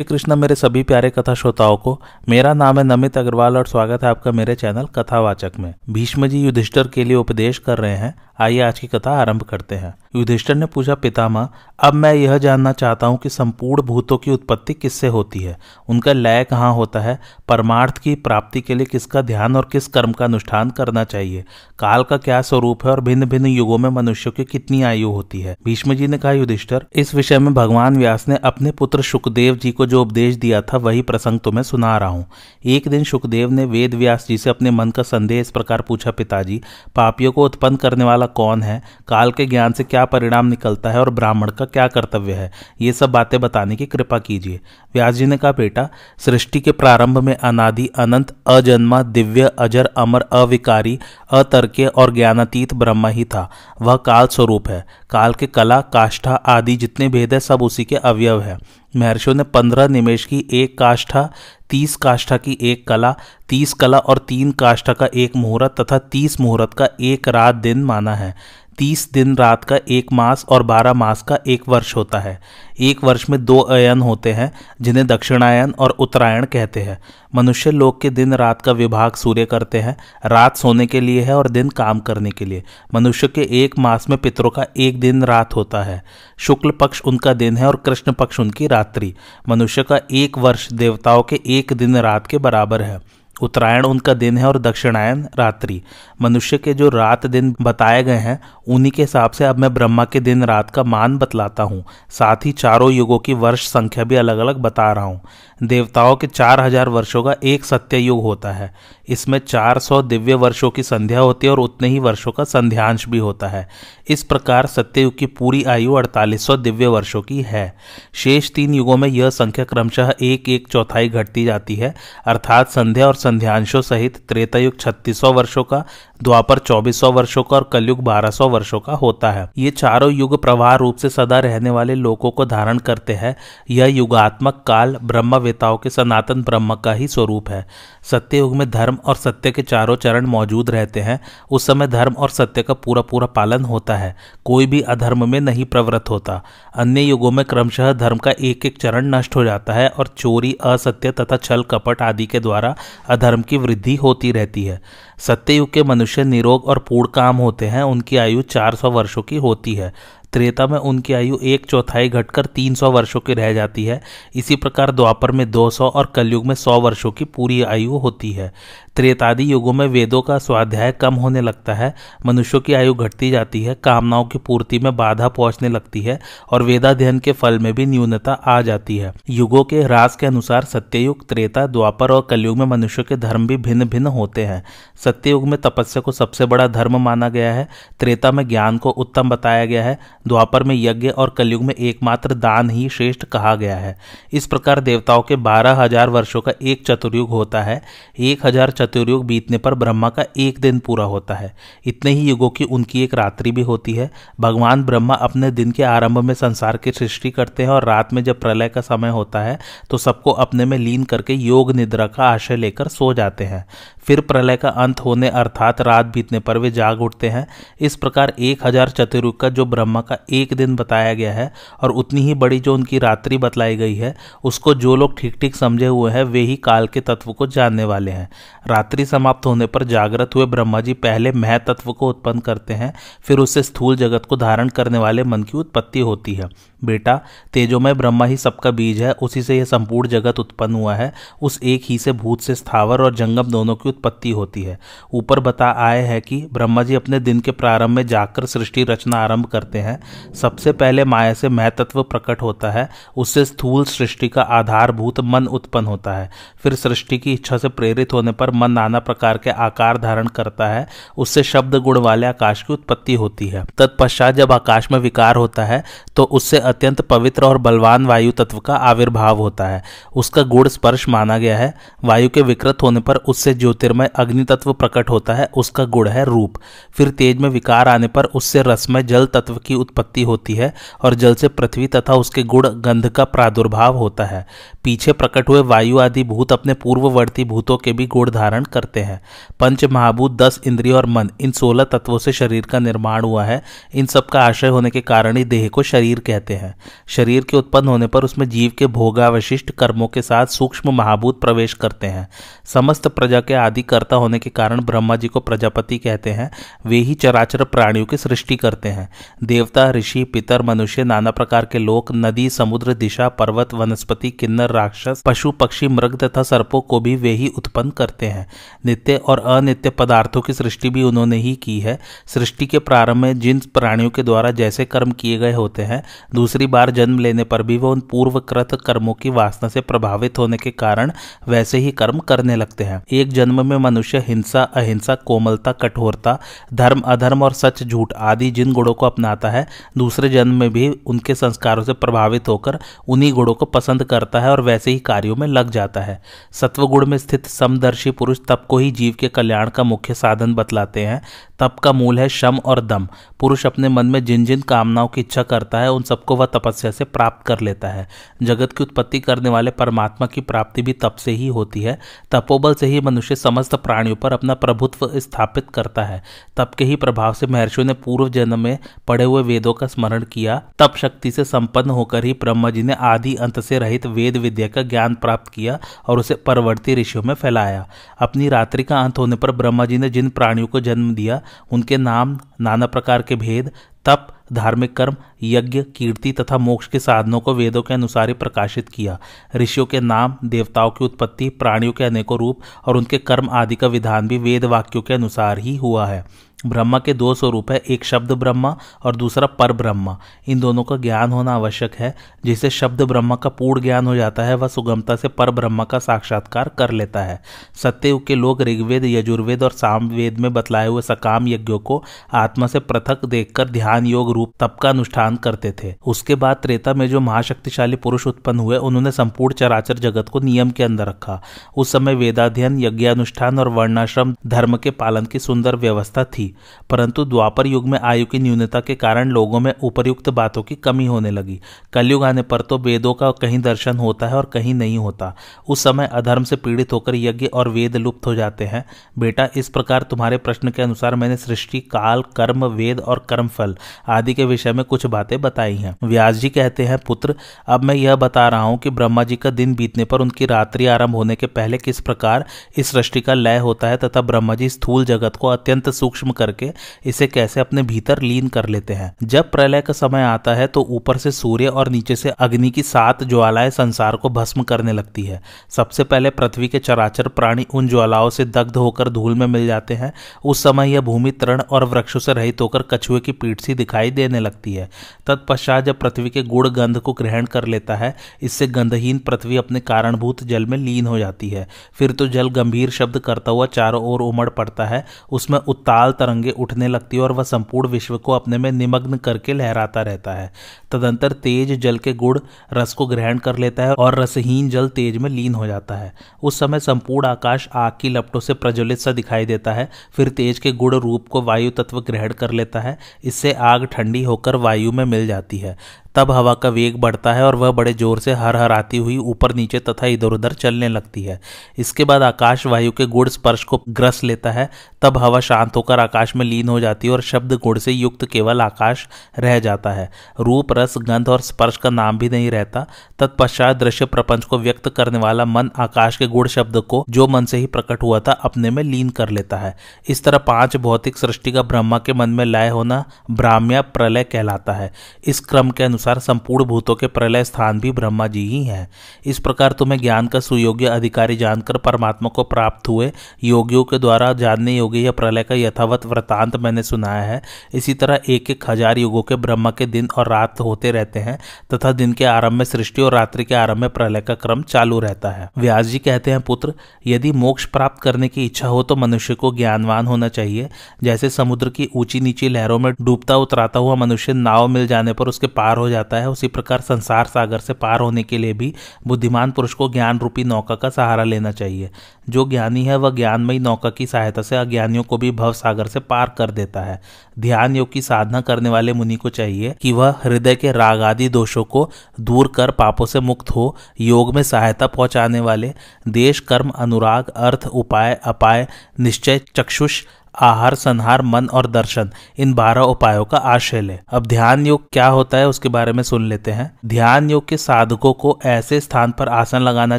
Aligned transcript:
श्री 0.00 0.04
कृष्ण 0.04 0.36
मेरे 0.36 0.54
सभी 0.54 0.82
प्यारे 0.82 1.10
कथा 1.10 1.34
श्रोताओं 1.34 1.76
को, 1.76 2.02
मेरा 2.28 2.54
नाम 2.54 2.78
है 2.78 2.84
नमित 2.84 3.18
अग्रवाल 3.18 3.56
और 3.56 3.66
स्वागत 3.66 4.02
है 4.02 4.10
आपका 4.10 4.32
मेरे 4.32 4.54
चैनल 4.54 4.84
कथावाचक 4.84 5.52
में। 5.58 5.74
भीष्म 5.90 6.26
जी 6.26 6.40
युधिष्ठर 6.40 6.88
के 6.88 7.04
लिए 7.04 7.16
उपदेश 7.16 7.58
कर 7.58 7.78
रहे 7.78 7.96
हैं 7.96 8.14
आइए 8.40 8.60
आज 8.60 8.78
की 8.78 8.86
कथा 8.86 9.10
आरंभ 9.10 9.42
करते 9.42 9.74
हैं। 9.74 9.94
युधिष्ठर 10.16 10.54
ने 10.54 10.66
पूछा, 10.66 10.94
पितामह, 10.94 11.48
अब 11.80 11.94
मैं 11.94 12.14
यह 12.14 12.38
जानना 12.38 12.72
चाहता 12.72 13.06
हूँ 13.06 13.18
कि 13.18 13.28
संपूर्ण 13.28 13.82
भूतों 13.82 14.18
की 14.18 14.30
उत्पत्ति 14.30 14.74
किससे 14.74 15.06
होती 15.06 15.38
है? 15.38 15.58
उनका 15.88 16.12
लय 16.12 16.44
कहाँ 16.44 16.74
होता 16.74 17.00
है? 17.00 17.20
परमार्थ 17.48 17.98
की 17.98 18.14
प्राप्ति 18.14 18.60
के 18.60 18.74
लिए 18.74 18.86
किसका 18.86 19.22
ध्यान 19.22 19.56
और 19.56 19.68
किस 19.72 19.86
कर्म 19.86 20.12
का 20.12 20.24
अनुष्ठान 20.24 20.70
करना 20.70 21.04
चाहिए? 21.04 21.44
काल 21.78 22.02
का 22.02 22.16
क्या 22.16 22.42
स्वरूप 22.42 22.84
है 22.84 22.90
और 22.90 23.00
भिन्न 23.00 23.26
भिन्न 23.26 23.46
युगों 23.46 23.78
में 23.78 23.90
मनुष्यों 23.90 24.32
की 24.32 24.44
कितनी 24.44 24.82
आयु 24.82 25.10
होती 25.10 25.40
है? 25.40 25.56
भीष्म 25.64 25.94
जी 25.94 26.06
ने 26.06 26.18
कहा, 26.18 26.32
युधिष्ठर, 26.32 26.86
इस 26.92 27.14
विषय 27.14 27.38
में 27.38 27.54
भगवान 27.54 27.96
व्यास 27.96 28.28
ने 28.28 28.36
अपने 28.36 28.70
पुत्र 28.70 29.02
सुखदेव 29.02 29.56
जी 29.56 29.72
को 29.72 29.86
जो 29.86 30.02
उपदेश 30.02 30.36
दिया 30.36 30.62
था, 30.62 30.76
वही 30.76 31.02
प्रसंग 31.02 31.40
तुम्हें 31.40 31.62
सुना 31.62 31.98
रहा 31.98 32.08
हूँ। 32.08 32.26
एक 32.64 32.88
दिन 32.88 33.04
सुखदेव 33.04 33.50
ने 33.50 33.64
वेद 33.64 33.94
व्यास 33.94 34.26
जी 34.28 34.38
से 34.38 34.50
अपने 34.50 34.70
मन 34.70 34.90
का 34.90 35.02
संदेह 35.02 35.40
इस 35.40 35.50
प्रकार 35.50 35.80
पूछा, 35.80 36.10
पिताजी, 36.10 36.60
पापियों 36.96 37.32
को 37.32 37.44
उत्पन्न 37.44 37.76
करने 37.76 38.04
वाला 38.04 38.26
कौन 38.34 38.62
है? 38.62 38.82
काल 39.08 39.32
के 39.32 39.46
ज्ञान 39.46 39.72
से 39.72 39.84
क्या 39.84 40.04
परिणाम 40.04 40.46
निकलता 40.46 40.90
है 40.90 41.00
और 41.00 41.10
ब्राह्मण 41.10 41.50
का 41.50 41.64
क्या 41.64 41.88
कर्तव्य 41.88 42.32
है? 42.32 42.50
ये 42.80 42.92
सब 42.92 43.10
बातें 43.12 43.40
बताने 43.40 43.76
की 43.76 43.86
कृपा 43.86 44.18
कीजिए। 44.18 44.60
व्यास 44.94 45.14
जी 45.14 45.26
ने 45.26 45.36
कहा, 45.36 45.52
बेटा, 45.52 45.88
सृष्टि 46.18 46.60
के 46.60 46.72
प्रारंभ 46.72 47.18
में 47.18 47.36
अनादि, 47.36 47.86
अनंत, 47.86 48.34
अजन्मा, 48.46 49.02
दिव्य, 49.02 49.50
अजर, 49.58 49.90
अमर, 49.96 50.20
अविकारी, 50.20 50.98
अतर्कीय 51.30 51.86
और 51.86 52.14
ज्ञानातीत 52.14 52.74
ब्रह्म 52.74 53.06
ही 53.06 53.24
था। 53.24 53.50
वह 53.82 53.96
काल 53.96 54.26
स्वरूप 54.26 54.68
है। 54.68 54.86
काल 55.10 55.34
के 55.34 55.46
कला, 55.46 55.80
काष्ठा 55.80 56.34
आदि 56.34 56.76
जितने 56.76 57.08
भेद 57.08 57.34
है, 57.34 57.40
सब 57.40 57.62
उसी 57.62 57.84
के 57.84 57.96
अवयव 57.96 58.40
है। 58.40 58.58
महर्षियों 58.96 59.36
ने 59.36 59.42
पंद्रह 59.42 59.88
निमेश 59.88 60.24
की 60.24 60.48
एक 60.52 60.78
काष्ठा, 60.78 61.30
तीस 61.70 61.96
काष्ठा 61.96 62.36
की 62.36 62.58
एक 62.62 62.88
कला, 62.88 63.16
तीस 63.48 63.72
कला 63.72 63.98
और 63.98 64.18
तीन 64.18 64.52
काष्ठा 64.52 64.92
का 64.92 65.08
एक 65.14 65.36
मुहूर्त 65.36 65.80
तथा 65.80 65.98
तीस 65.98 66.40
मुहूर्त 66.40 66.74
का 66.74 66.88
एक 67.00 67.28
रात 67.28 67.54
दिन 67.54 67.84
माना 67.84 68.14
है। 68.14 68.34
तीस 68.78 69.12
दिन 69.12 69.36
रात 69.36 69.64
का 69.64 69.78
एक 69.88 70.12
मास 70.12 70.46
और 70.48 70.62
बारह 70.62 70.92
मास 70.92 71.22
का 71.22 71.38
एक 71.46 71.62
वर्ष 71.68 71.96
होता 71.96 72.18
है। 72.18 72.40
एक 72.80 73.04
वर्ष 73.04 73.30
में 73.30 73.44
दो 73.44 73.58
अयन 73.58 74.00
होते 74.00 74.32
हैं, 74.32 74.52
जिन्हें 74.80 75.06
दक्षिणायन 75.06 75.74
और 75.78 75.90
उत्तरायण 75.90 76.44
कहते 76.44 76.80
हैं। 76.80 77.00
मनुष्य 77.34 77.70
लोक 77.70 78.00
के 78.00 78.10
दिन 78.10 78.34
रात 78.34 78.62
का 78.62 78.72
विभाग 78.72 79.14
सूर्य 79.14 79.44
करते 79.44 79.80
हैं, 79.80 79.96
रात 80.26 80.56
सोने 80.56 80.86
के 80.86 81.00
लिए 81.00 81.22
है 81.22 81.36
और 81.36 81.48
दिन 81.48 81.68
काम 81.68 82.00
करने 82.00 82.30
के 82.30 82.44
लिए। 82.44 82.62
मनुष्य 82.94 83.28
के 83.28 83.64
एक 83.64 83.78
मास 83.78 84.08
में 84.08 84.18
पितरों 84.18 84.50
का 84.50 84.66
एक 84.76 85.00
दिन 85.00 85.24
रात 85.24 85.56
होता 85.56 85.82
है। 85.82 86.02
शुक्ल 86.38 86.70
पक्ष 86.70 87.02
उनका 87.02 87.34
दिन 87.34 87.56
है 87.56 87.66
और 87.66 87.76
कृष्ण 87.76 88.12
पक्ष 88.12 88.40
उनकी 88.40 88.66
रात्रि। 88.66 89.14
मनुष्य 89.48 89.82
का 89.82 90.00
एक 90.10 90.38
वर्ष 90.38 90.72
देवताओं 90.72 91.22
के 91.22 91.40
एक 91.46 91.72
दिन 91.72 91.96
रात 91.96 92.26
के 92.26 92.38
बराबर 92.38 92.82
है। 92.82 93.19
उत्तरायण 93.42 93.84
उनका 93.84 94.14
दिन 94.14 94.38
है 94.38 94.46
और 94.46 94.58
दक्षिणायन 94.58 95.28
रात्रि। 95.38 95.82
मनुष्य 96.22 96.58
के 96.58 96.74
जो 96.74 96.88
रात 96.88 97.26
दिन 97.26 97.56
बताए 97.62 98.02
गए 98.02 98.16
हैं, 98.16 98.40
उन्हीं 98.68 98.92
के 98.92 99.02
हिसाब 99.02 99.30
से 99.30 99.44
अब 99.44 99.58
मैं 99.58 99.74
ब्रह्मा 99.74 100.04
के 100.04 100.20
दिन 100.20 100.44
रात 100.44 100.70
का 100.70 100.82
मान 100.82 101.18
बतलाता 101.18 101.62
हूँ। 101.62 101.84
साथ 102.10 102.36
ही 102.44 102.52
चारों 102.52 102.92
युगों 102.92 103.18
की 103.18 103.34
वर्ष 103.34 103.66
संख्या 103.66 104.04
भी 104.04 104.16
अलग 104.16 104.38
अलग 104.38 104.56
बता 104.56 104.92
रहा 104.92 105.04
हूँ। 105.04 105.20
देवताओं 105.60 106.16
के 106.16 106.26
चार 106.26 106.60
हज़ार 106.60 106.88
वर्षों 106.88 107.22
का 107.22 107.34
एक 107.44 107.64
सत्य 107.64 107.98
युग 107.98 108.22
होता 108.22 108.52
है। 108.52 108.72
इसमें 109.08 109.38
चार 109.38 109.78
सौ 109.78 110.00
दिव्य 110.02 110.34
वर्षों 110.34 110.70
की 110.70 110.82
संध्या 110.82 111.20
होती 111.20 111.46
है 111.46 111.50
और 111.52 111.60
उतने 111.60 111.88
ही 111.88 111.98
वर्षों 111.98 112.32
का 112.32 112.44
संध्यांश 112.44 113.08
भी 113.08 113.18
होता 113.18 113.48
है। 113.48 113.68
इस 114.08 114.22
प्रकार 114.22 114.66
सत्ययुग 114.66 115.16
की 115.18 115.26
पूरी 115.26 115.62
आयु 115.64 115.94
अड़तालीस 115.94 116.46
सौ 116.46 116.56
दिव्य 116.56 116.86
वर्षों 116.86 117.22
की 117.22 117.40
है। 117.42 117.76
शेष 118.14 118.50
तीन 118.50 118.74
युगों 118.74 118.96
में 118.96 119.08
यह 119.08 119.30
संख्या 119.30 119.64
क्रमशः 119.64 120.12
एक 120.22 120.48
एक 120.48 120.68
चौथाई 120.68 121.08
घटती 121.08 121.44
जाती 121.44 121.76
है। 121.76 121.94
अर्थात 122.26 122.70
संध्या 122.70 123.06
और 123.06 123.14
संध्यांशों 123.14 123.82
सहित 123.82 124.16
त्रेतायुग 124.28 124.78
छत्तीस 124.80 125.20
सौ 125.20 125.32
वर्षों 125.32 125.64
का 125.64 125.84
द्वापर 126.22 126.58
चौबीस 126.58 127.04
वर्षों 127.04 127.42
का 127.42 127.56
और 127.56 127.70
कलयुग 127.72 128.00
बारह 128.00 128.30
सौ 128.30 128.48
वर्षों 128.48 128.80
का 128.80 128.92
होता 128.92 129.30
है। 129.32 129.50
ये 129.58 129.70
चारों 129.70 130.12
युग 130.12 130.42
प्रवाह 130.42 130.74
रूप 130.74 130.96
से 130.96 131.08
सदा 131.08 131.38
रहने 131.38 131.70
वाले 131.70 131.94
लोगों 131.94 132.30
को 132.30 132.46
धारण 132.46 132.78
करते 132.78 133.12
हैं। 133.12 133.36
यह 133.70 133.86
युगात्मक 133.86 134.64
काल 134.66 134.96
ब्रह्मवेताओं 135.02 135.78
के 135.78 135.90
सनातन 135.90 136.42
ब्रह्म 136.42 136.74
का 136.74 136.92
ही 136.92 137.08
स्वरूप 137.08 137.48
है। 137.48 137.66
सत्य 138.10 138.38
युग 138.38 138.56
में 138.56 138.70
धर्म 138.70 138.98
और 139.04 139.14
सत्य 139.14 139.50
के 139.50 139.62
चारों 139.62 139.96
चरण 139.96 140.26
मौजूद 140.26 140.70
रहते 140.70 141.00
हैं। 141.00 141.20
उस 141.50 141.66
समय 141.66 141.86
धर्म 141.86 142.12
और 142.12 142.30
सत्य 142.30 142.62
का 142.62 142.74
पूरा 142.74 143.02
पूरा 143.02 143.26
पालन 143.26 143.64
होता 143.64 143.96
है। 143.96 144.16
कोई 144.44 144.66
भी 144.66 144.80
अधर्म 144.80 145.28
में 145.28 145.40
नहीं 145.40 145.64
प्रवृत्त 145.64 146.10
होता। 146.10 146.42
अन्य 146.74 147.00
युगों 147.00 147.30
में 147.30 147.44
क्रमशः 147.44 147.92
धर्म 147.92 148.16
का 148.16 148.30
एक 148.40 148.66
एक 148.66 148.78
चरण 148.78 149.14
नष्ट 149.14 149.36
हो 149.36 149.44
जाता 149.44 149.72
है 149.72 149.88
और 149.88 150.06
चोरी, 150.06 150.56
असत्य 150.64 151.10
तथा 151.10 151.36
छल 151.36 151.62
कपट 151.62 152.02
आदि 152.02 152.26
के 152.26 152.40
द्वारा 152.40 152.74
अधर्म 153.08 153.42
की 153.42 153.56
वृद्धि 153.56 153.94
होती 153.94 154.32
रहती 154.32 154.64
है। 154.64 154.80
सत्ययुग 155.20 155.72
के 155.72 155.82
मनुष्य 155.82 156.24
निरोग 156.24 156.64
और 156.64 156.78
पूर्ण 156.78 157.08
काम 157.08 157.36
होते 157.36 157.66
हैं, 157.66 157.82
उनकी 157.82 158.16
आयु 158.16 158.42
400 158.42 158.90
वर्षों 158.90 159.22
की 159.22 159.36
होती 159.36 159.74
है। 159.74 159.92
त्रेता 160.32 160.66
में 160.66 160.78
उनकी 160.78 161.12
आयु 161.12 161.38
एक 161.42 161.66
चौथाई 161.66 162.08
घटकर 162.08 162.46
300 162.46 162.90
वर्षों 162.90 163.20
की 163.20 163.34
रह 163.34 163.52
जाती 163.52 163.84
है। 163.84 164.02
इसी 164.34 164.56
प्रकार 164.56 164.90
द्वापर 164.90 165.32
में 165.32 165.50
200 165.50 165.88
और 165.88 166.06
कलयुग 166.06 166.46
में 166.46 166.54
100 166.54 166.80
वर्षों 166.80 167.12
की 167.12 167.24
पूरी 167.24 167.62
आयु 167.62 167.90
होती 167.90 168.32
है। 168.32 168.52
त्रेतादि 168.96 169.52
युगों 169.52 169.72
में 169.72 169.86
वेदों 169.86 170.22
का 170.22 170.38
स्वाध्याय 170.38 170.92
कम 170.92 171.14
होने 171.14 171.40
लगता 171.40 171.74
है, 171.74 171.94
मनुष्यों 172.26 172.60
की 172.60 172.74
आयु 172.74 172.94
घटती 172.94 173.30
जाती 173.30 173.62
है, 173.62 173.74
कामनाओं 173.74 174.24
की 174.24 174.38
पूर्ति 174.38 174.78
में 174.78 174.96
बाधा 174.96 175.28
पहुँचने 175.28 175.68
लगती 175.68 176.00
है, 176.00 176.18
और 176.50 176.62
वेदाध्ययन 176.62 177.18
के 177.18 177.32
फल 177.32 177.58
में 177.58 177.72
भी 177.74 177.86
न्यूनता 177.86 178.32
आ 178.32 178.60
जाती 178.62 178.96
है। 178.98 179.12
युगों 179.30 179.64
के 179.64 179.82
ह्रास 179.82 180.16
के 180.16 180.26
अनुसार 180.26 180.64
सत्ययुग, 180.64 181.26
त्रेता, 181.28 181.66
द्वापर 181.66 182.10
और 182.10 182.26
कलयुग 182.30 182.58
में 182.58 182.66
मनुष्यों 182.66 183.04
के 183.04 183.16
धर्म 183.16 183.46
भी 183.46 183.56
भिन्न 183.56 183.84
भिन्न 183.84 184.06
होते 184.06 184.44
हैं। 184.44 184.62
सत्ययुग 185.04 185.46
में 185.48 185.60
तपस्या 185.60 186.00
को 186.00 186.12
सबसे 186.12 186.46
बड़ा 186.46 186.66
धर्म 186.66 186.96
माना 186.96 187.28
गया 187.28 187.52
है, 187.52 187.68
त्रेता 188.00 188.32
में 188.32 188.46
ज्ञान 188.48 188.78
को 188.78 188.90
उत्तम 188.90 189.28
बताया 189.28 189.64
गया 189.64 189.84
है, 189.84 189.98
द्वापर 190.26 190.62
में 190.62 190.74
यज्ञ 190.74 191.08
और 191.08 191.34
कलयुग 191.38 191.62
में 191.62 191.74
एकमात्र 191.74 192.34
दान 192.34 192.70
ही 192.70 192.88
श्रेष्ठ 192.88 193.24
कहा 193.24 193.54
गया 193.54 193.76
है। 193.76 193.96
इस 194.32 194.46
प्रकार 194.46 194.80
देवताओं 194.80 195.22
के 195.22 195.36
बारह 195.36 195.82
हज़ार 195.82 196.10
वर्षों 196.10 196.40
का 196.40 196.52
एक 196.62 196.86
चतुर्युग 196.86 197.30
होता 197.30 197.62
है। 197.62 197.80
एक 198.20 198.46
हज़ार 198.46 198.70
चतुर्युग 198.80 199.24
बीतने 199.26 199.58
पर 199.58 199.74
ब्रह्मा 199.76 200.08
का 200.10 200.24
एक 200.38 200.58
दिन 200.60 200.78
पूरा 200.80 201.04
होता 201.06 201.34
है। 201.34 201.54
इतने 201.86 202.10
ही 202.10 202.28
युगों 202.28 202.50
की 202.50 202.64
उनकी 202.66 203.02
एक 203.04 203.14
रात्रि 203.14 203.52
भी 203.52 203.62
होती 203.62 203.92
है। 203.92 204.10
भगवान 204.40 204.84
ब्रह्मा 204.84 205.14
अपने 205.16 205.50
दिन 205.52 205.70
के 205.70 205.82
आरंभ 205.84 206.18
में 206.20 206.34
संसार 206.36 206.76
की 206.76 206.92
सृष्टि 206.92 207.30
करते 207.30 207.62
हैं 207.62 207.70
और 207.70 207.84
रात 207.84 208.12
में 208.12 208.22
जब 208.24 208.40
प्रलय 208.40 208.68
का 208.68 208.80
समय 208.82 209.08
होता 209.10 209.40
है 209.40 209.58
तो 209.90 209.98
सबको 209.98 210.30
अपने 210.40 210.64
में 210.64 210.76
लीन 210.78 211.04
करके 211.04 211.34
योग 211.34 211.72
निद्रा 211.72 212.06
का 212.08 212.24
आशय 212.24 212.56
लेकर 212.56 212.88
सो 212.90 213.12
जाते 213.14 213.44
हैं। 213.44 213.64
फिर 214.00 214.20
प्रलय 214.22 214.56
का 214.56 214.68
अंत 214.78 215.00
होने 215.00 215.28
अर्थात 215.30 215.80
रात 215.80 216.06
बीतने 216.06 216.38
पर 216.40 216.58
वे 216.58 216.70
जाग 216.70 217.00
उठते 217.02 217.28
हैं। 217.28 217.46
इस 217.80 217.96
प्रकार 217.96 218.32
एक 218.40 218.66
हज़ार 218.66 218.90
चतुर्युग 218.90 219.38
का 219.40 219.48
जो 219.50 219.64
ब्रह्मा 219.66 220.00
का 220.00 220.18
एक 220.32 220.54
दिन 220.54 220.76
बताया 220.76 221.12
गया 221.14 221.32
है 221.32 221.52
और 221.82 221.90
उतनी 221.92 222.20
ही 222.20 222.34
बड़ी 222.36 222.60
जो 222.60 222.74
उनकी 222.74 222.98
रात्रि 222.98 223.38
बतलाई 223.38 223.76
गई 223.76 223.94
है, 223.94 224.14
उसको 224.44 224.74
जो 224.76 224.96
लोग 224.96 225.18
ठीक 225.18 225.36
ठीक 225.40 225.56
समझे 225.56 225.86
हुए 225.86 226.10
हैं, 226.12 226.24
वे 226.24 226.40
ही 226.40 226.56
काल 226.58 226.86
के 226.86 227.00
तत्व 227.02 227.32
को 227.32 227.46
जानने 227.48 227.84
वाले 227.84 228.10
हैं। 228.10 228.28
रात्रि 228.70 229.04
समाप्त 229.06 229.46
होने 229.46 229.66
पर 229.66 229.84
जागृत 229.84 230.34
हुए 230.34 230.46
ब्रह्मा 230.46 230.80
जी 230.80 230.92
पहले 230.94 231.32
मह 231.32 231.56
तत्व 231.58 231.92
को 231.92 232.08
उत्पन्न 232.08 232.40
करते 232.40 232.74
हैं, 232.74 232.92
फिर 233.22 233.38
उससे 233.38 233.62
स्थूल 233.62 233.96
जगत 233.96 234.26
को 234.26 234.36
धारण 234.36 234.68
करने 234.68 234.98
वाले 234.98 235.24
मन 235.24 235.42
की 235.42 235.58
उत्पत्ति 235.58 236.00
होती 236.00 236.34
है। 236.34 236.48
बेटा 236.84 237.18
तेजोमय 237.52 237.94
ब्रह्मा 237.94 238.24
ही 238.24 238.36
सबका 238.36 238.70
बीज 238.70 239.02
है, 239.02 239.12
उसी 239.12 239.42
से 239.42 239.56
यह 239.58 239.64
संपूर्ण 239.64 240.08
जगत 240.08 240.38
उत्पन्न 240.38 240.74
हुआ 240.74 240.94
है। 240.94 241.12
उस 241.42 241.58
एक 241.62 241.82
ही 241.84 241.98
से 241.98 242.12
भूत 242.12 242.40
से 242.40 242.54
स्थावर 242.54 243.02
और 243.02 243.14
जंगम 243.14 243.50
दोनों 243.50 243.74
की 243.76 243.88
उत्पत्ति 243.88 244.30
होती 244.30 244.62
है। 244.62 244.78
ऊपर 245.12 245.40
बता 245.40 245.70
आए 245.78 246.02
है 246.02 246.20
कि 246.20 246.40
ब्रह्मा 246.52 246.82
जी 246.82 246.94
अपने 246.94 247.20
दिन 247.20 247.40
के 247.40 247.50
प्रारंभ 247.50 247.90
में 247.90 248.06
जाकर 248.06 248.46
सृष्टि 248.46 248.84
रचना 248.84 249.18
आरंभ 249.18 249.46
करते 249.46 249.78
हैं। 249.78 249.98
सबसे 250.34 250.72
पहले 250.72 251.04
माया 251.04 251.34
से 251.34 251.48
महतत्व 251.48 252.02
प्रकट 252.02 252.42
होता 252.42 252.70
है, 252.70 252.88
उससे 253.16 253.44
स्थूल 253.44 253.84
सृष्टि 253.84 254.28
का 254.28 254.42
आधारभूत 254.42 255.20
मन 255.20 255.46
उत्पन्न 255.46 255.86
होता 255.86 256.12
है। 256.12 256.30
फिर 256.62 256.74
सृष्टि 256.74 257.18
की 257.18 257.32
इच्छा 257.32 257.58
से 257.58 257.68
प्रेरित 257.70 258.12
होने 258.12 258.32
पर 258.32 258.50
मन 258.50 258.70
नाना 258.70 258.98
प्रकार 259.00 259.38
के 259.38 259.50
आकार 259.50 259.98
धारण 259.98 260.26
करता 260.28 260.68
है, 260.68 260.86
उससे 261.18 261.42
शब्द, 261.42 261.76
गुण 261.76 261.98
वाले 261.98 262.26
आकाश 262.26 262.62
की 262.62 262.72
उत्पत्ति 262.72 263.14
होती 263.14 263.48
है। 263.48 263.64
तत्पश्चात 263.78 264.34
जब 264.34 264.52
आकाश 264.52 264.90
में 264.92 264.98
विकार 264.98 265.36
होता 265.36 265.64
है 265.64 265.82
तो 266.16 266.24
उससे 266.24 266.58
अत्यंत 266.70 267.00
पवित्र 267.00 267.44
और 267.44 267.58
बलवान 267.58 268.06
वायु 268.06 268.32
तत्व 268.32 268.58
का 268.58 268.74
आविर्भाव 268.74 269.38
होता 269.38 269.66
है। 269.66 269.82
उसका 270.16 270.42
गुण 270.42 270.68
स्पर्श 270.68 271.08
माना 271.08 271.38
गया 271.38 271.58
है। 271.58 271.74
वायु 272.04 272.28
के 272.28 272.42
विकृत 272.42 272.82
होने 272.82 273.00
पर 273.00 273.16
उससे 273.16 273.54
ज्योतिर्मय 273.54 274.10
अग्नि 274.16 274.44
तत्व 274.44 274.72
प्रकट 274.72 275.10
होता 275.10 275.34
है। 275.34 275.48
उसका 275.56 275.84
गुण 275.84 276.08
है 276.08 276.24
रूप। 276.24 276.54
फिर 276.92 277.10
तेज 277.10 277.38
में 277.38 277.48
विकार 277.48 277.88
आने 277.88 278.08
पर 278.08 278.24
उससे 278.24 278.62
रसमय 278.62 279.02
जल 279.02 279.26
तत्व 279.26 279.56
की 279.56 279.74
उत्पत्ति 279.74 280.22
होती 280.22 280.54
है 280.54 280.74
और 281.02 281.14
जल 281.14 281.34
से 281.34 281.48
पृथ्वी 281.48 281.86
तथा 281.86 282.14
उसके 282.14 282.42
गुण, 282.42 282.68
गंध 282.68 283.08
का 283.08 283.24
प्रादुर्भाव 283.24 283.96
होता 283.96 284.24
है। 284.24 284.46
पीछे 284.84 285.12
प्रकट 285.12 285.48
हुए 285.48 285.60
वायु 285.60 285.98
आदि 285.98 286.24
भूत 286.24 286.52
अपने 286.52 286.74
पूर्ववर्ती 286.74 287.44
भूतों 287.44 287.76
के 287.76 287.92
भी 287.92 288.06
गुण 288.06 288.30
धारण 288.30 288.64
करते 288.64 289.00
हैं। 289.00 289.20
पंच 289.60 289.84
महाभूत, 289.84 290.36
दस 290.36 290.60
इंद्रिय 290.66 290.92
और 290.92 291.06
मन, 291.06 291.30
इन 291.40 291.50
सोलह 291.50 291.84
तत्वों 291.84 292.18
से 292.18 292.32
शरीर 292.32 292.66
का 292.66 292.78
निर्माण 292.78 293.24
हुआ 293.24 293.44
है। 293.44 293.62
इन 293.94 294.06
सब 294.06 294.26
का 294.26 294.50
होने 294.64 294.90
के 294.90 295.00
कारण 295.00 295.36
ही 295.36 295.44
देह 295.44 295.68
को 295.68 295.82
शरीर 295.82 296.18
कहते 296.18 296.54
हैं। 296.54 296.59
हैं। 296.60 296.74
शरीर 297.06 297.44
के 297.44 297.56
उत्पन्न 297.56 297.88
होने 297.88 298.06
पर 298.06 298.24
उसमें 298.24 298.48
जीव 298.48 298.72
के 298.78 298.86
भोगावशिष्ट 298.86 299.70
कर्मों 299.70 300.08
के 300.08 300.22
साथ 300.22 300.46
सूक्ष्म 300.46 300.94
महाभूत 300.94 301.40
प्रवेश 301.40 301.74
करते 301.74 302.06
हैं। 302.06 302.28
समस्त 302.64 303.08
प्रजा 303.08 303.40
के 303.40 303.54
आदि 303.54 303.82
कर्ता 303.82 304.16
होने 304.16 304.38
के 304.38 304.50
कारण 304.50 304.80
ब्रह्मा 304.80 305.16
जी 305.16 305.28
को 305.28 305.40
प्रजापति 305.40 305.98
कहते 305.98 306.30
हैं। 306.30 306.50
वे 306.86 306.96
ही 306.96 307.14
चराचर 307.14 307.64
प्राणियों 307.64 308.06
की 308.06 308.16
सृष्टि 308.16 308.56
करते 308.56 308.88
हैं। 308.88 309.08
देवता, 309.44 309.90
ऋषि, 309.90 310.24
पितर, 310.24 310.62
मनुष्य, 310.62 311.04
नाना 311.04 311.30
प्रकार 311.30 311.64
के 311.64 311.78
लोक, 311.78 312.12
नदी, 312.12 312.50
समुद्र, 312.50 312.94
दिशा, 312.94 313.28
पर्वत, 313.28 313.74
वनस्पति, 313.74 314.30
किन्नर, 314.30 314.70
राक्षस, 314.70 315.22
पशु, 315.26 315.50
पक्षी, 315.50 315.88
मृग 315.88 316.16
तथा 316.16 316.42
सर्पों 316.42 316.80
को 316.80 317.00
भी 317.00 317.16
वे 317.16 317.30
ही 317.30 317.48
उत्पन्न 317.48 317.90
करते 317.90 318.26
हैं। 318.26 318.46
नित्य 318.86 319.16
और 319.16 319.38
अनित्य 319.38 319.90
पदार्थों 319.90 320.40
की 320.40 320.52
सृष्टि 320.52 320.90
भी 320.90 321.02
उन्होंने 321.02 321.36
ही 321.36 321.56
की 321.56 321.80
है। 321.80 321.98
सृष्टि 322.26 322.66
के 322.66 322.78
प्रारंभ 322.78 323.16
में 323.16 323.38
जिन 323.38 323.58
प्राणियों 323.74 324.10
के 324.10 324.22
द्वारा 324.22 324.50
जैसे 324.50 324.84
कर्म 324.84 325.10
किए 325.12 325.38
गए 325.38 325.52
होते 325.52 325.82
हैं, 325.82 326.02
दूसरी 326.34 326.49
बार 326.58 326.90
जन्म 326.90 327.18
लेने 327.18 327.44
पर 327.44 327.62
भी 327.62 327.78
वो 327.78 327.92
उन 327.92 328.00
पूर्वकृत 328.00 328.68
कर्मों 328.86 329.14
की 329.14 329.30
वासना 329.30 329.68
से 329.68 329.80
प्रभावित 329.80 330.38
होने 330.38 330.56
के 330.56 330.70
कारण 330.70 331.12
वैसे 331.48 331.78
ही 331.78 331.90
कर्म 331.90 332.18
करने 332.18 332.56
लगते 332.56 332.84
हैं। 332.84 333.02
एक 333.12 333.32
जन्म 333.32 333.66
में 333.66 333.76
मनुष्य 333.76 334.18
हिंसा, 334.18 334.62
अहिंसा, 334.62 335.14
कोमलता, 335.14 335.72
कठोरता, 335.72 336.38
धर्म, 336.74 337.00
अधर्म 337.00 337.42
और 337.42 337.52
सच, 337.52 337.82
झूठ 337.82 338.12
आदि 338.12 338.50
जिन 338.50 338.72
गुणों 338.72 338.94
को 338.94 339.06
अपनाता 339.06 339.50
है, 339.50 339.66
दूसरे 339.98 340.28
जन्म 340.28 340.54
में 340.54 340.72
भी 340.72 340.88
उनके 341.06 341.34
संस्कारों 341.34 341.82
से 341.82 341.92
प्रभावित 341.92 342.48
होकर 342.48 342.78
उन्हीं 343.08 343.32
गुणों 343.32 343.54
को 343.54 343.66
पसंद 343.66 344.04
करता 344.04 344.40
है 344.40 344.50
और 344.50 344.60
वैसे 344.60 344.90
ही 344.90 344.98
कार्यों 344.98 345.36
में 345.36 345.46
लग 345.46 345.70
जाता 345.70 346.00
है। 346.00 346.22
सत्वगुण 346.52 347.06
में 347.06 347.18
स्थित 347.18 347.46
समदर्शी 347.46 348.10
पुरुष 348.10 348.38
तप 348.48 348.64
को 348.68 348.78
ही 348.78 348.90
जीव 348.90 349.14
के 349.18 349.28
कल्याण 349.28 349.70
का 349.70 349.82
मुख्य 349.82 350.14
साधन 350.14 350.54
बतलाते 350.54 351.06
हैं। 351.06 351.22
तप 351.58 351.76
का 351.78 351.92
मूल 351.92 352.18
है 352.18 352.28
शम 352.28 352.58
और 352.64 352.80
दम। 352.80 353.08
पुरुष 353.40 353.66
अपने 353.66 353.88
मन 353.88 354.06
में 354.06 354.24
जिन 354.24 354.44
जिन 354.44 354.60
कामनाओं 354.60 355.08
की 355.08 355.20
इच्छा 355.20 355.42
करता 355.42 355.78
है, 355.78 355.92
उन 355.92 356.02
सबको 356.02 356.36
वह 356.40 356.46
तपस्या 356.46 356.90
से 356.90 357.04
प्राप्त 357.04 357.46
कर 357.46 357.60
लेता 357.60 357.88
है। 357.88 358.08
जगत 358.42 358.72
की 358.72 358.84
उत्पत्ति 358.84 359.20
करने 359.20 359.48
वाले 359.48 359.70
परमात्मा 359.70 360.26
की 360.26 360.40
प्राप्ति 360.40 360.82
भी 360.82 360.92
तप 360.92 361.16
से 361.16 361.30
ही 361.30 361.46
होती 361.48 361.82
है। 361.82 361.98
तपोबल 362.30 362.74
से 362.74 362.86
ही 362.86 363.00
मनुष्य 363.00 363.36
समस्त 363.36 363.74
प्राणियों 363.74 364.16
पर 364.16 364.32
अपना 364.32 364.54
प्रभुत्व 364.54 365.10
स्थापित 365.16 365.70
करता 365.74 366.04
है। 366.04 366.22
तप 366.56 366.70
के 366.78 366.84
ही 366.84 366.96
प्रभाव 366.96 367.32
से 367.32 367.46
महर्षियों 367.46 367.86
ने 367.86 367.92
पूर्व 367.92 368.28
जन्म 368.28 368.58
में 368.58 368.78
पढ़े 369.08 369.24
हुए 369.24 369.42
वेदों 369.42 369.74
का 369.74 369.86
स्मरण 369.86 370.24
किया। 370.24 370.62
तप 370.78 370.94
शक्ति 370.96 371.30
से 371.30 371.44
संपन्न 371.44 371.90
होकर 371.90 372.24
ही 372.24 372.32
ब्रह्मा 372.32 372.70
जी 372.70 372.82
ने 372.82 372.92
आदि 372.92 373.34
अंत 373.34 373.60
से 373.60 373.78
रहित 373.78 374.06
वेद 374.06 374.36
विद्या 374.36 374.68
का 374.68 374.82
ज्ञान 374.82 375.14
प्राप्त 375.14 375.52
किया 375.52 375.78
और 376.06 376.18
उसे 376.18 376.34
परवर्ती 376.34 376.94
ऋषियों 376.94 377.24
में 377.24 377.34
फैलाया। 377.34 377.86
अपनी 378.18 378.48
रात्रि 378.48 378.82
का 378.82 379.00
अंत 379.00 379.18
होने 379.18 379.36
पर 379.36 379.52
ब्रह्मा 379.52 379.84
जी 379.84 379.98
ने 379.98 380.10
जिन 380.10 380.28
प्राणियों 380.28 380.66
को 380.66 380.80
जन्म 380.80 381.14
दिया, 381.14 381.40
उनके 381.72 381.96
नाम, 381.96 382.38
नाना 382.60 382.86
प्रकार 382.86 383.22
के 383.22 383.36
भेद, 383.36 383.70
तप 384.04 384.28
धार्मिक 384.52 384.96
कर्म, 384.96 385.16
यज्ञ, 385.42 385.82
कीर्ति 385.82 386.32
तथा 386.32 386.58
मोक्ष 386.58 386.86
के 386.86 386.98
साधनों 386.98 387.40
को 387.40 387.54
वेदों 387.54 387.82
के 387.82 387.94
अनुसार 387.94 388.28
ही 388.28 388.34
प्रकाशित 388.34 388.88
किया। 388.88 389.18
ऋषियों 389.56 389.86
के 389.86 390.00
नाम, 390.00 390.36
देवताओं 390.44 390.90
की 390.90 391.04
उत्पत्ति, 391.04 391.48
प्राणियों 391.48 391.92
के 391.92 392.04
अनेकों 392.04 392.38
रूप 392.38 392.60
और 392.86 392.96
उनके 392.96 393.18
कर्म 393.18 393.50
आदि 393.50 393.74
का 393.74 393.86
विधान 393.86 394.28
भी 394.28 394.38
वेद 394.38 394.64
वाक्यों 394.64 395.02
के 395.02 395.14
अनुसार 395.14 395.58
ही 395.58 395.76
हुआ 395.76 396.06
है। 396.06 396.24
ब्रह्मा 396.66 396.98
के 396.98 397.14
दो 397.14 397.34
स्वरूप 397.34 397.70
है, 397.72 397.82
एक 397.88 398.04
शब्द 398.04 398.32
ब्रह्मा 398.32 398.76
और 399.04 399.16
दूसरा 399.16 399.46
पर 399.46 399.72
ब्रह्मा। 399.72 400.18
इन 400.48 400.60
दोनों 400.60 400.84
का 400.84 400.96
ज्ञान 400.96 401.32
होना 401.32 401.54
आवश्यक 401.54 401.94
है। 401.94 402.16
जिसे 402.44 402.70
शब्द 402.70 403.02
ब्रह्मा 403.02 403.36
का 403.36 403.50
पूर्ण 403.50 403.82
ज्ञान 403.82 404.06
हो 404.06 404.16
जाता 404.16 404.42
है, 404.42 404.54
वह 404.54 404.68
सुगमता 404.68 405.16
से 405.16 405.28
पर 405.28 405.50
ब्रह्मा 405.50 405.84
का 405.84 405.98
साक्षात्कार 405.98 406.70
कर 406.78 406.90
लेता 406.90 407.20
है। 407.20 407.42
सत्ययुग 407.74 408.26
के 408.26 408.34
लोग 408.34 408.62
ऋग्वेद, 408.62 409.04
यजुर्वेद 409.04 409.62
और 409.62 409.70
सामवेद 409.70 410.38
में 410.38 410.52
बतलाए 410.52 410.86
हुए 410.86 411.02
सकाम 411.02 411.48
यज्ञों 411.48 411.78
को 411.78 412.04
आत्मा 412.34 412.66
से 412.66 412.80
पृथक 412.80 413.24
देखकर 413.24 413.68
ध्यान 413.68 414.06
योग 414.06 414.32
रूप 414.32 414.52
तप 414.60 414.76
का 414.82 414.88
अनुष्ठान 414.88 415.36
करते 415.36 415.74
थे। 415.84 415.94
उसके 416.06 416.34
बाद 416.34 416.56
त्रेता 416.56 416.94
में 416.94 417.08
जो 417.08 417.20
महाशक्तिशाली 417.20 417.96
पुरुष 417.96 418.26
उत्पन्न 418.26 418.58
हुए, 418.58 418.76
उन्होंने 418.76 419.12
संपूर्ण 419.12 419.54
चराचर 419.54 419.94
जगत 419.94 420.28
को 420.28 420.40
नियम 420.40 420.70
के 420.70 420.82
अंदर 420.82 421.06
रखा। 421.06 421.42
उस 421.76 421.92
समय 421.92 422.14
वेदाध्ययन, 422.14 422.80
यज्ञानुष्ठान 422.80 423.58
और 423.58 423.68
वर्णाश्रम 423.68 424.34
धर्म 424.46 424.76
के 424.76 424.90
पालन 424.90 425.24
की 425.24 425.38
सुंदर 425.38 425.76
व्यवस्था 425.76 426.24
थी। 426.24 426.49
परंतु 426.90 427.24
द्वापर 427.24 427.66
युग 427.66 427.88
में 427.88 427.98
आयु 427.98 428.26
की 428.26 428.38
न्यूनता 428.38 428.80
के 428.80 428.94
कारण 428.94 429.28
लोगों 429.28 429.60
में 429.60 429.72
उपयुक्त 429.82 430.28
बातों 430.28 430.62
की 430.62 430.74
कमी 430.74 431.06
होने 431.06 431.30
लगी। 431.30 431.60
कलयुग 431.92 432.24
आने 432.24 432.42
पर 432.42 432.60
तो 432.60 432.78
वेदों 432.78 433.14
का 433.14 433.30
कहीं 433.30 433.58
दर्शन 433.58 433.96
होता 433.96 434.26
है 434.26 434.36
और 434.36 434.44
कहीं 434.44 434.74
नहीं 434.74 434.98
होता। 434.98 435.34
उस 435.68 435.84
समय 435.84 436.08
अधर्म 436.12 436.44
से 436.44 436.56
पीड़ित 436.56 436.92
होकर 436.92 437.14
यज्ञ 437.14 437.46
और 437.46 437.68
वेद 437.68 437.96
लुप्त 437.96 438.26
हो 438.26 438.34
जाते 438.34 438.64
हैं। 438.64 438.84
बेटा, 439.18 439.48
इस 439.56 439.68
प्रकार 439.68 440.02
तुम्हारे 440.02 440.38
प्रश्न 440.38 440.70
के 440.70 440.82
अनुसार 440.82 441.14
मैंने 441.14 441.36
सृष्टि, 441.36 441.80
काल, 441.80 442.22
कर्म, 442.36 442.64
वेद 442.64 443.00
और 443.00 443.26
कर्म 443.28 443.48
फल 443.48 443.76
आदि 444.08 444.34
के 444.34 444.44
विषय 444.44 444.72
में 444.72 444.84
कुछ 444.84 445.06
बातें 445.06 445.40
बताई 445.40 445.76
हैं। 445.76 445.96
व्यास 446.04 446.36
जी 446.36 446.48
कहते 446.48 446.84
हैं, 446.84 446.98
पुत्र, 446.98 447.34
अब 447.66 447.84
मैं 447.84 447.94
यह 447.94 448.16
बता 448.16 448.48
रहा 448.48 448.62
हूँ 448.62 448.78
कि 448.78 448.90
ब्रह्मा 448.90 449.24
जी 449.24 449.36
का 449.36 449.50
दिन 449.50 449.74
बीतने 449.74 450.04
पर 450.04 450.20
उनकी 450.20 450.46
रात्रि 450.46 450.86
आरंभ 450.86 451.14
होने 451.14 451.36
के 451.36 451.46
पहले 451.46 451.78
किस 451.78 452.00
प्रकार 452.00 452.44
इस 452.76 452.86
सृष्टि 452.86 453.20
का 453.20 453.34
लय 453.34 453.58
होता 453.58 453.88
है 453.88 453.96
तथा 453.96 454.20
ब्रह्मा 454.20 454.54
जी 454.54 454.68
स्थूल 454.68 455.04
जगत 455.04 455.36
को 455.36 455.48
अत्यंत 455.48 455.90
सूक्ष्म 455.90 456.30
करके 456.40 456.70
इसे 457.04 457.26
कैसे 457.26 457.60
अपने 457.60 457.82
भीतर 457.84 458.22
लीन 458.22 458.48
कर 458.48 458.68
लेते 458.68 458.94
हैं। 458.94 459.12
जब 459.24 459.50
प्रलय 459.50 459.80
का 459.80 459.92
समय 459.92 460.22
आता 460.22 460.54
है 460.54 460.66
तो 460.66 460.86
ऊपर 460.90 461.16
से 461.16 461.30
सूर्य 461.32 461.66
और 461.68 461.88
नीचे 461.88 462.16
से 462.16 462.30
अग्नि 462.30 462.70
की 462.70 462.82
सात 462.82 463.22
ज्वालाएँ 463.24 463.70
संसार 463.70 464.16
को 464.16 464.28
भस्म 464.30 464.62
करने 464.62 464.92
लगती 464.92 465.22
है। 465.22 465.40
सबसे 465.70 466.04
पहले 466.04 466.30
पृथ्वी 466.30 466.68
के 466.68 466.78
चराचर 466.78 467.28
प्राणी 467.30 467.66
उन 467.74 467.88
ज्वालाओं 467.88 468.30
से 468.30 468.44
दग्ध 468.46 468.76
होकर 468.76 469.08
धूल 469.08 469.34
में 469.34 469.46
मिल 469.46 469.66
जाते 469.66 469.94
हैं। 469.94 470.12
उस 470.44 470.62
समय 470.62 470.90
यह 470.90 471.00
भूमि 471.00 471.30
तृण 471.30 471.60
और 471.60 471.84
वृक्षों 471.84 472.20
से 472.20 472.32
रहित 472.32 472.60
होकर 472.60 472.82
कछुए 472.82 473.20
की 473.20 473.32
पीठ 473.32 473.60
सी 473.60 473.74
दिखाई 473.74 474.10
देने 474.10 474.40
लगती 474.40 474.74
है। 474.74 474.88
तत्पश्चात 475.26 475.84
जब 475.84 475.98
पृथ्वी 475.98 476.30
के 476.30 476.42
गुड़ 476.42 476.66
गंध 476.68 476.98
को 476.98 477.12
ग्रहण 477.12 477.46
कर 477.46 477.64
लेता 477.64 477.96
है, 477.96 478.14
इससे 478.42 478.66
गंधहीन 478.66 479.18
पृथ्वी 479.18 479.56
अपने 479.56 479.80
कारणभूत 479.80 480.42
जल 480.44 480.66
में 480.66 480.76
लीन 480.78 481.06
हो 481.06 481.18
जाती 481.18 481.48
है। 481.48 481.66
फिर 481.94 482.12
तो 482.12 482.26
जल 482.28 482.48
गंभीर 482.50 482.90
शब्द 482.90 483.18
करता 483.18 483.50
हुआ 483.50 483.66
चारों 483.66 484.02
ओर 484.02 484.22
उमड़ 484.22 484.48
पड़ता 484.48 484.84
है। 484.84 485.04
उसमें 485.32 485.58
उत्ताल 485.58 486.12
तरंगे 486.12 486.29
उठने 486.50 486.88
लगती 486.88 487.16
है 487.16 487.22
और 487.22 487.32
वह 487.32 487.42
संपूर्ण 487.42 487.88
विश्व 487.88 488.18
को 488.18 488.32
अपने 488.32 488.58
में 488.58 488.70
निमग्न 488.72 489.16
करके 489.16 489.52
लहराता 489.52 490.02
रहता 490.02 490.34
है। 490.34 490.52
तदंतर 490.92 491.32
तेज 491.32 491.72
जल 491.80 491.98
के 491.98 492.12
गुड़ 492.12 492.38
रस 492.72 492.92
को 492.92 493.06
ग्रहण 493.06 493.38
कर 493.38 493.58
लेता 493.58 493.82
है 493.82 493.94
और 493.94 494.18
रसहीन 494.18 494.68
जल 494.68 494.88
तेज 494.88 495.16
में 495.16 495.30
लीन 495.30 495.54
हो 495.54 495.66
जाता 495.66 495.94
है। 495.94 496.12
उस 496.42 496.58
समय 496.58 496.80
संपूर्ण 496.80 497.26
आकाश 497.26 497.68
आग 497.74 497.92
की 498.00 498.08
लपटों 498.08 498.40
से 498.40 498.54
प्रज्वलित 498.54 498.98
सा 498.98 499.12
दिखाई 499.12 499.46
देता 499.46 499.72
है, 499.72 499.88
फिर 500.12 500.28
तेज 500.28 500.58
के 500.58 500.72
गुड़ 500.72 500.94
रूप 500.94 501.28
को 501.28 501.42
वायु 501.42 501.70
तत्व 501.70 502.00
ग्रहण 502.00 502.32
कर 502.32 502.50
लेता 502.50 502.80
है। 502.80 502.98
इससे 503.24 503.52
आग 503.52 503.84
ठंडी 503.84 504.22
होकर 504.22 504.56
वायु 504.56 504.92
में 504.92 505.04
मिल 505.04 505.26
जाती 505.26 505.58
है। 505.58 505.76
तब 506.14 506.30
हवा 506.30 506.54
का 506.54 506.68
वेग 506.68 506.96
बढ़ता 506.96 507.32
है 507.32 507.44
और 507.44 507.56
वह 507.56 507.70
बड़े 507.70 507.92
ज़ोर 507.92 508.18
से 508.18 508.32
हर 508.32 508.56
हर 508.56 508.72
आती 508.72 508.96
हुई 508.96 509.16
ऊपर, 509.16 509.54
नीचे 509.54 509.78
तथा 509.78 510.06
इधर 510.06 510.26
उधर 510.26 510.52
चलने 510.52 510.88
लगती 510.88 511.22
है। 511.22 511.40
इसके 511.78 512.04
बाद 512.04 512.22
आकाश 512.22 512.66
वायु 512.66 512.92
के 512.92 513.06
गुड़ 513.06 513.28
स्पर्श 513.28 513.64
को 513.64 513.82
ग्रस 513.88 514.22
लेता 514.24 514.50
है। 514.50 514.68
तब 515.02 515.18
हवा 515.18 515.40
शांत 515.40 515.76
होकर 515.76 516.00
आकाश 516.00 516.34
में 516.36 516.44
लीन 516.46 516.68
हो 516.68 516.80
जाती 516.80 517.08
है 517.08 517.12
और 517.12 517.22
शब्द 517.22 517.52
गुड़ 517.52 517.78
से 517.78 517.92
युक्त 517.92 518.24
केवल 518.24 518.62
आकाश 518.62 519.06
रह 519.38 519.58
जाता 519.58 519.90
है। 519.90 520.10
रूप, 520.40 520.72
रस, 520.72 520.94
गंध 520.98 521.28
और 521.28 521.40
स्पर्श 521.40 521.76
का 521.76 521.90
नाम 521.90 522.18
भी 522.18 522.28
नहीं 522.28 522.50
रहता। 522.50 522.86
तत्पश्चात 523.18 523.76
दृश्य 523.76 524.04
प्रपंच 524.06 524.44
को 524.44 524.58
व्यक्त 524.58 524.88
करने 524.88 525.18
वाला 525.18 525.44
मन 525.44 525.70
आकाश 525.78 526.16
के 526.16 526.26
गुड़ 526.26 526.46
शब्द 526.48 526.76
को 526.80 527.04
जो 527.10 527.26
मन 527.28 527.44
से 527.44 527.58
ही 527.58 527.66
प्रकट 527.66 528.02
हुआ 528.02 528.20
था, 528.20 528.32
अपने 528.32 528.70
में 528.70 528.82
लीन 528.82 529.10
कर 529.10 529.28
लेता 529.28 529.56
है। 529.56 529.76
इस 530.08 530.24
तरह 530.24 530.38
पाँच 530.38 530.76
भौतिक 530.76 531.16
सृष्टि 531.16 531.52
का 531.52 531.62
ब्रह्मा 531.62 531.98
के 531.98 532.12
मन 532.12 532.30
में 532.30 532.44
लय 532.44 532.68
होना 532.68 533.04
ब्राह्म्या 533.30 533.82
प्रलय 533.82 534.24
कहलाता 534.24 534.72
है। 534.72 534.92
इस 535.24 535.40
क्रम 535.40 535.70
के 535.70 535.84
अनुसार 535.84 535.98
संपूर्ण 536.18 536.64
भूतों 536.64 536.94
के 536.94 537.06
प्रलय 537.08 537.44
स्थान 537.44 537.80
भी 537.80 537.92
ब्रह्मा 537.92 538.26
जी 538.26 538.46
ही 538.48 538.62
हैं। 538.64 538.88
इस 539.26 539.38
प्रकार 539.38 539.72
तुम्हें 539.72 539.98
ज्ञान 540.00 540.26
का 540.26 540.40
सुयोग्य 540.40 540.86
अधिकारी 540.86 541.36
जानकर 541.36 541.76
परमात्मा 541.78 542.28
को 542.28 542.42
प्राप्त 542.44 542.88
हुए 542.88 543.10
योगियों 543.44 543.84
के 543.84 543.98
द्वारा 543.98 544.32
जानने 544.34 544.76
योग्य 544.76 545.00
या 545.00 545.12
प्रलय 545.12 545.42
का 545.42 545.54
यथावत 545.54 546.06
वृतांत 546.06 546.56
मैंने 546.56 546.82
सुनाया 546.82 547.22
है। 547.22 547.40
इसी 547.74 547.94
तरह 547.94 548.20
एक 548.28 548.50
एक 548.50 548.64
हज़ार 548.70 548.98
युगों 548.98 549.22
के 549.22 549.36
ब्रह्मा 549.38 549.70
के 549.70 549.86
दिन 549.86 550.08
और 550.16 550.28
रात 550.28 550.60
होते 550.60 550.90
रहते 550.90 551.20
हैं 551.20 551.38
तथा 551.74 551.92
दिन 551.92 552.12
के 552.12 552.24
आरंभ 552.26 552.52
में 552.52 552.64
सृष्टि 552.64 553.02
और 553.02 553.12
रात्रि 553.12 553.44
के 553.44 553.54
आरंभ 553.54 553.78
में 553.78 553.90
प्रलय 553.90 554.20
का 554.20 554.34
क्रम 554.36 554.62
चालू 554.64 554.98
रहता 555.00 555.30
है। 555.30 555.48
व्यास 555.58 555.86
जी 555.86 555.98
कहते 556.00 556.30
हैं, 556.30 556.40
पुत्र, 556.40 556.72
यदि 557.06 557.32
मोक्ष 557.34 557.64
प्राप्त 557.66 558.02
करने 558.02 558.28
की 558.28 558.44
इच्छा 558.46 558.68
हो 558.68 558.82
तो 558.82 558.96
मनुष्य 558.96 559.34
को 559.34 559.52
ज्ञानवान 559.52 560.06
होना 560.06 560.28
चाहिए। 560.30 560.68
जैसे 561.02 561.30
समुद्र 561.30 561.68
की 561.70 561.88
ऊँची 561.96 562.20
नीची 562.20 562.48
लहरों 562.48 562.78
में 562.78 562.92
डूबता 562.94 563.36
उतराता 563.36 563.78
हुआ 563.78 563.94
मनुष्य 563.96 564.32
नाव 564.32 564.68
मिल 564.68 564.86
जाने 564.86 565.12
पर 565.12 565.28
उसके 565.28 565.46
पार 565.48 565.76
हो 565.76 565.88
जाता 565.90 566.16
है, 566.16 566.30
उसी 566.30 566.48
प्रकार 566.48 566.80
संसार 566.80 567.24
सागर 567.24 567.58
से 567.58 567.72
पार 567.72 568.00
होने 568.00 568.22
के 568.22 568.38
लिए 568.38 568.52
भी 568.52 568.74
बुद्धिमान 569.06 569.50
पुरुष 569.50 569.74
को 569.74 569.88
ज्ञान 569.88 570.18
रूपी 570.18 570.44
नौका 570.44 570.74
का 570.74 570.90
सहारा 570.90 571.24
लेना 571.24 571.52
चाहिए। 571.52 571.90
जो 572.28 572.48
ज्ञानी 572.48 572.84
है, 572.84 572.96
वह 572.96 573.10
ज्ञानमयी 573.10 573.58
नौका 573.58 573.90
की 573.90 574.06
सहायता 574.06 574.42
से 574.42 574.56
अज्ञानियों 574.56 575.02
को 575.02 575.18
भी 575.18 575.30
भव 575.30 575.52
सागर 575.52 575.86
से 575.86 576.00
पार 576.00 576.34
कर 576.38 576.50
देता 576.50 576.80
है। 576.80 577.00
ध्यान 577.38 577.76
योग 577.76 577.92
की 577.92 578.02
साधना 578.02 578.40
करने 578.40 578.68
वाले 578.68 578.92
मुनि 578.92 579.16
को 579.16 579.28
चाहिए 579.28 579.74
कि 579.82 579.92
वह 579.92 580.14
हृदय 580.24 580.54
के 580.54 580.72
राग 580.72 581.02
आदि 581.02 581.28
दोषों 581.28 581.64
को 581.64 581.90
दूर 582.20 582.52
कर 582.56 582.70
पापों 582.70 583.06
से 583.06 583.20
मुक्त 583.20 583.50
हो, 583.50 583.76
योग 584.00 584.34
में 584.34 584.42
सहायता 584.42 584.86
पहुँचाने 584.86 585.40
वाले 585.40 585.74
देश, 586.08 586.40
कर्म, 586.40 586.70
अनुराग, 586.70 587.28
अर्थ, 587.28 587.66
उपाय, 587.66 588.20
अपाय, 588.24 588.68
निश्चय, 589.00 589.40
चक्षुष 589.56 590.02
आहार, 590.40 590.74
संहार, 590.74 591.22
मन 591.22 591.46
और 591.46 591.66
दर्शन, 591.66 592.10
इन 592.38 592.54
बारह 592.54 592.82
उपायों 592.82 593.24
का 593.24 593.38
आश्रय 593.38 593.80
ले। 593.80 593.98
अब 594.08 594.26
ध्यान 594.26 594.66
योग 594.66 594.88
क्या 594.92 595.06
होता 595.06 595.38
है, 595.38 595.48
उसके 595.48 595.68
बारे 595.68 595.92
में 595.92 596.02
सुन 596.02 596.26
लेते 596.26 596.50
हैं। 596.50 596.70
ध्यान 596.86 597.30
योग 597.30 597.48
के 597.48 597.56
साधकों 597.56 598.12
को 598.12 598.38
ऐसे 598.46 598.80
स्थान 598.80 599.12
पर 599.12 599.28
आसन 599.28 599.58
लगाना 599.58 599.98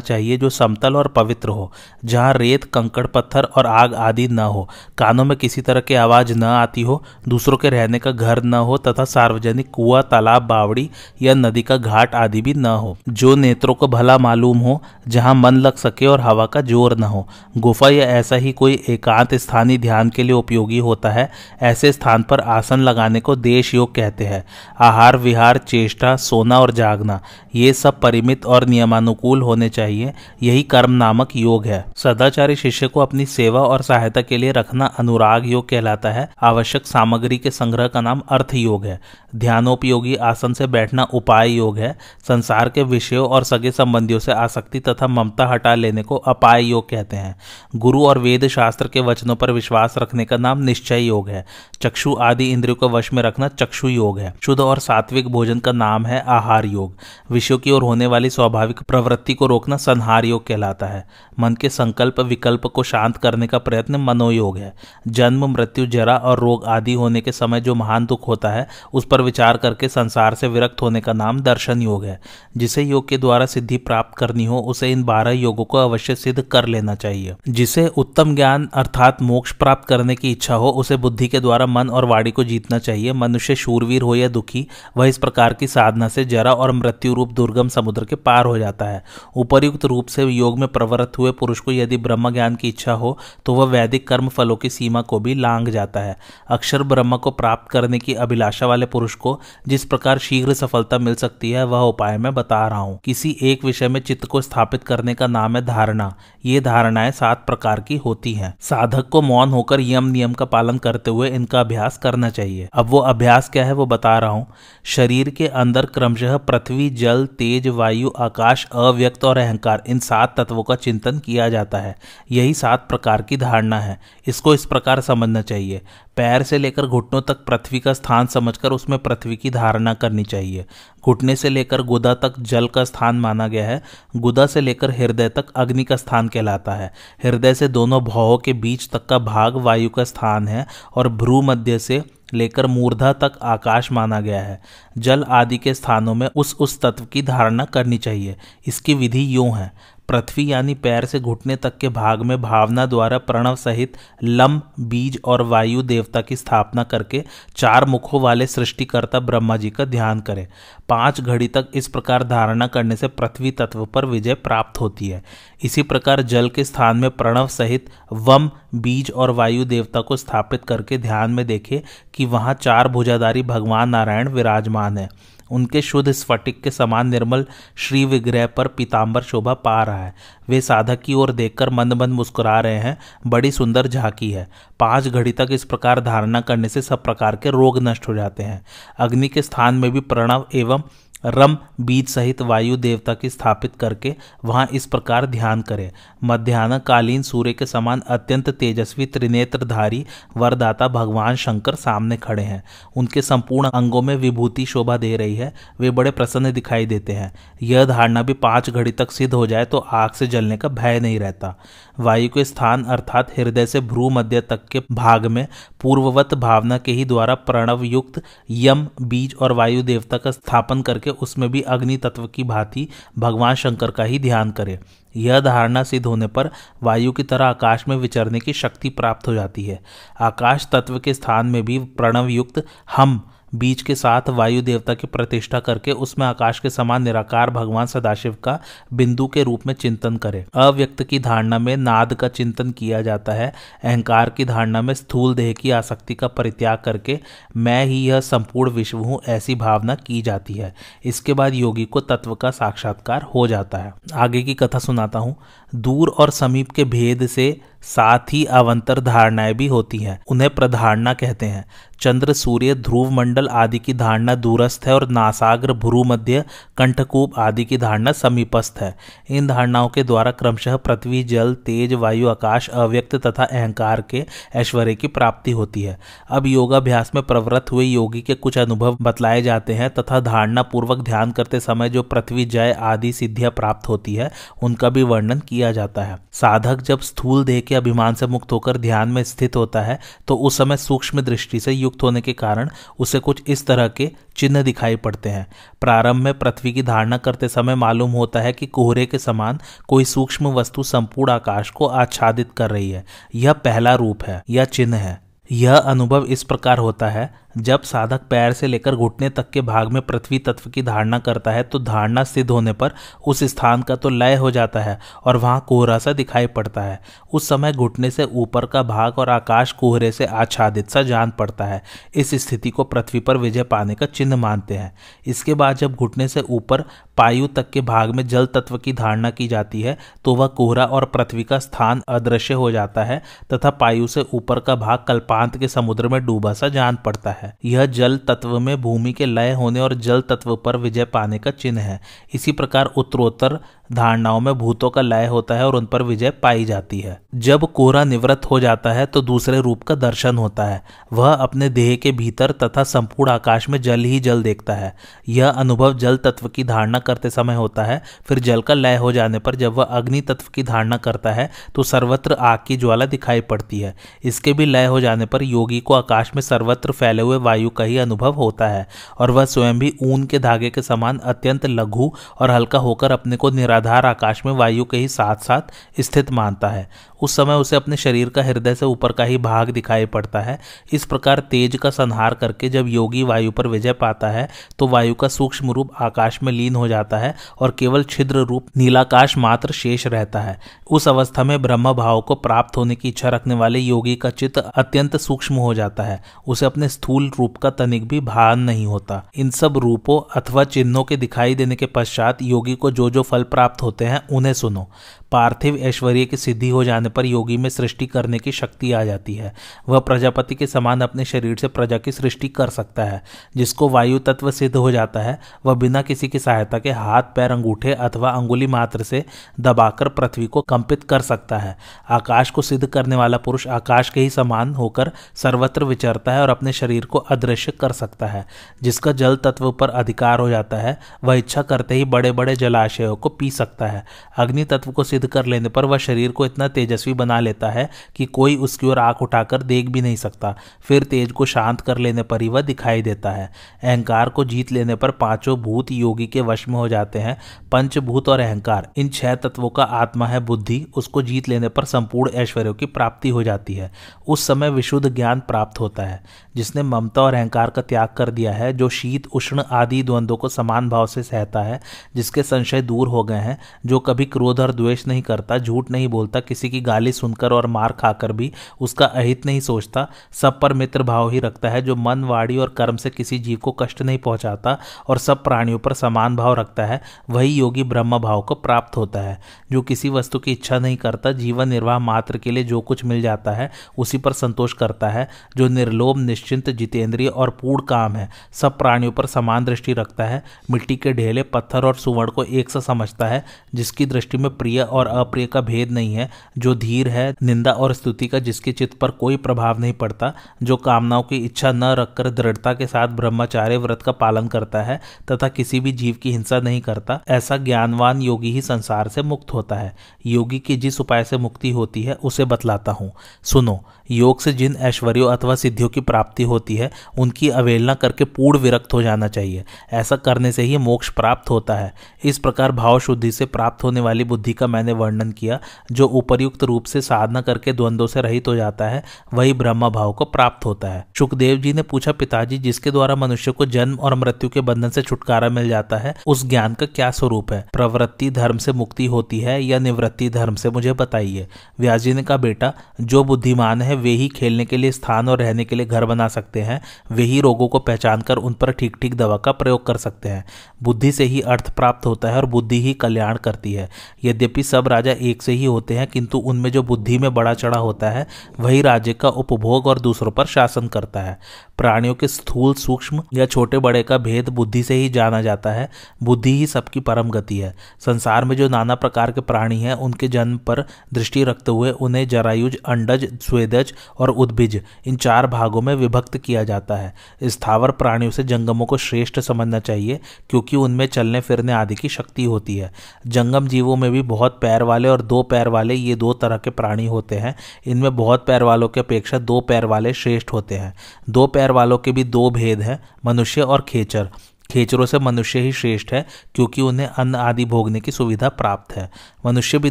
चाहिए 0.00 0.36
जो 0.36 0.50
समतल 0.50 0.96
और 0.96 1.08
पवित्र 1.08 1.48
हो, 1.48 1.70
जहाँ 2.04 2.32
रेत, 2.34 2.64
कंकड़, 2.64 3.06
पत्थर 3.06 3.44
और 3.44 3.66
आग 3.66 3.94
आदि 3.94 4.28
न 4.28 4.38
हो। 4.38 4.68
कानों 4.98 5.24
में 5.24 5.36
किसी 5.38 5.60
तरह 5.60 5.80
की 5.80 5.94
आवाज़ 5.94 6.32
न 6.34 6.42
आती 6.42 6.82
हो, 6.82 7.02
दूसरों 7.28 7.56
के 7.56 7.70
रहने 7.70 7.98
का 7.98 8.10
घर 8.10 8.42
न 8.42 8.54
हो 8.54 8.76
तथा 8.78 9.04
सार्वजनिक 9.04 9.70
कुआ, 9.70 10.02
तालाब, 10.02 10.42
बावड़ी 10.42 10.88
या 11.22 11.34
नदी 11.34 11.62
का 11.62 11.76
घाट 11.76 12.14
आदि 12.14 12.42
भी 12.42 12.54
न 12.54 12.66
हो। 12.66 12.96
जो 13.08 13.34
नेत्रों 13.36 13.74
को 13.74 13.88
भला 13.88 14.18
मालूम 14.18 14.58
हो, 14.58 14.80
जहाँ 15.08 15.34
मन 15.34 15.54
लग 15.54 15.76
सके 15.76 16.06
और 16.06 16.20
हवा 16.20 16.46
का 16.46 16.60
ज़ोर 16.60 16.96
न 16.98 17.02
हो। 17.02 17.26
गुफा 17.58 17.88
या 17.88 18.06
ऐसा 18.08 18.36
ही 18.36 18.52
कोई 18.52 18.82
एकांत 18.88 19.34
स्थानीय 19.34 19.78
ध्यान 19.78 20.10
के 20.10 20.22
लिए 20.22 20.31
उपयोगी 20.32 20.78
होता 20.78 21.10
है। 21.10 21.30
ऐसे 21.62 21.92
स्थान 21.92 22.22
पर 22.22 22.40
आसन 22.40 22.80
लगाने 22.80 23.20
को 23.20 23.36
देश 23.36 23.74
योग 23.74 23.94
कहते 23.94 24.24
हैं। 24.24 24.44
आहार, 24.80 25.16
विहार, 25.16 25.58
चेष्टा, 25.58 26.16
सोना 26.16 26.60
और 26.60 26.70
जागना, 26.70 27.20
ये 27.54 27.72
सब 27.72 28.00
परिमित 28.00 28.46
और 28.46 28.66
नियमानुकूल 28.66 29.42
होने 29.42 29.68
चाहिए। 29.68 30.12
यही 30.42 30.62
कर्म 30.62 30.90
नामक 30.90 31.28
योग 31.36 31.66
है। 31.66 31.84
सदाचारी 31.96 32.56
शिष्य 32.56 32.86
को 32.86 33.00
अपनी 33.00 33.26
सेवा 33.26 33.60
और 33.60 33.82
सहायता 33.82 34.20
के 34.20 34.36
लिए 34.36 34.52
रखना 34.52 34.86
अनुराग 34.98 35.46
योग 35.46 35.68
कहलाता 35.68 36.10
है। 36.10 36.28
आवश्यक 36.42 36.86
सामग्री 36.86 37.38
के 37.38 37.50
संग्रह 37.50 37.88
का 37.88 38.00
नाम 38.00 38.22
अर्थ 38.28 38.54
योग 38.54 38.84
है। 38.86 39.00
ध्यानोपयोगी 39.36 40.14
आसन 40.16 40.52
से 40.52 40.66
बैठना 40.66 41.04
उपाय 41.04 41.50
योग 41.50 41.78
है। 41.78 41.98
संसार 42.28 42.68
के 42.68 42.82
विषयों 42.82 43.28
और 43.28 43.44
सगे 43.44 43.70
संबंधियों 43.70 44.18
से 44.18 44.32
आसक्ति 44.32 44.80
तथा 44.80 45.06
ममता 45.06 45.46
हटा 45.46 45.74
लेने 45.74 46.02
को 46.02 46.16
अपाय 46.16 46.64
योग 46.64 46.88
कहते 46.88 47.16
हैं। 47.16 47.36
गुरु 47.76 48.04
और 48.04 48.18
वेद 48.18 48.48
शास्त्र 48.48 48.88
के 48.88 49.00
वचनों 49.00 49.36
पर 49.36 49.50
विश्वास 49.50 49.98
रखने 50.12 50.24
का 50.24 50.36
नाम 50.36 50.58
निश्चय 50.58 51.00
योग 51.00 51.28
है। 51.28 51.46
चक्षु 51.82 52.16
आदि 52.20 52.52
इंद्रियों 52.52 52.76
को 52.76 52.88
वश 52.88 53.12
में 53.12 53.22
रखना 53.22 53.48
चक्षु 53.48 53.88
योग 53.88 54.18
है। 54.18 54.34
शुद्ध 54.42 54.60
और 54.60 54.78
सात्विक 54.78 55.28
भोजन 55.28 55.58
का 55.58 55.72
नाम 55.72 56.06
है 56.06 56.20
आहार 56.20 56.64
योग। 56.64 56.96
विषयों 57.30 57.58
की 57.58 57.70
ओर 57.70 57.82
होने 57.82 58.06
वाली 58.06 58.30
स्वाभाविक 58.30 58.82
प्रवृत्ति 58.82 59.34
को 59.34 59.46
रोकना 59.46 59.76
संहार 59.76 60.24
योग 60.24 60.46
कहलाता 60.46 60.86
है। 60.86 61.08
मन 61.40 61.54
के 61.54 61.68
संकल्प 61.68 62.20
विकल्प 62.20 62.66
को 62.66 62.82
शांत 62.82 63.16
करने 63.16 63.46
का 63.46 63.58
प्रयत्न 63.58 63.96
मनोयोग 63.96 64.58
है। 64.58 64.74
जन्म, 65.08 65.46
मृत्यु, 65.46 65.86
जरा 65.86 66.16
और 66.16 66.38
रोग 66.38 66.64
आदि 66.64 66.94
होने 66.94 67.20
के 67.20 67.32
समय 67.32 67.60
जो 67.60 67.74
महान 67.74 68.06
दुख 68.06 68.28
होता 68.28 68.48
है, 68.48 68.68
उस 68.92 69.04
पर 69.04 69.22
विचार 69.22 69.56
करके 69.56 69.88
संसार 69.88 70.34
से 70.34 70.48
विरक्त 70.48 70.82
होने 70.82 71.00
का 71.00 71.12
नाम 71.12 71.40
दर्शन 71.40 71.82
योग 71.82 72.04
है। 72.04 72.20
जिसे 72.56 72.82
योग 72.82 73.08
के 73.08 73.18
द्वारा 73.18 73.46
सिद्धि 73.46 73.76
प्राप्त 73.76 74.18
करनी 74.18 74.44
हो, 74.44 74.58
उसे 74.58 74.92
इन 74.92 75.04
बारह 75.04 75.30
योगों 75.30 75.64
को 75.64 75.78
अवश्य 75.78 76.14
सिद्ध 76.14 76.42
कर 76.42 76.66
लेना 76.66 76.94
चाहिए। 76.94 77.34
जिसे 77.48 77.88
उत्तम 77.88 78.34
ज्ञान 78.34 78.68
अर्थात 78.74 79.22
मोक्ष 79.22 79.52
प्राप्त 79.52 79.88
करने 79.88 80.01
की 80.04 80.30
इच्छा 80.30 80.54
हो, 80.54 80.70
उसे 80.70 80.96
बुद्धि 80.96 81.28
के 81.28 81.40
द्वारा 81.40 81.66
मन 81.66 81.90
और 81.90 82.04
वाणी 82.04 82.30
को 82.30 82.44
जीतना 82.44 82.78
चाहिए। 82.78 83.12
मनुष्य 83.12 83.54
शूरवीर 83.54 84.02
हो 84.02 84.14
या 84.14 84.28
दुखी, 84.28 84.66
वह 84.96 85.06
इस 85.06 85.18
प्रकार 85.18 85.54
की 85.54 85.66
साधना 85.66 86.08
से 86.08 86.24
जरा 86.24 86.52
और 86.52 86.72
मृत्यु 86.72 87.14
रूप 87.14 87.32
दुर्गम 87.32 87.68
समुद्र 87.68 88.04
के 88.04 88.16
पार 88.16 88.44
हो 88.44 88.56
जाता 88.58 88.84
है। 88.84 89.02
उपरयुक्त 89.36 89.84
रूप 89.84 90.06
से 90.06 90.24
योग 90.24 90.58
में 90.58 90.68
प्रवृत्त 90.68 91.18
हुए 91.18 91.30
पुरुष 91.32 91.60
को 91.60 91.72
यदि 91.72 91.96
ब्रह्म 91.98 92.30
ज्ञान 92.30 92.54
की 92.54 92.68
इच्छा 92.68 92.92
हो 92.92 93.16
तो 93.46 93.54
वह 93.54 93.66
वैदिक 93.66 94.06
कर्म 94.08 94.28
फलों 94.28 94.56
की 94.56 94.70
सीमा 94.70 95.02
को 95.02 95.18
भी 95.20 95.34
लांग 95.34 95.68
जाता 95.68 96.00
है। 96.00 96.16
अक्षर 96.48 96.82
ब्रह्म 96.82 97.16
को 97.16 97.30
प्राप्त 97.32 97.70
करने 97.70 97.98
की 97.98 98.14
अभिलाषा 98.16 98.66
वाले 98.66 98.86
पुरुष 98.86 99.14
को 99.14 99.38
जिस 99.68 99.84
प्रकार 99.84 100.18
शीघ्र 100.18 100.54
सफलता 100.54 100.98
मिल 100.98 101.14
सकती 101.14 101.50
है, 101.50 101.64
वह 101.64 101.80
उपाय 101.80 102.18
मैं 102.18 102.34
बता 102.34 102.66
रहा 102.68 102.78
हूँ। 102.78 102.98
किसी 103.04 103.36
एक 103.42 103.64
विषय 103.64 103.88
में 103.88 104.00
चित्त 104.00 104.24
को 104.24 104.40
स्थापित 104.40 104.84
करने 104.84 105.14
का 105.14 105.26
नाम 105.26 105.56
है 105.56 105.64
धारणा। 105.64 106.12
ये 106.44 106.60
धारणाएँ 106.60 107.10
सात 107.10 107.46
प्रकार 107.46 107.80
की 107.80 107.96
होती 107.96 108.34
हैं। 108.34 108.54
साधक 108.60 109.08
को 109.08 109.22
मौन 109.22 109.50
होकर 109.50 109.80
यम 109.80 110.04
नियम 110.04 110.32
का 110.32 110.44
पालन 110.44 110.78
करते 110.78 111.10
हुए 111.10 111.28
इनका 111.28 111.60
अभ्यास 111.60 111.98
करना 111.98 112.30
चाहिए। 112.30 112.68
अब 112.72 112.86
वो 112.86 112.98
अभ्यास 112.98 113.48
क्या 113.48 113.64
है 113.64 113.72
वो 113.72 113.86
बता 113.86 114.18
रहा 114.18 114.30
हूँ। 114.30 114.46
शरीर 114.84 115.30
के 115.30 115.46
अंदर 115.46 115.86
क्रमशः 115.86 116.36
पृथ्वी, 116.36 116.90
जल, 116.90 117.26
तेज, 117.26 117.68
वायु, 117.68 118.10
आकाश, 118.18 118.66
अव्यक्त 118.72 119.24
और 119.24 119.38
अहंकार, 119.38 119.82
इन 119.86 119.98
सात 119.98 120.40
तत्वों 120.40 120.62
का 120.62 120.74
चिंतन 120.74 121.18
किया 121.18 121.48
जाता 121.48 121.78
है। 121.78 121.96
यही 122.30 122.54
सात 122.54 122.88
प्रकार 122.88 123.22
की 123.22 123.36
धारणा 123.36 123.80
है। 123.80 124.00
इसको 124.26 124.54
इस 124.54 124.64
प्रकार 124.64 125.00
समझना 125.00 125.42
चाहिए। 125.42 125.82
पैर 126.16 126.42
से 126.42 126.58
लेकर 126.58 126.86
घुटनों 126.86 127.22
तक 127.22 127.44
पृथ्वी 127.44 127.80
का 127.80 127.92
स्थान 127.92 128.26
समझकर 128.26 128.72
उसमें 128.72 128.98
पृथ्वी 128.98 129.36
की 129.36 129.50
धारणा 129.50 129.94
करनी 129.94 130.24
चाहिए। 130.24 130.64
घुटने 131.04 131.36
से 131.36 131.48
लेकर 131.48 131.82
गुदा 131.82 132.14
तक 132.14 132.34
जल 132.40 132.66
का 132.66 132.84
स्थान 132.84 133.20
माना 133.20 133.48
गया 133.48 133.66
है। 133.66 133.82
गुदा 134.16 134.46
से 134.46 134.60
लेकर 134.60 134.90
हृदय 134.90 135.28
तक 135.28 135.44
अग्नि 135.56 135.84
का 135.84 135.96
स्थान 135.96 136.28
कहलाता 136.28 136.72
है। 136.72 136.92
हृदय 137.24 137.54
से 137.54 137.68
दोनों 137.68 138.04
भावों 138.04 138.38
के 138.38 138.52
बीच 138.52 138.88
तक 138.88 139.06
का 139.06 139.18
भाग 139.18 139.56
वायु 139.56 139.88
का 139.88 140.04
स्थान 140.04 140.48
है 140.48 140.66
और 140.96 141.08
भ्रू 141.08 141.42
मध्य 141.42 141.78
से 141.78 142.02
लेकर 142.32 142.66
मूर्धा 142.66 143.12
तक 143.12 143.32
आकाश 143.42 143.92
माना 143.92 144.20
गया 144.20 144.42
है। 144.42 144.60
जल 144.98 145.24
आदि 145.28 145.58
के 145.58 145.74
स्थानों 145.74 146.14
में 146.14 146.28
उस 146.36 146.56
उस 146.60 146.80
तत्व 146.80 147.04
की 147.04 147.22
धारणा 147.22 147.64
करनी 147.64 147.98
चाहिए। 147.98 148.36
इसकी 148.66 148.94
विधि 148.94 149.36
यूँ 149.36 149.56
है। 149.56 149.92
पृथ्वी 150.08 150.52
यानी 150.52 150.74
पैर 150.74 151.04
से 151.04 151.20
घुटने 151.20 151.56
तक 151.56 151.78
के 151.78 151.88
भाग 151.88 152.22
में 152.22 152.42
भावना 152.42 152.86
द्वारा 152.86 153.18
प्रणव 153.18 153.56
सहित 153.56 153.96
लम, 154.24 154.62
बीज 154.80 155.20
और 155.24 155.42
वायु 155.42 155.82
देवता 155.82 156.20
की 156.20 156.36
स्थापना 156.36 156.82
करके 156.82 157.24
चार 157.56 157.84
मुखों 157.84 158.20
वाले 158.20 158.46
सृष्टिकर्ता 158.46 159.20
ब्रह्मा 159.20 159.56
जी 159.56 159.70
का 159.70 159.84
ध्यान 159.84 160.20
करें। 160.20 160.46
पाँच 160.88 161.20
घड़ी 161.20 161.48
तक 161.48 161.68
इस 161.74 161.88
प्रकार 161.88 162.24
धारणा 162.24 162.66
करने 162.66 162.96
से 162.96 163.08
पृथ्वी 163.08 163.50
तत्व 163.50 163.86
पर 163.86 164.04
विजय 164.04 164.34
प्राप्त 164.34 164.80
होती 164.80 165.08
है। 165.08 165.22
इसी 165.62 165.82
प्रकार 165.82 166.22
जल 166.22 166.48
के 166.48 166.64
स्थान 166.64 166.96
में 166.96 167.10
प्रणव 167.10 167.46
सहित 167.46 167.90
वम, 168.12 168.50
बीज 168.74 169.10
और 169.10 169.30
वायु 169.30 169.64
देवता 169.64 170.00
को 170.00 170.16
स्थापित 170.16 170.64
करके 170.64 170.98
ध्यान 170.98 171.30
में 171.30 171.46
देखें 171.46 171.80
कि 172.14 172.24
वहाँ 172.24 172.54
चार 172.54 172.88
भुजाधारी 172.88 173.42
भगवान 173.42 173.88
नारायण 173.88 174.28
विराजमान 174.28 174.98
है। 174.98 175.32
उनके 175.50 175.82
शुद्ध 175.82 176.12
स्फटिक 176.12 176.62
के 176.62 176.70
समान 176.70 177.08
निर्मल 177.08 177.46
श्री 177.76 178.04
विग्रह 178.04 178.46
पर 178.46 178.66
पीताम्बर 178.66 179.22
शोभा 179.22 179.54
पा 179.54 179.82
रहा 179.82 180.04
है। 180.04 180.14
वे 180.48 180.60
साधक 180.60 181.00
की 181.00 181.14
ओर 181.14 181.32
देखकर 181.32 181.70
मंद 181.70 181.92
मंद 181.92 182.12
मुस्कुरा 182.14 182.60
रहे 182.60 182.78
हैं। 182.78 182.98
बड़ी 183.26 183.50
सुंदर 183.50 183.86
झांकी 183.86 184.30
है। 184.30 184.48
पाँच 184.80 185.08
घड़ी 185.08 185.32
तक 185.32 185.48
इस 185.50 185.64
प्रकार 185.64 186.00
धारणा 186.00 186.40
करने 186.40 186.68
से 186.68 186.82
सब 186.82 187.02
प्रकार 187.02 187.36
के 187.36 187.50
रोग 187.50 187.78
नष्ट 187.78 188.08
हो 188.08 188.14
जाते 188.14 188.42
हैं। 188.42 188.66
अग्नि 188.98 189.28
के 189.28 189.42
स्थान 189.42 189.74
में 189.74 189.90
भी 189.90 190.00
प्रणव 190.00 190.46
एवं 190.54 190.82
रम, 191.24 191.56
बीज 191.80 192.08
सहित 192.08 192.42
वायु 192.42 192.76
देवता 192.76 193.14
की 193.14 193.30
स्थापित 193.30 193.76
करके 193.76 194.14
वहाँ 194.44 194.66
इस 194.72 194.86
प्रकार 194.86 195.26
ध्यान 195.26 195.62
करें। 195.62 195.90
मध्यान्ह 196.24 196.78
कालीन 196.78 197.22
सूर्य 197.22 197.52
के 197.52 197.66
समान 197.66 198.02
अत्यंत 198.06 198.50
तेजस्वी 198.50 199.06
त्रिनेत्रधारी 199.06 200.04
वरदाता 200.36 200.88
भगवान 200.88 201.36
शंकर 201.36 201.74
सामने 201.74 202.16
खड़े 202.16 202.42
हैं। 202.42 202.62
उनके 202.96 203.22
संपूर्ण 203.22 203.70
अंगों 203.70 204.02
में 204.02 204.14
विभूति 204.16 204.66
शोभा 204.66 204.96
दे 204.96 205.16
रही 205.16 205.36
है। 205.36 205.52
वे 205.80 205.90
बड़े 205.90 206.10
प्रसन्न 206.10 206.52
दिखाई 206.52 206.86
देते 206.86 207.12
हैं। 207.12 207.32
यह 207.62 207.84
धारणा 207.84 208.22
भी 208.22 208.32
पाँच 208.32 208.70
घड़ी 208.70 208.92
तक 208.92 209.10
सिद्ध 209.10 209.32
हो 209.34 209.46
जाए 209.46 209.64
तो 209.64 209.78
आग 209.78 210.10
से 210.10 210.26
जलने 210.26 210.56
का 210.56 210.68
भय 210.68 211.00
नहीं 211.00 211.18
रहता। 211.20 211.54
वायु 212.00 212.28
के 212.28 212.44
स्थान 212.44 212.84
अर्थात 212.84 213.30
हृदय 213.38 213.66
से 213.66 213.80
भ्रू 213.80 214.08
मध्य 214.10 214.40
तक 214.40 214.66
के 214.68 214.82
भाग 214.92 215.26
में 215.26 215.46
पूर्ववत 215.80 216.34
भावना 216.34 216.78
के 216.78 216.92
ही 216.92 217.04
द्वारा 217.04 217.34
प्रणव 217.34 217.82
युक्त 217.82 218.22
यम, 218.50 218.86
बीज 219.02 219.34
और 219.40 219.52
वायु 219.52 219.82
देवता 219.82 220.16
का 220.16 220.30
स्थापन 220.30 220.82
करके 220.82 221.10
उसमें 221.12 221.50
भी 221.50 221.60
अग्नि 221.60 221.96
तत्व 221.96 222.26
की 222.26 222.44
भांति 222.44 222.88
भगवान 223.18 223.54
शंकर 223.54 223.90
का 223.90 224.04
ही 224.04 224.18
ध्यान 224.18 224.50
करें। 224.50 224.78
यह 225.16 225.40
धारणा 225.40 225.82
सिद्ध 225.82 226.06
होने 226.06 226.26
पर 226.26 226.50
वायु 226.82 227.12
की 227.12 227.22
तरह 227.22 227.46
आकाश 227.46 227.84
में 227.88 227.96
विचरने 227.96 228.40
की 228.40 228.52
शक्ति 228.52 228.88
प्राप्त 228.88 229.28
हो 229.28 229.34
जाती 229.34 229.64
है। 229.64 229.82
आकाश 230.20 230.68
तत्व 230.72 230.98
के 230.98 231.14
स्थान 231.14 231.46
में 231.46 231.64
भी 231.64 231.78
प्रणव 231.78 232.26
युक्त 232.26 232.66
हम 232.96 233.30
बीज 233.54 233.82
के 233.82 233.94
साथ 233.94 234.28
वायु 234.28 234.62
देवता 234.62 234.94
की 234.94 235.06
प्रतिष्ठा 235.06 235.60
करके 235.60 235.92
उसमें 235.92 236.26
आकाश 236.26 236.58
के 236.58 236.70
समान 236.70 237.02
निराकार 237.02 237.50
भगवान 237.50 237.86
सदाशिव 237.86 238.36
का 238.44 238.58
बिंदु 238.92 239.26
के 239.26 239.42
रूप 239.42 239.66
में 239.66 239.74
चिंतन 239.74 240.16
करे। 240.16 240.44
अव्यक्त 240.54 241.02
की 241.02 241.18
धारणा 241.18 241.58
में 241.58 241.76
नाद 241.76 242.14
का 242.14 242.28
चिंतन 242.28 242.70
किया 242.70 243.02
जाता 243.02 243.32
है। 243.32 243.52
अहंकार 243.84 244.30
की 244.30 244.44
धारणा 244.44 244.82
में 244.82 244.94
स्थूल 244.94 245.34
देह 245.34 245.52
की 245.52 245.70
आसक्ति 245.70 246.14
का 246.14 246.28
परित्याग 246.28 246.78
करके 246.78 247.18
मैं 247.56 247.84
ही 247.86 248.04
यह 248.04 248.20
संपूर्ण 248.20 248.70
विश्व 248.70 248.98
हूँ, 248.98 249.20
ऐसी 249.28 249.54
भावना 249.54 249.94
की 249.94 250.22
जाती 250.22 250.54
है। 250.54 250.74
इसके 251.04 251.32
बाद 251.32 251.54
योगी 251.54 251.84
को 251.84 252.00
तत्व 252.00 252.34
का 252.34 252.50
साक्षात्कार 252.50 253.22
हो 253.22 253.46
जाता 253.46 253.78
है। 253.78 253.94
आगे 254.14 254.42
की 254.42 254.54
कथा 254.54 254.78
सुनाता 254.78 255.18
हूँ। 255.18 255.36
दूर 255.74 256.08
और 256.08 256.30
समीप 256.30 256.70
के 256.70 256.84
भेद 256.84 257.26
से 257.26 257.60
साथ 257.82 258.32
ही 258.32 258.44
अवंतर 258.44 259.00
धारणाएँ 259.00 259.54
भी 259.54 259.66
होती 259.66 259.98
हैं, 259.98 260.20
उन्हें 260.28 260.50
प्रधारणा 260.50 261.14
कहते 261.14 261.46
हैं। 261.46 261.64
चंद्र, 262.00 262.32
सूर्य, 262.32 262.74
ध्रुव 262.74 263.10
मंडल 263.10 263.48
आदि 263.48 263.78
की 263.78 263.94
धारणा 263.94 264.34
दूरस्थ 264.34 264.86
है 264.86 264.94
और 264.94 265.08
नासाग्र, 265.08 265.72
भ्रू 265.72 266.04
मध्य, 266.04 266.44
कंठकूप 266.76 267.38
आदि 267.38 267.64
की 267.64 267.78
धारणा 267.78 268.12
समीपस्थ 268.12 268.78
है। 268.80 268.96
इन 269.30 269.46
धारणाओं 269.46 269.88
के 269.88 270.02
द्वारा 270.02 270.30
क्रमशः 270.30 270.76
पृथ्वी, 270.76 271.24
जल, 271.24 271.54
तेज, 271.54 271.92
वायु, 271.92 272.28
आकाश, 272.28 272.68
अव्यक्त 272.68 273.26
तथा 273.26 273.44
अहंकार 273.44 274.00
के 274.00 274.26
ऐश्वर्य 274.54 274.94
की 274.94 275.06
प्राप्ति 275.06 275.50
होती 275.50 275.82
है। 275.82 275.98
अब 276.30 276.46
योगाभ्यास 276.46 277.10
में 277.14 277.24
प्रवृत्त 277.24 277.72
हुए 277.72 277.84
योगी 277.84 278.20
के 278.20 278.34
कुछ 278.34 278.58
अनुभव 278.58 278.96
बतलाए 279.02 279.42
जाते 279.42 279.74
हैं 279.74 279.90
तथा 279.90 280.20
धारणा 280.20 280.62
पूर्वक 280.62 280.98
ध्यान 280.98 281.30
करते 281.30 281.60
समय 281.60 281.88
जो 281.88 282.02
पृथ्वी, 282.02 282.44
जय 282.44 282.76
आदि 282.80 283.12
सिद्धियाँ 283.12 283.50
प्राप्त 283.50 283.88
होती 283.88 284.14
है, 284.14 284.30
उनका 284.62 284.88
भी 284.88 285.02
वर्णन 285.02 285.38
किया 285.38 285.72
जाता 285.72 286.02
है। 286.02 286.18
साधक 286.32 286.80
जब 286.80 287.00
स्थूल 287.00 287.44
देह 287.44 287.60
के 287.72 287.76
अभिमान 287.76 288.14
से 288.14 288.26
मुक्त 288.26 288.52
होकर 288.52 288.76
ध्यान 288.76 289.08
में 289.08 289.22
स्थित 289.24 289.56
होता 289.56 289.80
है 289.80 289.98
तो 290.28 290.36
उस 290.36 290.56
समय 290.58 290.76
सूक्ष्म 290.76 291.20
दृष्टि 291.20 291.60
से 291.60 291.72
युक्त 291.72 292.02
होने 292.02 292.20
के 292.20 292.32
कारण 292.32 292.70
उसे 292.98 293.18
कुछ 293.18 293.42
इस 293.46 293.66
तरह 293.66 293.88
के 293.88 294.10
चिन्ह 294.36 294.62
दिखाई 294.62 294.96
पड़ते 294.96 295.28
हैं। 295.28 295.46
प्रारंभ 295.80 296.22
में 296.22 296.38
पृथ्वी 296.38 296.72
की 296.72 296.82
धारणा 296.82 297.16
करते 297.16 297.48
समय 297.48 297.74
मालूम 297.74 298.10
होता 298.10 298.40
है 298.40 298.52
कि 298.52 298.66
कोहरे 298.66 299.06
के 299.06 299.18
समान 299.18 299.58
कोई 299.88 300.04
सूक्ष्म 300.04 300.52
वस्तु 300.52 300.82
संपूर्ण 300.82 301.32
आकाश 301.32 301.70
को 301.70 301.86
आच्छादित 301.86 302.52
कर 302.56 302.70
रही 302.70 302.90
है। 302.90 303.04
यह 303.34 303.52
पहला 303.52 303.94
रूप 303.94 304.24
है, 304.24 304.42
यह 304.50 304.64
चिन्ह 304.64 304.96
है। 304.96 305.20
यह 305.50 305.76
अनुभव 305.76 306.24
इस 306.24 306.42
प्रकार 306.42 306.78
होता 306.78 307.08
है 307.08 307.34
जब 307.58 307.82
साधक 307.82 308.20
पैर 308.30 308.52
से 308.52 308.66
लेकर 308.66 308.96
घुटने 308.96 309.28
तक 309.30 309.50
के 309.50 309.60
भाग 309.60 309.92
में 309.92 310.00
पृथ्वी 310.02 310.38
तत्व 310.38 310.70
की 310.70 310.82
धारणा 310.82 311.18
करता 311.18 311.50
है 311.50 311.62
तो 311.62 311.78
धारणा 311.78 312.24
सिद्ध 312.24 312.50
होने 312.50 312.72
पर 312.72 312.92
उस 313.26 313.42
स्थान 313.44 313.82
का 313.82 313.96
तो 313.96 314.08
लय 314.08 314.34
हो 314.34 314.50
जाता 314.50 314.80
है 314.80 314.98
और 315.24 315.36
वहाँ 315.36 315.64
कोहरा 315.68 315.98
सा 315.98 316.12
दिखाई 316.12 316.46
पड़ता 316.48 316.82
है। 316.82 317.00
उस 317.32 317.48
समय 317.48 317.72
घुटने 317.72 318.10
से 318.10 318.24
ऊपर 318.24 318.66
का 318.66 318.82
भाग 318.82 319.18
और 319.18 319.30
आकाश 319.30 319.72
कोहरे 319.72 320.10
से 320.12 320.26
आच्छादित 320.26 320.90
सा 320.90 321.02
जान 321.02 321.32
पड़ता 321.38 321.64
है। 321.64 321.82
इस 322.14 322.34
स्थिति 322.44 322.70
को 322.70 322.84
पृथ्वी 322.84 323.20
पर 323.20 323.36
विजय 323.36 323.62
पाने 323.64 323.94
का 323.94 324.06
चिन्ह 324.06 324.36
मानते 324.36 324.74
हैं। 324.74 324.94
इसके 325.26 325.54
बाद 325.54 325.76
जब 325.76 325.94
घुटने 325.94 326.28
से 326.28 326.40
ऊपर 326.40 326.84
पायु 327.16 327.46
तक 327.46 327.70
के 327.70 327.80
भाग 327.82 328.10
में 328.10 328.26
जल 328.28 328.46
तत्व 328.46 328.78
की 328.78 328.92
धारणा 328.92 329.30
की 329.30 329.48
जाती 329.48 329.80
है 329.82 329.96
तो 330.24 330.34
वह 330.34 330.46
कोहरा 330.48 330.84
और 330.84 331.04
पृथ्वी 331.06 331.44
का 331.44 331.58
स्थान 331.58 332.02
अदृश्य 332.08 332.54
हो 332.54 332.70
जाता 332.70 333.04
है 333.04 333.22
तथा 333.52 333.70
पायु 333.72 334.06
से 334.06 334.24
ऊपर 334.34 334.60
का 334.60 334.74
भाग 334.76 335.04
कल्पांत 335.08 335.56
के 335.56 335.68
समुद्र 335.68 336.08
में 336.08 336.24
डूबा 336.26 336.52
सा 336.52 336.68
जान 336.68 336.98
पड़ता 337.04 337.30
है। 337.32 337.41
है। 337.42 337.56
यह 337.64 337.86
जल 337.86 338.16
तत्व 338.18 338.58
में 338.58 338.82
भूमि 338.82 339.12
के 339.12 339.26
लय 339.26 339.52
होने 339.52 339.80
और 339.80 339.94
जल 339.94 340.20
तत्व 340.20 340.56
पर 340.56 340.76
विजय 340.76 341.04
पाने 341.04 341.38
का 341.38 341.50
चिन्ह 341.50 341.80
है। 341.80 342.00
इसी 342.34 342.52
प्रकार 342.52 342.86
उत्तरोत्तर 342.86 343.58
धारणाओं 343.92 344.40
में 344.40 344.52
भूतों 344.54 344.90
का 344.90 345.00
लय 345.00 345.26
होता 345.26 345.54
है 345.54 345.66
और 345.66 345.76
उन 345.76 345.86
पर 345.86 346.02
विजय 346.02 346.30
पाई 346.32 346.64
जाती 346.64 347.00
है। 347.00 347.20
जब 347.34 347.64
कोहरा 347.66 348.02
निवृत्त 348.04 348.46
हो 348.46 348.58
जाता 348.60 348.92
है 348.92 349.06
तो 349.06 349.20
दूसरे 349.22 349.60
रूप 349.60 349.82
का 349.82 349.94
दर्शन 349.94 350.38
होता 350.38 350.64
है। 350.64 350.82
वह 351.12 351.32
अपने 351.32 351.68
देह 351.68 351.94
के 351.96 352.12
भीतर 352.12 352.50
तथा 352.62 352.84
संपूर्ण 352.84 353.30
आकाश 353.30 353.68
में 353.68 353.80
जल 353.82 354.00
ही 354.00 354.20
जल 354.20 354.42
देखता 354.42 354.74
है। 354.74 354.94
यह 355.28 355.48
अनुभव 355.48 355.94
जल 355.94 356.16
तत्व 356.16 356.48
की 356.48 356.64
धारणा 356.64 356.98
करते 356.98 357.30
समय 357.30 357.54
होता 357.54 357.84
है। 357.84 358.00
फिर 358.26 358.38
जल 358.38 358.62
का 358.62 358.74
लय 358.74 358.96
हो 358.96 359.12
जाने 359.12 359.38
पर 359.38 359.54
जब 359.54 359.74
वह 359.74 359.84
अग्नि 359.84 360.20
तत्व 360.20 360.50
की 360.54 360.62
धारणा 360.62 360.96
करता 360.98 361.32
है 361.32 361.50
तो 361.74 361.82
सर्वत्र 361.82 362.36
आग 362.40 362.58
की 362.66 362.76
ज्वाला 362.76 363.06
दिखाई 363.06 363.40
पड़ती 363.42 363.80
है। 363.80 363.94
इसके 364.24 364.52
भी 364.52 364.66
लय 364.66 364.86
हो 364.86 365.00
जाने 365.00 365.26
पर 365.26 365.42
योगी 365.42 365.80
को 365.80 365.94
आकाश 365.94 366.30
में 366.34 366.42
सर्वत्र 366.42 366.92
फैले 366.92 367.22
हुए 367.22 367.36
वायु 367.38 367.70
का 367.70 367.84
ही 367.84 367.98
अनुभव 367.98 368.34
होता 368.34 368.68
है। 368.68 368.86
और 369.18 369.30
वह 369.30 369.44
स्वयं 369.44 369.78
भी 369.78 369.94
ऊन 370.02 370.24
के 370.24 370.38
धागे 370.38 370.70
के 370.70 370.82
समान 370.82 371.18
अत्यंत 371.18 371.66
लघु 371.66 372.10
और 372.40 372.50
हल्का 372.50 372.78
होकर 372.78 373.12
अपने 373.12 373.36
को 373.36 373.50
निराधार 373.50 373.80
आकाश 373.86 374.44
में 374.46 374.52
वायु 374.52 374.84
के 374.84 374.96
ही 374.96 375.08
साथ 375.08 375.36
साथ 375.36 376.00
स्थित 376.00 376.30
मानता 376.30 376.68
है। 376.68 376.88
उस 377.22 377.36
समय 377.36 377.54
उसे 377.54 377.76
अपने 377.76 377.96
शरीर 377.96 378.28
का 378.28 378.42
हृदय 378.42 378.74
से 378.74 378.86
ऊपर 378.86 379.12
का 379.12 379.24
ही 379.24 379.36
भाग 379.38 379.70
दिखाई 379.70 380.06
पड़ता 380.06 380.40
है। 380.40 380.58
इस 380.92 381.04
प्रकार 381.04 381.38
तेज 381.40 381.76
का 381.76 381.90
संहार 381.90 382.34
करके 382.34 382.68
जब 382.68 382.88
योगी 382.88 383.22
वायु 383.22 383.50
पर 383.50 383.66
विजय 383.66 383.92
पाता 383.92 384.28
है 384.28 384.48
तो 384.78 384.88
वायु 384.88 385.14
का 385.14 385.28
सूक्ष्म 385.28 385.70
रूप 385.70 385.90
आकाश 386.00 386.38
में 386.42 386.52
लीन 386.52 386.74
हो 386.74 386.88
जाता 386.88 387.18
है 387.18 387.34
और 387.60 387.70
केवल 387.70 388.04
छिद्र 388.04 388.38
रूप 388.38 388.66
नीलाकाश 388.76 389.36
मात्र 389.38 389.72
शेष 389.72 390.06
रहता 390.06 390.40
है। 390.40 390.58
उस 390.90 391.08
अवस्था 391.08 391.44
में 391.44 391.60
ब्रह्म 391.62 391.92
भाव 391.92 392.20
को 392.20 392.34
प्राप्त 392.34 392.76
होने 392.76 392.94
की 392.94 393.08
इच्छा 393.08 393.28
रखने 393.28 393.54
वाले 393.54 393.78
योगी 393.78 394.16
का 394.16 394.30
चित्त 394.30 394.58
अत्यंत 394.58 395.16
सूक्ष्म 395.16 395.54
हो 395.54 395.74
जाता 395.74 396.02
है। 396.02 396.20
उसे 396.46 396.66
अपने 396.66 396.88
स्थूल 396.88 397.30
रूप 397.38 397.56
का 397.56 397.70
तनिक 397.70 398.08
भी 398.08 398.20
भान 398.20 398.60
नहीं 398.60 398.86
होता। 398.86 399.22
इन 399.36 399.50
सब 399.50 399.78
रूपों 399.78 400.20
अथवा 400.40 400.64
चिन्हों 400.64 401.04
के 401.04 401.16
दिखाई 401.16 401.54
देने 401.54 401.76
के 401.76 401.86
पश्चात 401.86 402.42
योगी 402.42 402.74
को 402.74 402.90
जो 402.90 403.08
जो 403.10 403.22
फल 403.22 403.42
प्राप्त 403.42 403.61
होते 403.82 404.04
हैं 404.04 404.28
उन्हें 404.28 404.52
सुनो। 404.52 404.90
पार्थिव 405.32 405.76
ऐश्वर्य 405.76 406.24
की 406.24 406.36
सिद्धि 406.36 406.68
हो 406.68 406.84
जाने 406.84 407.08
पर 407.08 407.26
योगी 407.26 407.56
में 407.56 407.70
सृष्टि 407.70 408.06
करने 408.06 408.38
की 408.38 408.52
शक्ति 408.52 408.92
आ 408.92 409.04
जाती 409.04 409.34
है। 409.34 409.54
वह 409.88 409.98
प्रजापति 409.98 410.54
के 410.54 410.66
समान 410.66 411.00
अपने 411.00 411.24
शरीर 411.24 411.56
से 411.56 411.68
प्रजा 411.68 411.98
की 411.98 412.12
सृष्टि 412.12 412.48
कर 412.48 412.68
सकता 412.68 413.04
है। 413.04 413.22
जिसको 413.56 413.88
वायु 413.88 414.18
तत्व 414.18 414.50
सिद्ध 414.50 414.76
हो 414.76 414.90
जाता 414.90 415.20
है, 415.20 415.40
वह 415.66 415.74
बिना 415.74 416.02
किसी 416.02 416.28
की 416.28 416.38
सहायता 416.38 416.78
के 416.78 416.90
हाथ, 416.90 417.22
पैर, 417.22 417.50
अंगूठे 417.50 417.92
अथवा 417.92 418.30
अंगुली 418.30 418.66
मात्र 418.66 419.02
से 419.02 419.24
दबाकर 419.60 420.08
पृथ्वी 420.08 420.46
को 420.46 420.60
कंपित 420.60 421.04
कर 421.04 421.20
सकता 421.20 421.58
है। 421.58 421.76
आकाश 422.10 422.50
को 422.50 422.62
सिद्ध 422.62 422.86
करने 422.86 423.16
वाला 423.16 423.36
पुरुष 423.36 423.66
आकाश 423.66 424.10
के 424.10 424.20
ही 424.20 424.30
समान 424.30 424.74
होकर 424.74 425.12
सर्वत्र 425.34 425.84
विचरता 425.84 426.32
है 426.32 426.42
और 426.42 426.48
अपने 426.48 426.72
शरीर 426.72 427.04
को 427.04 427.18
अदृश्य 427.18 427.72
कर 427.72 427.92
सकता 427.92 428.26
है। 428.26 428.46
जिसका 428.82 429.12
जल 429.12 429.36
तत्व 429.36 429.72
पर 429.72 429.88
अधिकार 429.88 430.40
हो 430.40 430.50
जाता 430.50 430.76
है, 430.76 431.00
वह 431.24 431.34
इच्छा 431.34 431.62
करते 431.62 431.94
ही 431.94 432.04
बड़े 432.04 432.32
बड़े 432.32 432.56
जलाशयों 432.56 433.16
को 433.16 433.28
पी 433.28 433.50
सकता 433.50 433.86
है। 433.86 434.04
अग्नि 434.36 434.64
तत्व 434.64 434.92
को 434.92 435.04
सिद्ध 435.04 435.21
सिद्ध 435.22 435.32
कर 435.32 435.46
लेने 435.46 435.68
पर 435.68 435.84
वह 435.84 435.98
शरीर 435.98 436.30
को 436.30 436.46
इतना 436.46 436.68
तेजस्वी 436.68 437.14
बना 437.14 437.40
लेता 437.40 437.70
है 437.70 437.90
कि 438.16 438.24
कोई 438.24 438.56
उसकी 438.56 438.86
ओर 438.86 438.98
आँख 438.98 439.22
उठाकर 439.22 439.62
देख 439.62 439.88
भी 439.88 440.00
नहीं 440.00 440.16
सकता। 440.16 440.54
फिर 440.82 441.04
तेज 441.04 441.32
को 441.32 441.44
शांत 441.44 441.80
कर 441.80 441.98
लेने 441.98 442.22
पर 442.22 442.42
ही 442.42 442.48
वह 442.48 442.60
दिखाई 442.60 443.02
देता 443.02 443.30
है। 443.30 443.52
अहंकार 443.82 444.28
को 444.28 444.44
जीत 444.44 444.72
लेने 444.72 444.96
पर 444.96 445.10
पाँचों 445.10 445.56
भूत 445.58 445.92
योगी 445.92 446.26
के 446.26 446.40
वश 446.40 446.68
में 446.68 446.74
हो 446.74 446.88
जाते 446.88 447.18
हैं। 447.18 447.36
पंचभूत 447.72 448.28
और 448.28 448.40
अहंकार, 448.40 448.88
इन 448.96 449.08
छह 449.08 449.34
तत्वों 449.34 449.70
का 449.70 449.82
आत्मा 449.82 450.26
है 450.26 450.40
बुद्धि, 450.40 450.86
उसको 450.96 451.22
जीत 451.22 451.48
लेने 451.48 451.68
पर 451.68 451.84
संपूर्ण 451.84 452.30
ऐश्वर्यों 452.30 452.74
की 452.74 452.86
प्राप्ति 452.86 453.28
हो 453.28 453.42
जाती 453.42 453.74
है। 453.74 453.90
उस 454.28 454.46
समय 454.46 454.70
विशुद्ध 454.70 455.14
ज्ञान 455.14 455.40
प्राप्त 455.40 455.80
होता 455.80 456.02
है। 456.02 456.22
जिसने 456.56 456.82
ममता 456.82 457.22
और 457.22 457.34
अहंकार 457.34 457.70
का 457.70 457.82
त्याग 457.82 458.08
कर 458.16 458.30
दिया 458.30 458.52
है, 458.52 458.72
जो 458.72 458.88
शीत, 458.88 459.26
उष्ण 459.26 459.62
आदि 459.70 460.02
द्वंद्वों 460.02 460.36
को 460.36 460.48
समान 460.48 460.88
भाव 460.88 461.06
से 461.06 461.22
सहता 461.22 461.62
है, 461.62 461.80
जिसके 462.14 462.42
संशय 462.42 462.82
दूर 462.82 463.08
हो 463.08 463.24
गए 463.24 463.34
हैं, 463.34 463.58
जो 463.86 463.98
कभी 463.98 464.24
क्रोध 464.24 464.60
और 464.60 464.72
द्वेष 464.72 465.06
नहीं 465.06 465.22
करता, 465.22 465.58
झूठ 465.58 465.90
नहीं 465.90 466.08
बोलता, 466.08 466.40
किसी 466.40 466.70
की 466.70 466.80
गाली 466.80 467.12
सुनकर 467.12 467.52
और 467.52 467.66
मार 467.66 467.92
खाकर 467.92 468.32
भी 468.32 468.52
उसका 468.80 469.06
अहित 469.06 469.46
नहीं 469.46 469.60
सोचता, 469.60 470.08
सब 470.32 470.60
पर 470.60 470.72
मित्र 470.72 471.02
भाव 471.02 471.30
ही 471.30 471.40
रखता 471.40 471.68
है, 471.68 471.82
जो 471.82 471.96
मन, 471.96 472.24
वाणी 472.24 472.56
और 472.56 472.68
कर्म 472.68 472.96
से 472.96 473.10
किसी 473.10 473.38
जीव 473.38 473.58
को 473.58 473.72
कष्ट 473.72 474.02
नहीं 474.02 474.18
पहुंचाता 474.18 474.78
और 475.08 475.18
सब 475.18 475.44
प्राणियों 475.44 475.78
पर 475.78 475.92
समान 475.92 476.36
भाव 476.36 476.54
रखता 476.54 476.84
है, 476.84 477.00
वही 477.30 477.54
योगी 477.54 477.82
ब्रह्म 477.82 478.18
भाव 478.18 478.42
को 478.42 478.54
प्राप्त 478.54 478.96
होता 478.96 479.20
है। 479.20 479.40
जो 479.72 479.82
किसी 479.82 480.08
वस्तु 480.08 480.38
की 480.38 480.52
इच्छा 480.52 480.78
नहीं 480.78 480.96
करता, 480.96 481.32
जीवन 481.32 481.68
निर्वाह 481.68 481.98
मात्र 481.98 482.38
के 482.38 482.50
लिए 482.50 482.64
जो 482.64 482.80
कुछ 482.80 483.04
मिल 483.04 483.22
जाता 483.22 483.50
है, 483.50 483.70
उसी 483.98 484.18
पर 484.18 484.32
संतोष 484.32 484.72
करता 484.72 485.08
है, 485.08 485.28
जो 485.56 485.68
निर्लोभ 485.68 486.18
निश्चिंत 486.42 486.70
जितेंद्रिय 486.70 487.28
और 487.28 487.50
पूर्ण 487.50 487.84
काम 487.84 488.12
है। 488.12 488.30
सब 488.52 488.78
प्राणियों 488.78 489.12
पर 489.12 489.26
समान 489.26 489.64
दृष्टि 489.64 489.92
रखता 489.92 490.24
है। 490.24 490.42
मिट्टी 490.70 490.96
के 490.96 491.12
ढेले, 491.12 491.42
पत्थर 491.42 491.84
और 491.84 491.94
सुवर्ण 491.94 492.30
को 492.30 492.44
एक 492.44 492.70
सा 492.70 492.80
समझता 492.80 493.26
है, 493.26 493.44
जिसकी 493.74 494.06
दृष्टि 494.06 494.38
में 494.38 494.56
प्रिय 494.56 494.82
और 494.82 495.06
अप्रिय 495.06 495.46
का 495.46 495.60
भेद 495.60 495.90
नहीं 495.90 496.14
है। 496.14 496.30
जो 496.58 496.74
धीर 496.74 497.08
है, 497.08 497.34
निंदा 497.42 497.72
और 497.72 497.94
स्तुति 497.94 498.26
का, 498.26 498.38
जिसके 498.38 498.72
चित्त 498.72 498.98
पर 498.98 499.10
कोई 499.10 499.36
प्रभाव 499.36 499.80
नहीं 499.80 499.92
पड़ता। 499.92 500.32
जो 500.62 500.76
कामनाओं 500.76 501.22
की 501.22 501.36
इच्छा 501.36 501.72
न 501.72 501.84
रखकर 501.84 502.30
दृढ़ता 502.30 502.72
के 502.72 502.86
साथ 502.86 503.08
ब्रह्मचार्य 503.08 503.76
व्रत 503.76 504.02
का 504.02 504.12
पालन 504.12 504.48
करता 504.48 504.82
है, 504.82 505.00
तथा 505.32 505.48
किसी 505.48 505.80
भी 505.80 505.92
जीव 505.92 506.16
की 506.22 506.32
हिंसा 506.32 506.60
नहीं 506.60 506.80
करता, 506.80 507.20
ऐसा 507.28 507.56
ज्ञानवान 507.56 508.22
योगी 508.22 508.52
ही 508.52 508.62
संसार 508.62 509.08
से 509.08 509.22
मुक्त 509.22 509.54
होता 509.54 509.76
है। 509.76 509.96
योगी 510.26 510.58
की 510.58 510.76
जिस 510.76 511.00
उपाय 511.00 511.24
से 511.24 511.36
मुक्ति 511.36 511.70
होती 511.70 512.02
है, 512.02 512.14
उसे 512.14 512.44
बतलाता 512.44 512.92
हूँ। 512.92 513.12
सुनो, 513.42 513.84
योग 514.10 514.40
से 514.40 514.52
जिन 514.52 514.76
ऐश्वर्यों 514.76 515.32
अथवा 515.32 515.54
सिद्धियों 515.54 515.88
की 515.88 516.00
प्राप्ति 516.00 516.31
होती 516.40 516.76
है, 516.76 516.90
उनकी 517.18 517.48
अवहेलना 517.48 517.94
करके 517.94 518.24
पूर्ण 518.24 518.58
विरक्त 518.58 518.92
हो 518.92 519.02
जाना 519.02 519.28
चाहिए। 519.28 519.64
ऐसा 519.92 520.16
करने 520.16 520.52
से 520.52 520.62
ही 520.62 520.76
मोक्ष 520.76 521.08
प्राप्त 521.08 521.50
होता 521.50 521.74
है। 521.74 521.94
इस 522.24 522.38
प्रकार 522.38 522.72
भाव 522.72 522.98
शुद्धि 522.98 523.32
से 523.32 523.46
प्राप्त 523.46 523.84
होने 523.84 524.00
वाली 524.00 524.24
बुद्धि 524.24 524.52
का 524.52 524.66
मैंने 524.66 524.92
वर्णन 524.92 525.32
किया, 525.32 525.60
जो 525.92 526.06
उपरयुक्त 526.06 526.64
रूप 526.64 526.84
से 526.84 527.00
साधना 527.00 527.40
करके 527.40 527.72
द्वंद्व 527.72 528.06
से 528.06 528.20
रहित 528.20 528.48
हो 528.48 528.56
जाता 528.56 528.84
है, 528.84 529.04
वही 529.34 529.52
ब्रह्म 529.52 529.90
भाव 529.90 530.12
को 530.12 530.24
प्राप्त 530.24 530.64
होता 530.64 530.88
है। 530.88 531.06
सुखदेव 531.18 531.58
जी 531.58 531.72
ने 531.72 531.82
पूछा, 531.82 532.12
पिताजी, 532.12 532.58
जिसके 532.58 532.90
द्वारा 532.90 533.14
मनुष्य 533.14 533.50
को 533.50 533.66
जन्म 533.66 533.96
और 533.96 534.14
मृत्यु 534.14 534.50
के 534.50 534.60
बंधन 534.60 534.90
से 534.90 535.02
छुटकारा 535.02 535.48
मिल 535.48 535.68
जाता 535.68 535.96
है, 535.96 536.14
उस 536.26 536.48
ज्ञान 536.48 536.74
का 536.74 536.86
क्या 536.86 537.10
स्वरूप 537.10 537.52
है? 537.52 537.68
प्रवृत्ति 537.72 538.30
धर्म 538.30 538.58
से 538.58 538.72
मुक्ति 538.72 539.06
होती 539.06 539.40
है 539.40 539.64
या 539.64 539.78
निवृत्ति 539.78 540.28
धर्म 540.28 540.54
से, 540.54 540.70
मुझे 540.70 540.92
बताइए? 540.92 541.48
व्यास 541.78 542.00
जी 542.00 542.14
ने 542.14 542.22
कहा, 542.22 542.36
बेटा, 542.36 542.72
जो 543.00 543.24
बुद्धिमान 543.24 543.82
है, 543.82 543.96
वे 543.96 544.10
ही 544.10 544.28
खेलने 544.28 544.64
के 544.64 544.76
लिए 544.76 544.92
स्थान 544.92 545.28
और 545.28 545.38
रहने 545.38 545.64
के 545.64 545.76
लिए 545.76 545.86
घर 545.86 546.04
बना 546.04 546.21
सकते 546.28 546.62
हैं, 546.62 546.80
वे 547.12 547.22
ही 547.22 547.40
रोगों 547.40 547.68
को 547.68 547.78
पहचान 547.78 548.20
कर 548.20 548.36
उन 548.36 548.52
पर 548.52 548.70
ठीक 548.70 548.96
ठीक 549.02 549.14
दवा 549.14 549.36
का 549.36 549.52
प्रयोग 549.52 549.86
कर 549.86 549.96
सकते 549.96 550.28
हैं। 550.28 550.44
बुद्धि 550.82 551.12
से 551.12 551.24
ही 551.24 551.40
अर्थ 551.40 551.74
प्राप्त 551.74 552.06
होता 552.06 552.28
है 552.28 552.36
और 552.36 552.46
बुद्धि 552.46 552.82
ही 552.82 552.94
कल्याण 552.94 553.36
करती 553.36 553.72
है। 553.72 553.88
यद्यपि 554.24 554.62
सब 554.62 554.88
राजा 554.88 555.12
एक 555.12 555.42
से 555.42 555.52
ही 555.52 555.64
होते 555.64 555.94
हैं, 555.94 556.06
किंतु 556.06 556.38
उनमें 556.38 556.70
जो 556.72 556.82
बुद्धि 556.82 557.18
में 557.18 557.34
बड़ा 557.34 557.54
चढ़ा 557.54 557.78
होता 557.78 558.10
है, 558.10 558.26
वही 558.60 558.82
राज्य 558.82 559.12
का 559.12 559.28
उपभोग 559.28 559.86
और 559.86 560.00
दूसरों 560.00 560.32
पर 560.32 560.46
शासन 560.46 560.86
करता 560.86 561.20
है। 561.20 561.38
प्राणियों 561.78 562.14
के 562.14 562.28
स्थूल 562.28 562.74
सूक्ष्म 562.74 563.22
या 563.34 563.46
छोटे 563.46 563.78
बड़े 563.78 564.02
का 564.02 564.18
भेद 564.18 564.48
बुद्धि 564.48 564.82
से 564.82 564.94
ही 564.94 565.08
जाना 565.08 565.42
जाता 565.42 565.70
है। 565.70 565.90
बुद्धि 566.22 566.58
ही 566.58 566.66
सबकी 566.66 567.00
परम 567.00 567.30
गति 567.30 567.58
है। 567.58 567.74
संसार 568.00 568.44
में 568.44 568.56
जो 568.56 568.68
नाना 568.68 568.94
प्रकार 568.94 569.32
के 569.32 569.40
प्राणी 569.40 569.80
हैं, 569.80 569.94
उनके 569.94 570.28
जन्म 570.28 570.58
पर 570.58 570.84
दृष्टि 571.14 571.44
रखते 571.44 571.72
हुए 571.72 571.90
उन्हें 571.90 572.28
जरायुज, 572.28 572.76
अंडज, 572.76 573.38
स्वेदज 573.42 573.92
और 574.18 574.30
उद्भिज, 574.30 574.82
इन 575.06 575.16
चार 575.16 575.46
भागों 575.46 575.82
में 575.82 575.94
विभक्त 576.12 576.36
किया 576.38 576.64
जाता 576.64 576.96
है। 576.96 577.14
स्थावर 577.42 577.90
प्राणियों 577.90 578.30
से 578.30 578.44
जंगमों 578.44 578.86
को 578.86 578.96
श्रेष्ठ 578.96 579.40
समझना 579.40 579.78
चाहिए, 579.78 580.20
क्योंकि 580.50 580.76
उनमें 580.76 581.06
चलने 581.06 581.40
फिरने 581.40 581.72
आदि 581.72 581.94
की 581.94 582.08
शक्ति 582.08 582.44
होती 582.44 582.76
है। 582.76 582.92
जंगम 583.26 583.68
जीवों 583.68 583.96
में 583.96 584.10
भी 584.10 584.22
बहुत 584.22 584.58
पैर 584.62 584.82
वाले 584.82 585.08
और 585.08 585.22
दो 585.22 585.42
पैर 585.42 585.68
वाले 585.68 585.94
ये 585.94 586.14
दो 586.14 586.32
तरह 586.32 586.56
के 586.56 586.70
प्राणी 586.70 587.06
होते 587.06 587.36
हैं। 587.36 587.54
इनमें 587.86 588.16
बहुत 588.16 588.46
पैर 588.46 588.62
वालों 588.62 588.88
की 588.88 589.00
अपेक्षा 589.00 589.38
दो 589.38 589.60
पैर 589.60 589.84
वाले 589.84 590.12
श्रेष्ठ 590.12 590.52
होते 590.52 590.74
हैं। 590.74 590.94
दो 591.30 591.46
पैर 591.46 591.70
वालों 591.70 591.98
के 591.98 592.12
भी 592.12 592.24
दो 592.24 592.50
भेद 592.50 592.82
हैं, 592.82 593.02
मनुष्य 593.26 593.60
और 593.60 593.86
खेचर। 593.88 594.28
खेचरों 594.72 595.06
से 595.06 595.18
मनुष्य 595.18 595.58
ही 595.58 595.72
श्रेष्ठ 595.72 596.12
है, 596.12 596.26
क्योंकि 596.54 596.82
उन्हें 596.82 597.06
अन्न 597.06 597.34
आदि 597.34 597.64
भोगने 597.64 598.00
की 598.00 598.12
सुविधा 598.12 598.48
प्राप्त 598.48 598.96
है। 598.96 599.10
मनुष्य 599.46 599.78
भी 599.78 599.90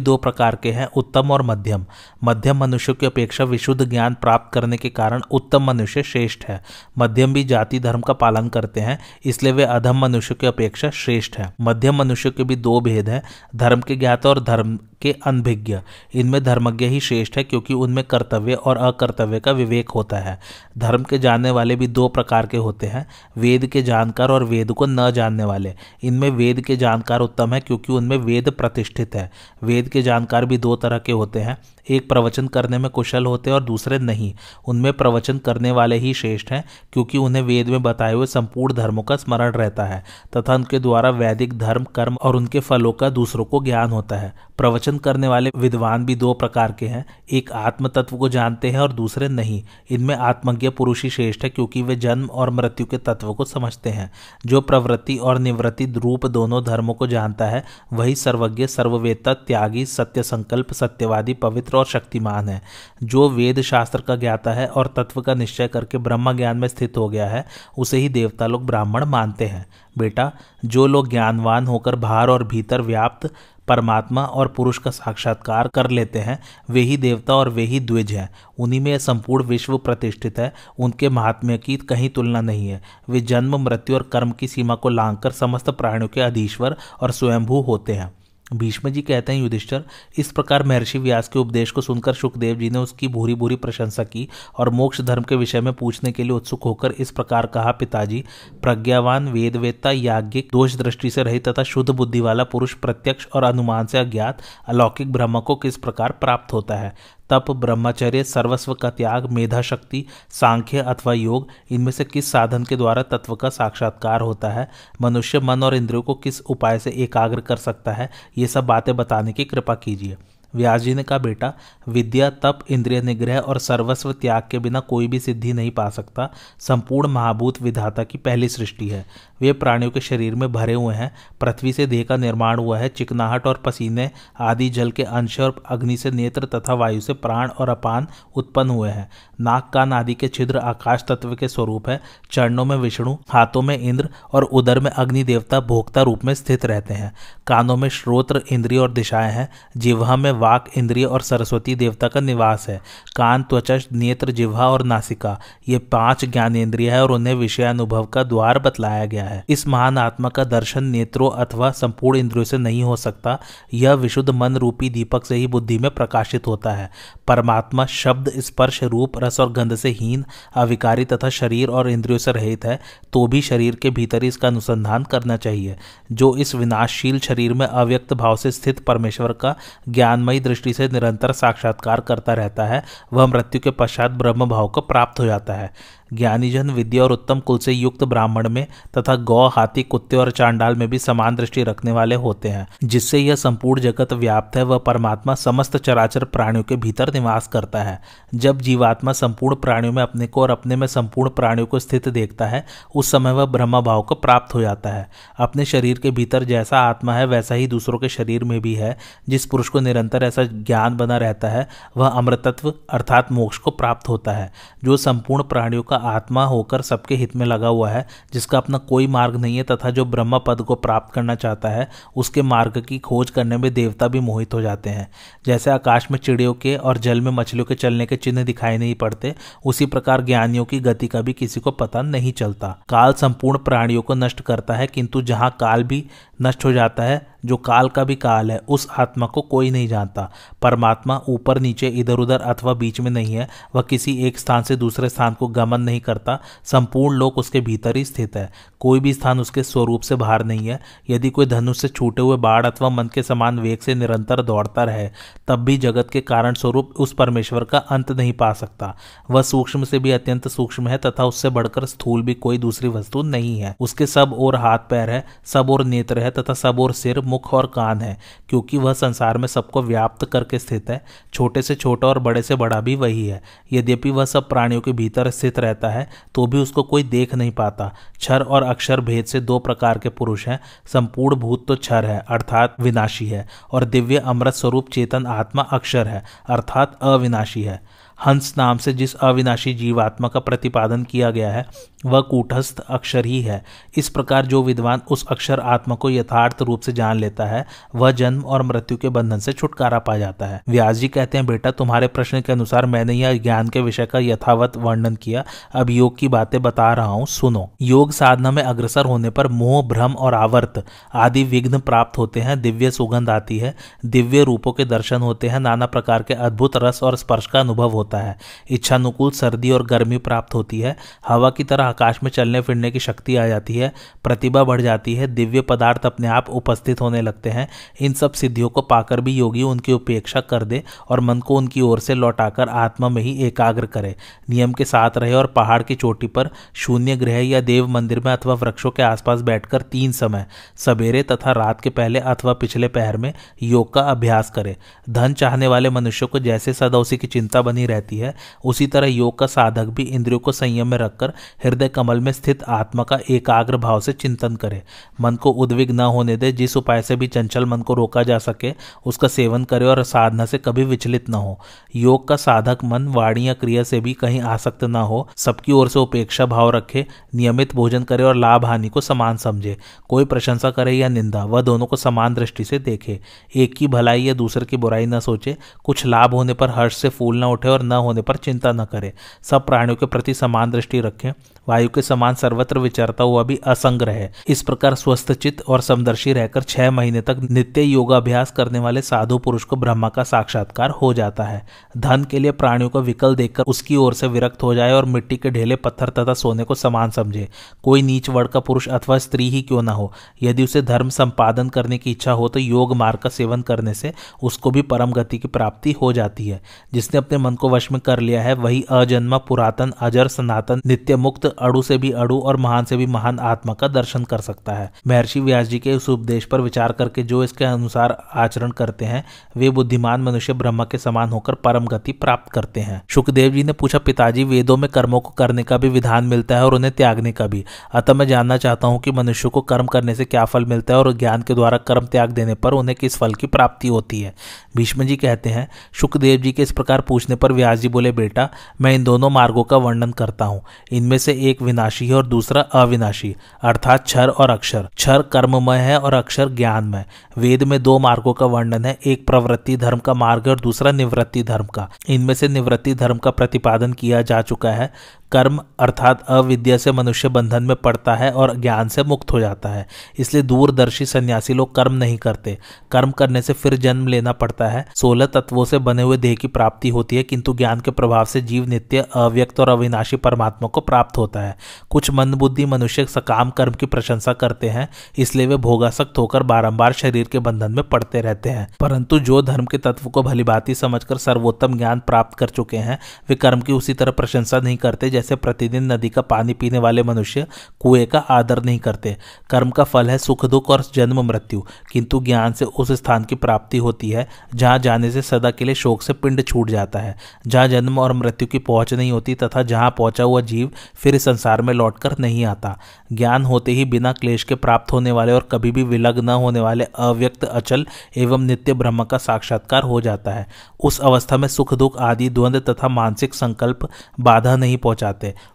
दो 0.00 0.16
प्रकार 0.16 0.56
के 0.56 0.72
हैं, 0.72 0.86
उत्तम 0.86 1.30
और 1.30 1.42
मध्यम। 1.42 1.84
मध्यम 2.24 2.56
मनुष्य 2.56 2.92
की 2.92 3.06
अपेक्षा 3.06 3.44
विशुद्ध 3.44 3.90
ज्ञान 3.90 4.14
प्राप्त 4.14 4.54
करने 4.54 4.76
के 4.76 4.88
कारण 4.88 5.22
उत्तम 5.30 5.62
मनुष्य 5.62 6.02
श्रेष्ठ 6.02 6.44
है। 6.44 6.62
मध्यम 6.98 7.32
भी 7.32 7.44
जाति 7.44 7.78
धर्म 7.78 8.00
का 8.00 8.12
पालन 8.12 8.48
करते 8.48 8.80
हैं, 8.80 8.98
इसलिए 9.24 9.52
वे 9.52 9.64
अधम 9.64 9.98
मनुष्य 9.98 10.34
की 10.34 10.46
अपेक्षा 10.46 10.90
श्रेष्ठ 10.90 11.38
है। 11.38 11.54
मध्यम 11.60 11.96
मनुष्य 11.96 12.30
के 12.30 12.44
भी 12.44 12.56
दो 12.56 12.80
भेद 12.80 13.08
हैं, 13.08 13.22
धर्म 13.56 13.80
के 13.80 13.96
ज्ञाता 13.96 14.28
और 14.28 14.44
धर्म 14.44 14.78
के 15.02 15.14
अनभिज्ञ। 15.26 15.80
इनमें 16.14 16.44
धर्मज्ञ 16.44 16.86
ही 16.86 17.00
श्रेष्ठ 17.00 17.36
है, 17.36 17.44
क्योंकि 17.44 17.74
उनमें 17.74 18.04
कर्तव्य 18.04 18.54
और 18.54 18.76
अकर्तव्य 18.76 19.40
का 19.40 19.52
विवेक 19.52 19.90
होता 19.90 20.16
है। 20.16 20.38
धर्म 20.78 21.02
के 21.02 21.18
जानने 21.18 21.50
वाले 21.50 21.76
भी 21.76 21.86
दो 21.86 22.08
प्रकार 22.08 22.46
के 22.46 22.56
होते 22.56 22.86
हैं, 22.86 23.06
वेद 23.36 23.66
के 23.66 23.82
जानकार 23.82 24.30
और 24.30 24.44
वेद 24.44 24.71
को 24.72 24.86
न 24.86 25.10
जानने 25.10 25.44
वाले। 25.44 25.74
इनमें 26.02 26.30
वेद 26.30 26.60
के 26.60 26.76
जानकार 26.76 27.20
उत्तम 27.20 27.54
है 27.54 27.60
क्योंकि 27.60 27.92
उनमें 27.92 28.16
वेद 28.16 28.50
प्रतिष्ठित 28.50 29.14
है। 29.14 29.30
वेद 29.62 29.88
के 29.88 30.02
जानकार 30.02 30.46
भी 30.46 30.58
दो 30.58 30.76
तरह 30.76 30.98
के 30.98 31.12
होते 31.12 31.40
हैं। 31.40 31.58
एक 31.90 32.08
प्रवचन 32.08 32.46
करने 32.46 32.78
में 32.78 32.90
कुशल 32.90 33.26
होते 33.26 33.50
हैं 33.50 33.54
और 33.54 33.64
दूसरे 33.64 33.98
नहीं। 33.98 34.34
उनमें 34.68 34.92
प्रवचन 34.92 35.38
करने 35.38 35.70
वाले 35.70 35.96
ही 35.96 36.14
श्रेष्ठ 36.14 36.52
हैं, 36.52 36.64
क्योंकि 36.92 37.18
उन्हें 37.18 37.42
वेद 37.42 37.68
में 37.68 37.82
बताए 37.82 38.14
हुए 38.14 38.26
संपूर्ण 38.26 38.74
धर्मों 38.74 39.02
का 39.02 39.16
स्मरण 39.16 39.52
रहता 39.52 39.84
है, 39.84 40.04
तथा 40.36 40.54
उनके 40.54 40.78
द्वारा 40.78 41.10
वैदिक 41.10 41.58
धर्म, 41.58 41.84
कर्म 41.84 42.16
और 42.22 42.36
उनके 42.36 42.60
फलों 42.60 42.92
का 42.92 43.10
दूसरों 43.10 43.44
को 43.44 43.64
ज्ञान 43.64 43.90
होता 43.90 44.16
है। 44.16 44.34
प्रवचन 44.58 44.98
करने 44.98 45.28
वाले 45.28 45.50
विद्वान 45.56 46.06
भी 46.06 46.14
दो 46.14 46.34
प्रकार 46.34 46.72
के 46.72 46.86
हैं, 46.86 47.04
एक 47.32 47.52
आत्म 47.52 47.88
तत्व 47.88 48.16
को 48.16 48.28
जानते 48.28 48.70
हैं 48.70 48.78
और 48.78 48.92
दूसरे 48.92 49.28
नहीं। 49.28 49.62
इनमें 49.90 50.14
आत्मज्ञ 50.14 50.68
पुरुष 50.68 51.02
ही 51.02 51.10
श्रेष्ठ 51.10 51.44
है, 51.44 51.50
क्योंकि 51.50 51.82
वे 51.82 51.96
जन्म 51.96 52.26
और 52.26 52.50
मृत्यु 52.50 52.86
के 52.86 52.98
तत्व 52.98 53.34
को 53.34 53.44
समझते 53.44 53.90
हैं। 53.90 54.10
जो 54.46 54.60
प्रवृत्ति 54.60 55.16
और 55.16 55.38
निवृत्ति 55.38 55.86
रूप 55.86 56.26
दोनों 56.26 56.64
धर्मों 56.64 56.94
को 56.94 57.06
जानता 57.06 57.44
है, 57.44 57.64
वही 57.92 58.14
सर्वज्ञ, 58.14 58.66
सर्ववेत्ता, 58.66 59.34
त्यागी 59.34 59.86
सत्य 59.86 60.22
संकल्प 60.22 60.72
सत्यवादी, 60.72 61.34
पवित्र 61.34 61.71
और 61.78 61.84
शक्तिमान 61.84 62.48
है, 62.48 62.62
जो 63.02 63.30
वेद 63.30 63.60
शास्त्र 63.60 64.00
का 64.00 64.16
ज्ञाता 64.16 64.52
है 64.52 64.66
और 64.66 64.94
तत्व 64.96 65.20
का 65.20 65.34
निश्चय 65.34 65.68
करके 65.68 65.98
ब्रह्म 65.98 66.36
ज्ञान 66.36 66.56
में 66.56 66.68
स्थित 66.68 66.96
हो 66.96 67.08
गया 67.08 67.26
है, 67.26 67.46
उसे 67.78 67.96
ही 67.96 68.08
देवता 68.08 68.46
लोग 68.46 68.66
ब्राह्मण 68.66 69.04
मानते 69.04 69.46
हैं। 69.46 69.66
बेटा, 69.98 70.32
जो 70.64 70.86
लोग 70.86 71.10
ज्ञानवान 71.10 71.66
होकर 71.66 71.96
बाहर 71.96 72.30
और 72.30 72.44
भीतर 72.44 72.80
व्याप्त 72.80 73.34
परमात्मा 73.68 74.24
और 74.24 74.48
पुरुष 74.48 74.78
का 74.78 74.90
साक्षात्कार 74.90 75.68
कर 75.68 75.90
लेते 75.90 76.18
हैं, 76.18 76.42
वे 76.70 76.80
ही 76.80 76.96
देवता 76.96 77.34
और 77.34 77.48
वे 77.48 77.62
ही 77.62 77.80
द्विज 77.80 78.12
हैं। 78.12 78.30
उन्हीं 78.58 78.80
में 78.80 78.98
संपूर्ण 78.98 79.44
विश्व 79.44 79.78
प्रतिष्ठित 79.78 80.38
है, 80.38 80.52
उनके 80.78 81.08
महात्म्य 81.08 81.58
की 81.58 81.76
कहीं 81.76 82.10
तुलना 82.10 82.40
नहीं 82.40 82.68
है। 82.68 82.82
वे 83.08 83.20
जन्म, 83.20 83.56
मृत्यु 83.56 83.96
और 83.96 84.02
कर्म 84.02 84.30
की 84.30 84.48
सीमा 84.48 84.74
को 84.74 84.88
लांघकर 84.88 85.30
समस्त 85.30 85.70
प्राणियों 85.70 86.08
के 86.08 86.20
अधीश्वर 86.20 86.76
और 87.00 87.10
स्वयंभू 87.10 87.60
होते 87.60 87.92
हैं। 87.92 88.21
भीष्म 88.54 88.88
जी 88.88 89.02
कहते 89.02 89.32
हैं, 89.32 89.42
युधिष्ठर, 89.42 89.82
इस 90.18 90.32
प्रकार 90.32 90.62
महर्षि 90.62 90.98
व्यास 90.98 91.28
के 91.28 91.38
उपदेश 91.38 91.70
को 91.70 91.80
सुनकर 91.80 92.12
सुखदेव 92.12 92.56
जी 92.56 92.70
ने 92.70 92.78
उसकी 92.78 93.08
भूरी 93.08 93.34
भूरी 93.34 93.56
प्रशंसा 93.56 94.04
की 94.04 94.28
और 94.58 94.70
मोक्ष 94.70 95.00
धर्म 95.00 95.22
के 95.22 95.36
विषय 95.36 95.60
में 95.60 95.72
पूछने 95.72 96.12
के 96.12 96.22
लिए 96.22 96.32
उत्सुक 96.32 96.62
होकर 96.64 96.92
इस 96.92 97.10
प्रकार 97.10 97.46
कहा, 97.46 97.72
पिताजी, 97.72 98.24
प्रज्ञावान, 98.62 99.28
वेदवेत्ता, 99.28 99.90
याज्ञिक 99.90 100.48
दोष 100.52 100.74
दृष्टि 100.74 101.10
से 101.10 101.22
रहित 101.22 101.48
तथा 101.48 101.62
शुद्ध 101.62 101.90
बुद्धि 101.90 102.20
वाला 102.20 102.44
पुरुष 102.44 102.74
प्रत्यक्ष 102.74 103.26
और 103.26 103.44
अनुमान 103.44 103.86
से 103.86 103.98
अज्ञात 103.98 104.38
अलौकिक 104.68 105.12
ब्रह्म 105.12 105.40
को 105.40 105.54
किस 105.54 105.76
प्रकार 105.76 106.12
प्राप्त 106.12 106.52
होता 106.52 106.74
है? 106.74 106.94
तप, 107.32 107.50
ब्रह्मचर्य, 107.50 108.24
सर्वस्व 108.24 108.74
का 108.74 108.90
त्याग 108.90 109.30
मेधा 109.30 109.60
शक्ति 109.60 110.06
सांख्य 110.30 110.78
अथवा 110.78 111.12
योग, 111.12 111.48
इनमें 111.70 111.92
से 111.92 112.04
किस 112.04 112.32
साधन 112.32 112.64
के 112.64 112.76
द्वारा 112.76 113.02
तत्व 113.02 113.34
का 113.34 113.48
साक्षात्कार 113.48 114.20
होता 114.20 114.48
है? 114.48 114.70
मनुष्य 115.00 115.40
मन 115.40 115.62
और 115.62 115.74
इंद्रियों 115.74 116.02
को 116.02 116.14
किस 116.14 116.40
उपाय 116.40 116.78
से 116.78 116.90
एकाग्र 116.90 117.40
कर 117.40 117.56
सकता 117.56 117.92
है? 117.92 118.10
ये 118.38 118.46
सब 118.46 118.66
बातें 118.66 118.96
बताने 118.96 119.32
की 119.32 119.44
कृपा 119.44 119.74
कीजिए। 119.74 120.16
व्यास 120.54 120.80
जी 120.80 120.94
ने 120.94 121.02
कहा, 121.02 121.18
बेटा, 121.18 121.52
विद्या 121.88 122.30
तप, 122.30 122.58
इंद्रिय 122.70 123.02
निग्रह 123.02 123.38
और 123.38 123.58
सर्वस्व 123.58 124.12
त्याग 124.12 124.42
के 124.50 124.58
बिना 124.58 124.80
कोई 124.80 125.06
भी 125.06 125.18
सिद्धि 125.18 125.52
नहीं 125.52 125.70
पा 125.70 125.88
सकता। 125.88 126.30
संपूर्ण 126.58 127.08
महाभूत 127.08 127.62
विधाता 127.62 128.04
की 128.04 128.18
पहली 128.18 128.48
सृष्टि 128.48 128.88
है। 128.88 129.06
वे 129.40 129.52
प्राणियों 129.52 129.90
के 129.90 130.00
शरीर 130.00 130.34
में 130.34 130.52
भरे 130.52 130.74
हुए 130.74 130.94
हैं। 130.94 131.14
पृथ्वी 131.40 131.72
से 131.72 131.86
देह 131.86 132.04
का 132.08 132.16
निर्माण 132.16 132.58
हुआ 132.58 132.78
है। 132.78 132.88
चिकनाहट 132.88 133.46
और 133.46 133.62
पसीने 133.64 134.10
आदि 134.40 134.68
जल 134.68 134.90
के 134.90 135.02
अंश 135.02 135.40
और 135.40 135.62
अग्नि 135.68 135.96
से 135.96 136.10
नेत्र 136.10 136.44
तथा 136.44 136.74
वायु 136.74 137.00
से 137.00 137.12
प्राण 137.12 137.48
और 137.48 137.68
अपान 137.68 138.06
उत्पन्न 138.34 138.70
हुए 138.70 138.90
हैं। 138.90 139.10
नाक, 139.40 139.70
कान 139.74 139.92
आदि 139.92 140.14
के 140.14 140.28
छिद्र 140.28 140.58
आकाश 140.58 141.04
तत्व 141.08 141.34
के 141.34 141.48
स्वरूप 141.48 141.88
है। 141.88 142.00
चरणों 142.30 142.64
में 142.64 142.76
विष्णु, 142.76 143.16
हाथों 143.30 143.62
में 143.62 143.78
इंद्र 143.78 144.08
और 144.32 144.42
उदर 144.42 144.80
में 144.80 144.90
अग्नि 144.90 145.24
देवता 145.24 145.60
भोक्ता 145.60 146.02
रूप 146.02 146.24
में 146.24 146.34
स्थित 146.34 146.66
रहते 146.66 146.94
हैं। 146.94 147.12
कानों 147.46 147.76
में 147.76 147.88
श्रोत्र, 147.88 148.42
इंद्रिय 148.50 148.78
और 148.78 148.92
दिशाएँ 148.92 149.32
हैं। 149.32 149.48
जिह्वा 149.76 150.16
में 150.16 150.32
वाक 150.42 150.68
इंद्रिय 150.76 151.04
और 151.04 151.20
सरस्वती 151.20 151.74
देवता 151.74 152.08
का 152.08 152.20
निवास 152.20 152.66
है। 152.68 152.80
कान, 153.16 153.42
त्वचा, 153.42 153.78
नेत्र, 153.92 154.30
जिह्वा 154.30 154.68
और 154.68 154.82
नासिका, 154.82 155.38
ये 155.68 155.78
पाँच 155.78 156.24
ज्ञानेन्द्रिय 156.24 156.90
है 156.90 157.02
और 157.02 157.10
उन्हें 157.10 157.34
विषयानुभव 157.34 158.04
का 158.04 158.22
द्वार 158.22 158.58
बतलाया 158.58 159.04
गया 159.06 159.24
है। 159.24 159.44
इस 159.48 159.66
महान 159.68 159.98
आत्मा 159.98 160.28
का 160.28 160.44
दर्शन 160.44 160.84
नेत्रों 160.84 161.30
अथवा 161.36 161.70
संपूर्ण 161.72 162.18
इंद्रियों 162.18 162.44
से 162.44 162.58
नहीं 162.58 162.82
हो 162.82 162.96
सकता। 162.96 163.38
यह 163.74 163.92
विशुद्ध 163.94 164.30
मन 164.30 164.56
रूपी 164.56 164.88
दीपक 164.90 165.24
से 165.24 165.36
ही 165.36 165.46
बुद्धि 165.46 165.78
में 165.78 165.90
प्रकाशित 165.90 166.46
होता 166.46 166.70
है। 166.70 166.90
परमात्मा 167.28 167.86
शब्द, 167.86 168.32
स्पर्श, 168.38 168.82
रूप, 168.84 169.18
रस 169.18 169.40
और 169.40 169.52
गंध 169.52 169.74
से 169.74 169.90
हीन, 169.90 170.24
अविकारी 170.54 171.04
तथा 171.04 171.28
शरीर 171.30 171.68
और 171.68 171.90
इंद्रियों 171.90 172.18
से 172.18 172.32
रहित 172.32 172.64
है 172.64 172.78
तो 173.12 173.26
भी 173.26 173.40
शरीर 173.42 173.74
के 173.74 173.90
भीतर 173.90 174.24
इसका 174.24 174.48
अनुसंधान 174.48 175.04
करना 175.04 175.36
चाहिए। 175.36 175.76
जो 176.12 176.34
इस 176.36 176.54
विनाशशील 176.54 177.18
शरीर 177.18 177.52
में 177.52 177.66
अव्यक्त 177.66 178.12
भाव 178.12 178.36
से 178.36 178.50
स्थित 178.50 178.78
परमेश्वर 178.80 179.32
का 179.32 179.54
ज्ञानमयी 179.88 180.31
दृष्टि 180.40 180.72
से 180.72 180.88
निरंतर 180.88 181.32
साक्षात्कार 181.32 182.00
करता 182.00 182.32
रहता 182.32 182.64
है, 182.64 182.82
वह 183.12 183.26
मृत्यु 183.26 183.60
के 183.60 183.70
पश्चात 183.70 184.10
ब्रह्म 184.10 184.46
भाव 184.46 184.68
को 184.68 184.80
प्राप्त 184.80 185.20
हो 185.20 185.26
जाता 185.26 185.54
है। 185.54 185.72
ज्ञानीजन, 186.12 186.70
विद्या 186.70 187.04
और 187.04 187.12
उत्तम 187.12 187.40
कुल 187.40 187.58
से 187.58 187.72
युक्त 187.72 188.04
ब्राह्मण 188.04 188.48
में 188.48 188.66
तथा 188.98 189.16
गौ, 189.16 189.48
हाथी, 189.48 189.82
कुत्ते 189.82 190.16
और 190.16 190.30
चांडाल 190.30 190.74
में 190.74 190.90
भी 190.90 190.98
समान 190.98 191.36
दृष्टि 191.36 191.62
रखने 191.62 191.92
वाले 191.92 192.14
होते 192.14 192.48
हैं, 192.48 192.68
जिससे 192.84 193.18
यह 193.18 193.34
संपूर्ण 193.34 193.80
जगत 193.80 194.12
व्याप्त 194.12 194.56
है 194.56 194.62
वह 194.62 194.78
परमात्मा 194.78 195.34
समस्त 195.34 195.76
चराचर 195.76 196.24
प्राणियों 196.24 196.64
के 196.64 196.76
भीतर 196.76 197.12
निवास 197.12 197.46
करता 197.46 197.82
है। 197.82 198.00
जब 198.34 198.60
जीवात्मा 198.60 199.12
संपूर्ण 199.12 199.56
प्राणियों 199.56 199.92
में 199.92 200.02
अपने 200.02 200.26
को 200.26 200.42
और 200.42 200.50
अपने 200.50 200.76
में 200.76 200.86
संपूर्ण 200.86 201.30
प्राणियों 201.30 201.66
को 201.66 201.78
स्थित 201.78 202.08
देखता 202.08 202.46
है, 202.46 202.66
उस 202.94 203.10
समय 203.10 203.32
वह 203.32 203.44
ब्रह्म 203.44 203.80
भाव 203.80 204.02
को 204.02 204.14
प्राप्त 204.14 204.54
हो 204.54 204.60
जाता 204.60 204.90
है। 204.90 205.10
अपने 205.38 205.64
शरीर 205.64 205.98
के 205.98 206.10
भीतर 206.10 206.44
जैसा 206.44 206.78
आत्मा 206.78 207.14
है, 207.14 207.26
वैसा 207.26 207.54
ही 207.54 207.66
दूसरों 207.66 207.98
के 207.98 208.08
शरीर 208.08 208.44
में 208.44 208.60
भी 208.60 208.74
है। 208.74 208.98
जिस 209.28 209.46
पुरुष 209.46 209.68
को 209.68 209.80
निरंतर 209.80 210.22
ऐसा 210.22 210.42
ज्ञान 210.44 210.96
बना 210.96 211.16
रहता 211.16 211.48
है, 211.48 211.68
वह 211.96 212.08
अमृतत्व 212.08 212.74
अर्थात 212.90 213.32
मोक्ष 213.32 213.58
को 213.58 213.70
प्राप्त 213.70 214.08
होता 214.08 214.32
है, 214.32 214.52
जो 214.84 214.96
संपूर्ण 214.96 215.42
प्राणियों 215.42 215.82
का 215.82 216.01
आत्मा 216.02 216.44
होकर 216.44 216.82
सबके 216.82 217.14
हित 217.14 217.36
में 217.36 217.46
लगा 217.46 217.68
हुआ 217.68 217.90
है, 217.90 218.06
जिसका 218.32 218.58
अपना 218.58 218.78
कोई 218.78 219.06
मार्ग 219.06 219.36
नहीं 219.36 219.56
है 219.56 219.62
तथा 219.62 219.90
जो 219.90 220.04
ब्रह्म 220.04 220.38
पद 220.38 220.62
को 220.62 220.74
प्राप्त 220.74 221.14
करना 221.14 221.34
चाहता 221.34 221.68
है, 221.68 221.88
उसके 222.16 222.42
मार्ग 222.42 222.80
की 222.80 222.98
खोज 222.98 223.30
करने 223.30 223.56
में 223.56 223.72
देवता 223.74 224.08
भी 224.08 224.20
मोहित 224.20 224.54
हो 224.54 224.60
जाते 224.62 224.90
हैं। 224.90 225.08
जैसे 225.46 225.70
आकाश 225.70 226.10
में 226.10 226.18
चिड़ियों 226.18 226.54
के 226.54 226.76
और 226.76 226.98
जल 226.98 227.20
में 227.20 227.30
मछलियों 227.32 227.64
के 227.64 227.74
चलने 227.74 228.06
के 228.06 228.16
चिन्ह 228.16 228.44
दिखाई 228.44 228.78
नहीं 228.78 228.94
पड़ते, 228.94 229.34
उसी 229.64 229.86
प्रकार 229.86 230.22
ज्ञानियों 230.22 230.64
की 230.64 230.80
गति 230.80 231.06
का 231.06 231.20
भी 231.20 231.32
किसी 231.32 231.60
को 231.60 231.70
पता 231.70 232.02
नहीं 232.02 232.32
चलता। 232.32 232.76
काल 232.88 233.12
संपूर्ण 233.12 233.58
प्राणियों 233.58 234.02
को 234.02 234.14
नष्ट 234.14 234.40
करता 234.40 234.74
है, 234.74 234.86
किंतु 234.86 235.22
जहाँ 235.22 235.56
काल 235.60 235.82
भी 235.82 236.04
नष्ट 236.42 236.64
हो 236.64 236.72
जाता 236.72 237.02
है 237.02 237.31
जो 237.44 237.56
काल 237.56 237.88
का 237.88 238.04
भी 238.04 238.14
काल 238.14 238.50
है, 238.50 238.60
उस 238.68 238.88
आत्मा 238.98 239.26
को 239.26 239.40
कोई 239.40 239.70
नहीं 239.70 239.88
जानता। 239.88 240.30
परमात्मा 240.62 241.20
ऊपर, 241.28 241.58
नीचे 241.58 241.88
इधर 241.88 242.14
उधर 242.14 242.40
अथवा 242.40 242.74
बीच 242.74 243.00
में 243.00 243.10
नहीं 243.10 243.34
है, 243.34 243.48
वह 243.76 243.82
किसी 243.82 244.26
एक 244.26 244.38
स्थान 244.38 244.62
से 244.62 244.76
दूसरे 244.76 245.08
स्थान 245.08 245.34
को 245.34 245.46
गमन 245.46 245.80
नहीं 245.80 246.00
करता, 246.00 246.38
संपूर्ण 246.64 247.16
लोक 247.16 247.38
उसके 247.38 247.60
भीतर 247.60 247.96
ही 247.96 248.04
स्थित 248.04 248.36
है। 248.36 248.52
कोई 248.80 249.00
भी 249.00 249.12
स्थान 249.12 249.40
उसके 249.40 249.62
स्वरूप 249.62 250.00
से 250.00 250.14
बाहर 250.14 250.44
नहीं 250.44 250.68
है। 250.68 250.80
यदि 251.10 251.30
कोई 251.30 251.46
धनुष 251.46 251.78
से 251.78 251.88
छूटे 251.88 252.22
हुए 252.22 252.36
बाढ़ 252.36 252.66
अथवा 252.66 252.88
मन 252.88 253.08
के 253.14 253.22
समान 253.22 253.58
वेग 253.58 253.78
से 253.78 253.94
निरंतर 253.94 254.42
दौड़ता 254.42 254.84
रहे, 254.84 255.10
तब 255.48 255.58
भी 255.58 255.76
जगत 255.76 256.08
के 256.12 256.20
कारण 256.20 256.54
स्वरूप 256.54 256.94
उस 256.96 257.12
परमेश्वर 257.12 257.64
का 257.64 257.78
अंत 257.78 258.12
नहीं 258.12 258.32
पा 258.32 258.52
सकता। 258.52 258.96
वह 259.30 259.42
सूक्ष्म 259.42 259.84
से 259.84 259.98
भी 259.98 260.10
अत्यंत 260.10 260.48
सूक्ष्म 260.48 260.88
है 260.88 260.98
तथा 260.98 261.24
उससे 261.24 261.50
बढ़कर 261.50 261.84
स्थूल 261.84 262.22
भी 262.22 262.34
कोई 262.34 262.58
दूसरी 262.58 262.88
वस्तु 262.88 263.22
नहीं 263.22 263.60
है। 263.60 263.76
उसके 263.80 264.06
सब 264.06 264.36
और 264.38 264.56
हाथ 264.56 264.78
पैर 264.78 265.10
है, 265.10 265.24
सब 265.44 265.70
और 265.70 265.84
नेत्र 265.84 266.18
है 266.18 266.30
तथा 266.30 266.54
सब 266.54 266.80
और 266.80 266.92
सिर 266.92 267.20
मुख 267.32 267.52
और 267.54 267.66
कान 267.66 268.00
है, 268.00 268.16
क्योंकि 268.48 268.78
वह 268.78 268.92
संसार 268.94 269.38
में 269.38 269.46
सबको 269.48 269.82
व्याप्त 269.82 270.24
करके 270.24 270.58
स्थित 270.58 270.90
है। 270.90 271.00
छोटे 271.34 271.62
से 271.62 271.74
छोटा 271.74 272.08
और 272.08 272.18
बड़े 272.20 272.42
से 272.42 272.54
बड़ा 272.56 272.80
भी 272.80 272.96
वही 272.96 273.26
है। 273.26 273.42
यद्यपि 273.72 274.10
वह 274.10 274.24
सब 274.24 274.48
प्राणियों 274.48 274.80
के 274.80 274.92
भीतर 274.92 275.30
स्थित 275.30 275.58
रहता 275.58 275.88
है 275.88 276.08
तो 276.34 276.46
भी 276.46 276.58
उसको 276.58 276.82
कोई 276.84 277.02
देख 277.04 277.34
नहीं 277.34 277.50
पाता। 277.52 277.92
क्षर 278.18 278.42
और 278.42 278.62
अक्षर 278.62 279.00
भेद 279.00 279.24
से 279.24 279.40
दो 279.42 279.58
प्रकार 279.58 279.98
के 279.98 280.08
पुरुष 280.10 280.46
हैं। 280.48 280.58
संपूर्ण 280.92 281.36
भूत 281.36 281.66
तो 281.68 281.76
क्षर 281.76 282.04
है, 282.04 282.18
अर्थात 282.20 282.76
विनाशी 282.80 283.26
है, 283.26 283.46
और 283.72 283.84
दिव्य 283.84 284.18
अमृत 284.18 284.54
स्वरूप 284.54 284.88
चेतन 284.90 285.26
आत्मा 285.28 285.62
अक्षर 285.72 286.08
है, 286.08 286.22
अर्थात 286.48 286.98
अविनाशी 287.02 287.62
है। 287.62 287.80
हंस 288.26 288.54
नाम 288.58 288.78
से 288.78 288.92
जिस 288.92 289.14
अविनाशी 289.14 289.74
जीवात्मा 289.74 290.28
का 290.28 290.40
प्रतिपादन 290.40 291.02
किया 291.02 291.30
गया 291.30 291.52
है, 291.52 291.66
वह 292.06 292.20
कूटस्थ 292.20 292.80
अक्षर 292.80 293.26
ही 293.26 293.42
है। 293.42 293.64
इस 293.96 294.08
प्रकार 294.08 294.46
जो 294.46 294.62
विद्वान 294.62 295.00
उस 295.10 295.26
अक्षर 295.26 295.60
आत्मा 295.60 295.94
को 295.94 296.10
यथार्थ 296.10 296.62
रूप 296.62 296.80
से 296.80 296.92
जान 296.92 297.16
लेता 297.16 297.44
है, 297.44 297.66
वह 297.94 298.10
जन्म 298.10 298.42
और 298.42 298.62
मृत्यु 298.62 298.96
के 298.96 299.08
बंधन 299.08 299.38
से 299.38 299.52
छुटकारा 299.52 299.98
पा 299.98 300.18
जाता 300.18 300.46
है। 300.46 300.62
व्यास 300.68 300.96
जी 300.96 301.08
कहते 301.08 301.38
हैं, 301.38 301.46
बेटा, 301.46 301.70
तुम्हारे 301.70 302.06
प्रश्न 302.06 302.40
के 302.40 302.52
अनुसार 302.52 302.86
मैंने 302.86 303.12
यह 303.12 303.38
ज्ञान 303.38 303.68
के 303.68 303.80
विषय 303.80 304.06
का 304.06 304.18
यथावत 304.18 304.72
वर्णन 304.76 305.16
किया। 305.16 305.44
अब 305.74 305.90
योग 305.90 306.18
की 306.18 306.28
बातें 306.28 306.62
बता 306.62 306.92
रहा 306.92 307.06
हूँ, 307.06 307.26
सुनो। 307.26 307.70
योग 307.82 308.12
साधना 308.12 308.50
में 308.50 308.62
अग्रसर 308.62 309.04
होने 309.04 309.30
पर 309.30 309.48
मोह, 309.48 309.82
भ्रम 309.82 310.12
और 310.12 310.34
आवर्त 310.34 310.84
आदि 311.14 311.44
विघ्न 311.44 311.78
प्राप्त 311.78 312.18
होते 312.18 312.40
हैं, 312.40 312.62
दिव्य 312.62 312.90
सुगंध 312.90 313.30
आती 313.30 313.58
है, 313.58 313.74
दिव्य 314.06 314.44
रूपों 314.44 314.72
के 314.72 314.84
दर्शन 314.84 315.20
होते 315.20 315.48
हैं, 315.48 315.60
नाना 315.60 315.86
प्रकार 315.86 316.22
के 316.22 316.34
अद्भुत 316.34 316.76
रस 316.76 317.02
और 317.02 317.16
स्पर्श 317.16 317.46
का 317.46 317.60
अनुभव 317.60 317.90
होता 317.90 318.01
है। 318.18 318.38
इच्छानुकूल 318.70 319.30
सर्दी 319.30 319.70
और 319.70 319.86
गर्मी 319.86 320.18
प्राप्त 320.18 320.54
होती 320.54 320.80
है। 320.80 320.96
हवा 321.28 321.50
की 321.50 321.64
तरह 321.64 321.84
आकाश 321.84 322.20
में 322.22 322.30
चलने 322.30 322.60
फिरने 322.60 322.90
की 322.90 322.98
शक्ति 322.98 323.36
आ 323.36 323.46
जाती 323.46 323.76
है। 323.76 323.92
प्रतिभा 324.24 324.64
बढ़ 324.64 324.80
जाती 324.80 325.14
है। 325.14 325.26
दिव्य 325.26 325.60
पदार्थ 325.60 326.06
अपने 326.06 326.26
आप 326.26 326.50
उपस्थित 326.50 327.00
होने 327.00 327.20
लगते 327.20 327.50
हैं। 327.50 327.68
इन 328.00 328.12
सब 328.12 328.32
सिद्धियों 328.32 328.68
को 328.68 328.82
पाकर 328.82 329.20
भी 329.20 329.32
योगी 329.32 329.62
उनकी 329.62 329.92
उपेक्षा 329.92 330.40
कर 330.40 330.64
दे 330.64 330.82
और 331.08 331.20
मन 331.20 331.40
को 331.40 331.56
उनकी 331.56 331.80
ओर 331.80 331.98
से 331.98 332.14
लौटाकर 332.14 332.68
आत्मा 332.68 333.08
में 333.08 333.22
ही 333.22 333.44
एकाग्र 333.44 333.86
करे। 333.86 334.14
नियम 334.50 334.72
के 334.72 334.84
साथ 334.84 335.10
रहे 335.16 335.34
और 335.34 335.46
पहाड़ 335.46 335.82
की 335.82 335.94
चोटी 335.94 336.26
पर 336.26 336.50
शून्य 336.74 337.16
ग्रह 337.16 337.38
या 337.38 337.60
देव 337.60 337.86
मंदिर 337.86 338.20
में 338.20 338.32
अथवा 338.32 338.54
वृक्षों 338.54 338.90
के 338.90 339.02
आसपास 339.02 339.40
बैठकर 339.40 339.82
तीन 339.82 340.12
समय, 340.12 340.46
सवेरे 340.76 341.22
तथा 341.22 341.52
रात 341.52 341.80
के 341.80 341.90
पहले 341.90 342.18
अथवा 342.18 342.52
पिछले 342.52 342.88
पहर 342.88 343.16
में 343.16 343.32
योग 343.62 343.92
का 343.94 344.00
अभ्यास 344.00 344.50
करे। 344.50 344.76
धन 345.10 345.32
चाहने 345.32 345.66
वाले 345.66 345.90
मनुष्यों 345.90 346.28
को 346.28 346.38
जैसे 346.38 346.72
सदौसी 346.72 347.16
की 347.16 347.26
चिंता 347.26 347.62
बनी 347.62 347.86
रहती 347.92 348.18
है। 348.18 348.34
उसी 348.64 348.86
तरह 348.86 349.06
योग 349.06 349.38
का 349.38 349.46
साधक 349.46 349.86
भी 349.86 350.02
इंद्रियों 350.02 350.38
को 350.38 350.52
संयम 350.52 350.88
में 350.88 350.98
रखकर 350.98 351.32
हृदय 351.64 351.88
कमल 351.88 352.20
में 352.20 352.32
स्थित 352.32 352.62
आत्मा 352.62 353.02
का 353.02 353.18
एकाग्र 353.30 353.76
भाव 353.76 354.00
से 354.00 354.12
चिंतन 354.12 354.56
करे। 354.56 354.82
मन 355.20 355.36
को 355.36 355.50
उद्विग 355.50 355.90
न 355.90 356.00
होने 356.00 356.36
दे, 356.36 356.52
जिस 356.52 356.76
उपाय 356.76 357.02
से 357.02 357.16
भी 357.16 357.26
चंचल 357.26 357.66
मन 357.66 357.82
को 357.82 357.94
रोका 357.94 358.22
जा 358.22 358.38
सके, 358.38 358.74
उसका 359.06 359.28
सेवन 359.28 359.64
करे 359.64 359.86
और 359.86 360.02
साधना 360.02 360.46
से 360.46 360.58
कभी 360.58 360.84
विचलित 360.84 361.30
न 361.30 361.34
हो। 361.34 361.58
योग 361.96 362.28
का 362.28 362.36
साधक 362.36 362.78
मन 362.84 363.08
वाणी 363.08 363.48
या 363.48 363.54
क्रिया 363.54 363.82
से 363.82 364.00
भी 364.00 364.12
कहीं 364.12 364.40
आसक्त 364.40 364.84
न 364.84 364.96
हो, 364.96 365.28
सबकी 365.36 365.72
ओर 365.72 365.88
से 365.88 365.98
उपेक्षा 365.98 366.46
भाव 366.46 366.70
रखे, 366.70 367.06
नियमित 367.34 367.74
भोजन 367.74 368.02
करे 368.02 368.24
और 368.24 368.36
लाभ 368.36 368.64
हानि 368.64 368.88
को 368.88 369.00
समान 369.00 369.36
समझे। 369.36 369.76
कोई 370.08 370.24
प्रशंसा 370.24 370.70
करे 370.70 370.92
या 370.92 371.08
निंदा, 371.08 371.44
वह 371.44 371.62
दोनों 371.62 371.86
को 371.86 371.96
समान 371.96 372.34
दृष्टि 372.34 372.64
से 372.64 372.78
देखे। 372.78 373.20
एक 373.56 373.74
की 373.74 373.86
भलाई 373.86 374.22
या 374.22 374.34
दूसरे 374.34 374.66
की 374.66 374.76
बुराई 374.76 375.06
न 375.06 375.20
सोचे, 375.20 375.56
कुछ 375.84 376.06
लाभ 376.06 376.34
होने 376.34 376.54
पर 376.54 376.70
हर्ष 376.70 376.96
से 376.96 377.08
फूल 377.08 377.40
न 377.40 377.44
उठे 377.44 377.68
और 377.68 377.81
न 377.82 377.92
होने 377.92 378.22
पर 378.22 378.36
चिंता 378.36 378.72
न 378.72 378.84
करें। 378.84 379.12
सब 379.42 379.66
प्राणियों 379.66 379.96
के 379.96 380.06
प्रति 380.06 380.34
समान 380.34 380.70
दृष्टि 380.70 381.00
रखें। 381.00 381.32
वायु 381.68 381.88
के 381.88 382.02
समान 382.02 382.34
सर्वत्र 382.34 382.78
विचरता 382.78 383.24
हुआ 383.24 383.42
भी 383.42 383.56
असंग 383.56 384.02
रहे। 384.02 384.28
इस 384.48 384.62
प्रकार 384.62 384.94
स्वस्थ 384.94 385.32
चित्त 385.32 385.64
और 385.68 385.80
समदर्शी 385.80 386.32
रहकर 386.32 386.62
छह 386.62 386.90
महीने 386.90 387.20
तक 387.20 387.36
नित्य 387.50 387.82
योगाभ्यास 387.82 388.50
करने 388.50 388.78
वाले 388.78 389.02
साधु 389.02 389.38
पुरुष 389.38 389.64
को 389.64 389.76
ब्रह्मा 389.76 390.08
का 390.08 390.22
साक्षात्कार 390.22 390.90
हो 390.90 391.14
जाता 391.14 391.44
है। 391.44 391.66
धन 391.96 392.24
के 392.24 392.38
लिए 392.38 392.50
प्राणियों 392.50 392.90
को 392.90 393.00
विकल 393.00 393.34
देखकर 393.34 393.62
उसकी 393.66 393.96
ओर 393.96 394.14
से 394.14 394.26
विरक्त 394.26 394.62
हो 394.62 394.74
जाए 394.74 394.92
और 394.92 395.04
मिट्टी 395.04 395.36
के 395.36 395.50
ढेले, 395.50 395.76
पत्थर 395.76 396.08
तथा 396.08 396.34
सोने 396.34 396.64
को 396.64 396.74
समान 396.74 397.10
समझे। 397.10 397.48
कोई 397.82 398.02
नीच 398.02 398.28
वर्ग 398.28 398.48
का 398.48 398.60
पुरुष 398.60 398.88
अथवा 398.88 399.18
स्त्री 399.18 399.50
ही 399.50 399.62
क्यों 399.62 399.82
ना 399.82 399.92
हो? 399.92 400.12
यदि 400.42 400.64
उसे 400.64 400.82
धर्म 400.82 401.08
संपादन 401.08 401.68
करने 401.68 401.98
की 401.98 402.10
इच्छा 402.10 402.32
हो 402.32 402.48
तो 402.48 402.60
योग 402.60 402.96
मार्ग 402.96 403.18
का 403.18 403.30
सेवन 403.30 403.62
करने 403.62 403.94
से 403.94 404.12
उसको 404.42 404.70
भी 404.70 404.82
परम 404.82 405.12
गति 405.12 405.38
की 405.38 405.48
प्राप्ति 405.48 405.92
हो 405.92 406.12
जाती 406.12 406.48
है। 406.48 406.60
जिसने 406.94 407.18
अपने 407.18 407.38
मन 407.38 407.54
को 407.54 407.68
वश 407.68 407.92
में 407.92 408.00
कर 408.00 408.20
लिया 408.20 408.42
है, 408.42 408.54
वही 408.54 408.84
अजन्मा, 408.90 409.38
पुरातन, 409.38 409.92
अजर, 410.00 410.28
सनातन, 410.28 410.80
नित्य 410.86 411.16
मुक्त 411.16 411.51
अड़ु 411.58 411.82
से 411.82 411.98
भी 411.98 412.10
अड़ु 412.10 412.38
और 412.38 412.56
महान 412.56 412.84
से 412.84 412.96
भी 412.96 413.06
महान 413.06 413.38
आत्मा 413.38 413.74
का 413.74 413.88
दर्शन 413.88 414.24
कर 414.24 414.38
सकता 414.38 414.72
है। 414.72 414.92
महर्षि 415.06 415.40
व्यास 415.40 415.66
जी 415.66 415.78
के 415.78 415.94
उस 415.94 416.08
उपदेश 416.08 416.44
पर 416.44 416.60
विचार 416.60 416.92
करके 416.92 417.22
जो 417.22 417.44
इसके 417.44 417.64
अनुसार 417.64 418.16
आचरण 418.34 418.70
करते 418.70 419.04
हैं, 419.04 419.24
वे 419.56 419.70
बुद्धिमान 419.70 420.22
मनुष्य 420.22 420.52
ब्रह्म 420.52 420.84
के 420.84 420.98
समान 420.98 421.28
होकर 421.28 421.54
परम 421.54 421.86
गति 421.86 422.12
प्राप्त 422.12 422.52
करते 422.52 422.80
हैं। 422.80 423.02
सुखदेव 423.08 423.52
जी 423.52 423.62
ने 423.62 423.72
पूछा, 423.72 423.98
पिताजी, 423.98 424.44
वेदों 424.44 424.76
में 424.76 424.90
कर्मों 424.90 425.20
को 425.20 425.30
करने 425.30 425.62
का 425.62 425.76
भी 425.76 425.88
विधान 425.88 426.24
मिलता 426.24 426.56
है 426.56 426.64
और 426.64 426.74
उन्हें 426.74 426.92
त्यागने 426.92 427.32
का 427.32 427.46
भी। 427.46 427.64
अतः 427.92 428.14
मैं 428.14 428.28
जानना 428.28 428.56
चाहता 428.56 428.86
हूँ 428.86 429.00
कि 429.00 429.10
मनुष्य 429.10 429.48
को 429.48 429.60
कर्म 429.60 429.86
करने 429.86 430.14
से 430.14 430.24
क्या 430.24 430.44
फल 430.44 430.64
मिलता 430.64 430.94
है 430.94 431.00
और 431.00 431.12
ज्ञान 431.12 431.42
के 431.42 431.54
द्वारा 431.54 431.78
कर्म 431.78 432.06
त्याग 432.06 432.30
देने 432.30 432.54
पर 432.54 432.72
उन्हें 432.72 432.96
किस 433.00 433.16
फल 433.16 433.34
की 433.34 433.46
प्राप्ति 433.46 433.88
होती 433.88 434.20
है? 434.20 434.34
भीष्म 434.76 435.04
जी 435.04 435.16
कहते 435.16 435.50
हैं 435.50 435.68
सुखदेव 436.00 436.40
जी 436.40 436.52
के 436.52 436.62
इस 436.62 436.72
प्रकार 436.72 437.00
पूछने 437.00 437.36
पर 437.36 437.52
व्यास 437.52 437.78
जी 437.78 437.88
बोले, 437.88 438.12
बेटा, 438.12 438.48
मैं 438.80 438.94
इन 438.94 439.04
दोनों 439.04 439.30
मार्गों 439.30 439.64
का 439.64 439.76
वर्णन 439.76 440.10
करता 440.10 440.44
हूँ। 440.44 440.62
इनमें 440.92 441.18
से 441.18 441.32
एक 441.42 441.62
विनाशी 441.62 442.08
है 442.08 442.14
और 442.14 442.26
दूसरा 442.26 442.60
अविनाशी, 442.60 443.34
अर्थात 443.62 444.04
क्षर 444.04 444.28
और 444.28 444.50
अक्षर। 444.50 444.88
क्षर 444.96 445.22
कर्ममय 445.22 445.78
है 445.78 445.98
और 445.98 446.14
अक्षर 446.14 446.48
ज्ञानमय। 446.48 447.04
वेद 447.38 447.62
में 447.62 447.82
दो 447.82 447.98
मार्गों 447.98 448.32
का 448.32 448.46
वर्णन 448.46 448.84
है, 448.84 448.98
एक 449.06 449.26
प्रवृत्ति 449.26 449.76
धर्म 449.76 449.98
का 449.98 450.14
मार्ग 450.14 450.48
और 450.48 450.60
दूसरा 450.60 450.92
निवृत्ति 450.92 451.42
धर्म 451.42 451.64
का। 451.64 451.88
इनमें 452.08 452.34
से 452.34 452.48
निवृत्ति 452.48 452.94
धर्म 452.94 453.18
का 453.18 453.30
प्रतिपादन 453.30 453.92
किया 453.92 454.22
जा 454.22 454.42
चुका 454.42 454.70
है। 454.70 454.92
कर्म 455.32 455.60
अर्थात 455.78 456.24
अविद्या 456.28 456.76
से 456.76 456.92
मनुष्य 456.92 457.28
बंधन 457.28 457.62
में 457.62 457.76
पड़ता 457.76 458.14
है 458.14 458.30
और 458.32 458.56
ज्ञान 458.56 458.88
से 458.88 459.02
मुक्त 459.02 459.32
हो 459.32 459.40
जाता 459.40 459.68
है। 459.68 459.86
इसलिए 460.18 460.42
दूरदर्शी 460.42 461.06
सन्यासी 461.06 461.54
लोग 461.54 461.74
कर्म 461.74 461.92
नहीं 461.92 462.16
करते। 462.16 462.58
कर्म 462.90 463.10
करने 463.10 463.42
से 463.42 463.52
फिर 463.52 463.76
जन्म 463.76 464.06
लेना 464.06 464.32
पड़ता 464.32 464.66
है। 464.66 464.86
सोलह 464.94 465.26
तत्वों 465.26 465.64
से 465.64 465.78
बने 465.78 466.02
हुए 466.02 466.16
देह 466.16 466.34
की 466.34 466.48
प्राप्ति 466.48 466.88
होती 466.88 467.16
है, 467.16 467.22
किंतु 467.22 467.54
ज्ञान 467.54 467.80
के 467.80 467.90
प्रभाव 467.90 468.24
से 468.24 468.40
जीव 468.40 468.68
नित्य 468.68 469.06
अव्यक्त 469.14 469.60
और 469.60 469.68
अविनाशी 469.68 470.16
परमात्मा 470.16 470.68
को 470.68 470.80
प्राप्त 470.80 471.18
होता 471.18 471.40
है। 471.40 471.56
कुछ 471.90 472.10
मंदबुद्धि 472.10 472.64
मनुष्य 472.64 473.04
सकाम 473.04 473.50
कर्म 473.50 473.72
की 473.72 473.86
प्रशंसा 473.86 474.32
करते 474.32 474.68
हैं, 474.68 474.88
इसलिए 475.18 475.46
वे 475.46 475.56
भोगासक्त 475.56 476.18
होकर 476.18 476.42
बारंबार 476.42 476.92
शरीर 476.92 477.28
के 477.32 477.38
बंधन 477.38 477.72
में 477.72 477.84
पड़ते 477.84 478.20
रहते 478.20 478.50
हैं। 478.50 478.68
परंतु 478.80 479.18
जो 479.18 479.42
धर्म 479.42 479.64
के 479.64 479.78
तत्व 479.78 480.10
को 480.10 480.22
भलीभांति 480.22 480.74
समझकर 480.74 481.16
सर्वोत्तम 481.16 481.76
ज्ञान 481.76 482.00
प्राप्त 482.00 482.38
कर 482.38 482.48
चुके 482.48 482.76
हैं, 482.76 482.98
वे 483.28 483.36
कर्म 483.36 483.60
की 483.60 483.72
उसी 483.72 483.94
तरह 483.94 484.10
प्रशंसा 484.10 484.60
नहीं 484.60 484.76
करते 484.76 485.10
जैसे 485.10 485.21
प्रतिदिन 485.30 485.92
नदी 485.92 486.08
का 486.08 486.22
पानी 486.22 486.52
पीने 486.52 486.78
वाले 486.78 487.02
मनुष्य 487.02 487.46
कुएँ 487.80 488.06
का 488.06 488.18
आदर 488.18 488.62
नहीं 488.62 488.78
करते। 488.78 489.16
कर्म 489.50 489.70
का 489.70 489.84
फल 489.84 490.10
है 490.10 490.18
सुख, 490.18 490.46
दुख 490.46 490.70
और 490.70 490.84
जन्म 490.94 491.20
मृत्यु। 491.20 491.62
किंतु 491.92 492.20
ज्ञान 492.20 492.52
से 492.52 492.64
उस 492.64 492.92
स्थान 492.92 493.24
की 493.24 493.34
प्राप्ति 493.34 493.78
होती 493.78 494.10
है, 494.10 494.28
जहाँ 494.54 494.78
जाने 494.78 495.10
से 495.10 495.22
सदा 495.22 495.50
के 495.50 495.64
लिए 495.64 495.74
शोक 495.74 496.02
से 496.02 496.12
पिंड 496.12 496.44
छूट 496.44 496.70
जाता 496.70 496.98
है। 496.98 497.16
जहाँ 497.46 497.68
जन्म 497.68 497.98
और 497.98 498.12
मृत्यु 498.12 498.48
की 498.48 498.58
पहुँच 498.58 498.94
नहीं 498.94 499.12
होती 499.12 499.34
तथा 499.34 499.62
जहाँ 499.62 499.90
पहुँचा 499.90 500.24
हुआ 500.24 500.40
जीव 500.40 500.70
फिर 500.94 501.18
संसार 501.18 501.62
में 501.62 501.74
लौटकर 501.74 502.14
नहीं 502.20 502.44
आता। 502.44 502.78
ज्ञान 503.12 503.44
होते 503.44 503.72
ही 503.72 503.84
बिना 503.84 504.12
क्लेश 504.12 504.44
के 504.44 504.54
प्राप्त 504.54 504.92
होने 504.92 505.12
वाले 505.12 505.32
और 505.32 505.48
कभी 505.52 505.70
भी 505.70 505.82
विलग 505.82 506.18
न 506.18 506.28
होने 506.28 506.60
वाले 506.60 506.84
अव्यक्त, 506.84 507.44
अचल 507.44 507.86
एवं 508.16 508.38
नित्य 508.38 508.72
ब्रह्म 508.72 509.04
का 509.04 509.18
साक्षात्कार 509.18 509.82
हो 509.82 510.00
जाता 510.00 510.30
है। 510.30 510.46
उस 510.84 511.00
अवस्था 511.00 511.36
में 511.36 511.48
सुख, 511.48 511.74
दुख 511.74 511.96
आदि, 511.98 512.28
द्वंद्व 512.28 512.60
तथा 512.60 512.88
मानसिक 512.88 513.34
संकल्प 513.34 513.88
बाधा 514.20 514.56
नहीं 514.56 514.76
पहुंचाते। 514.76 515.11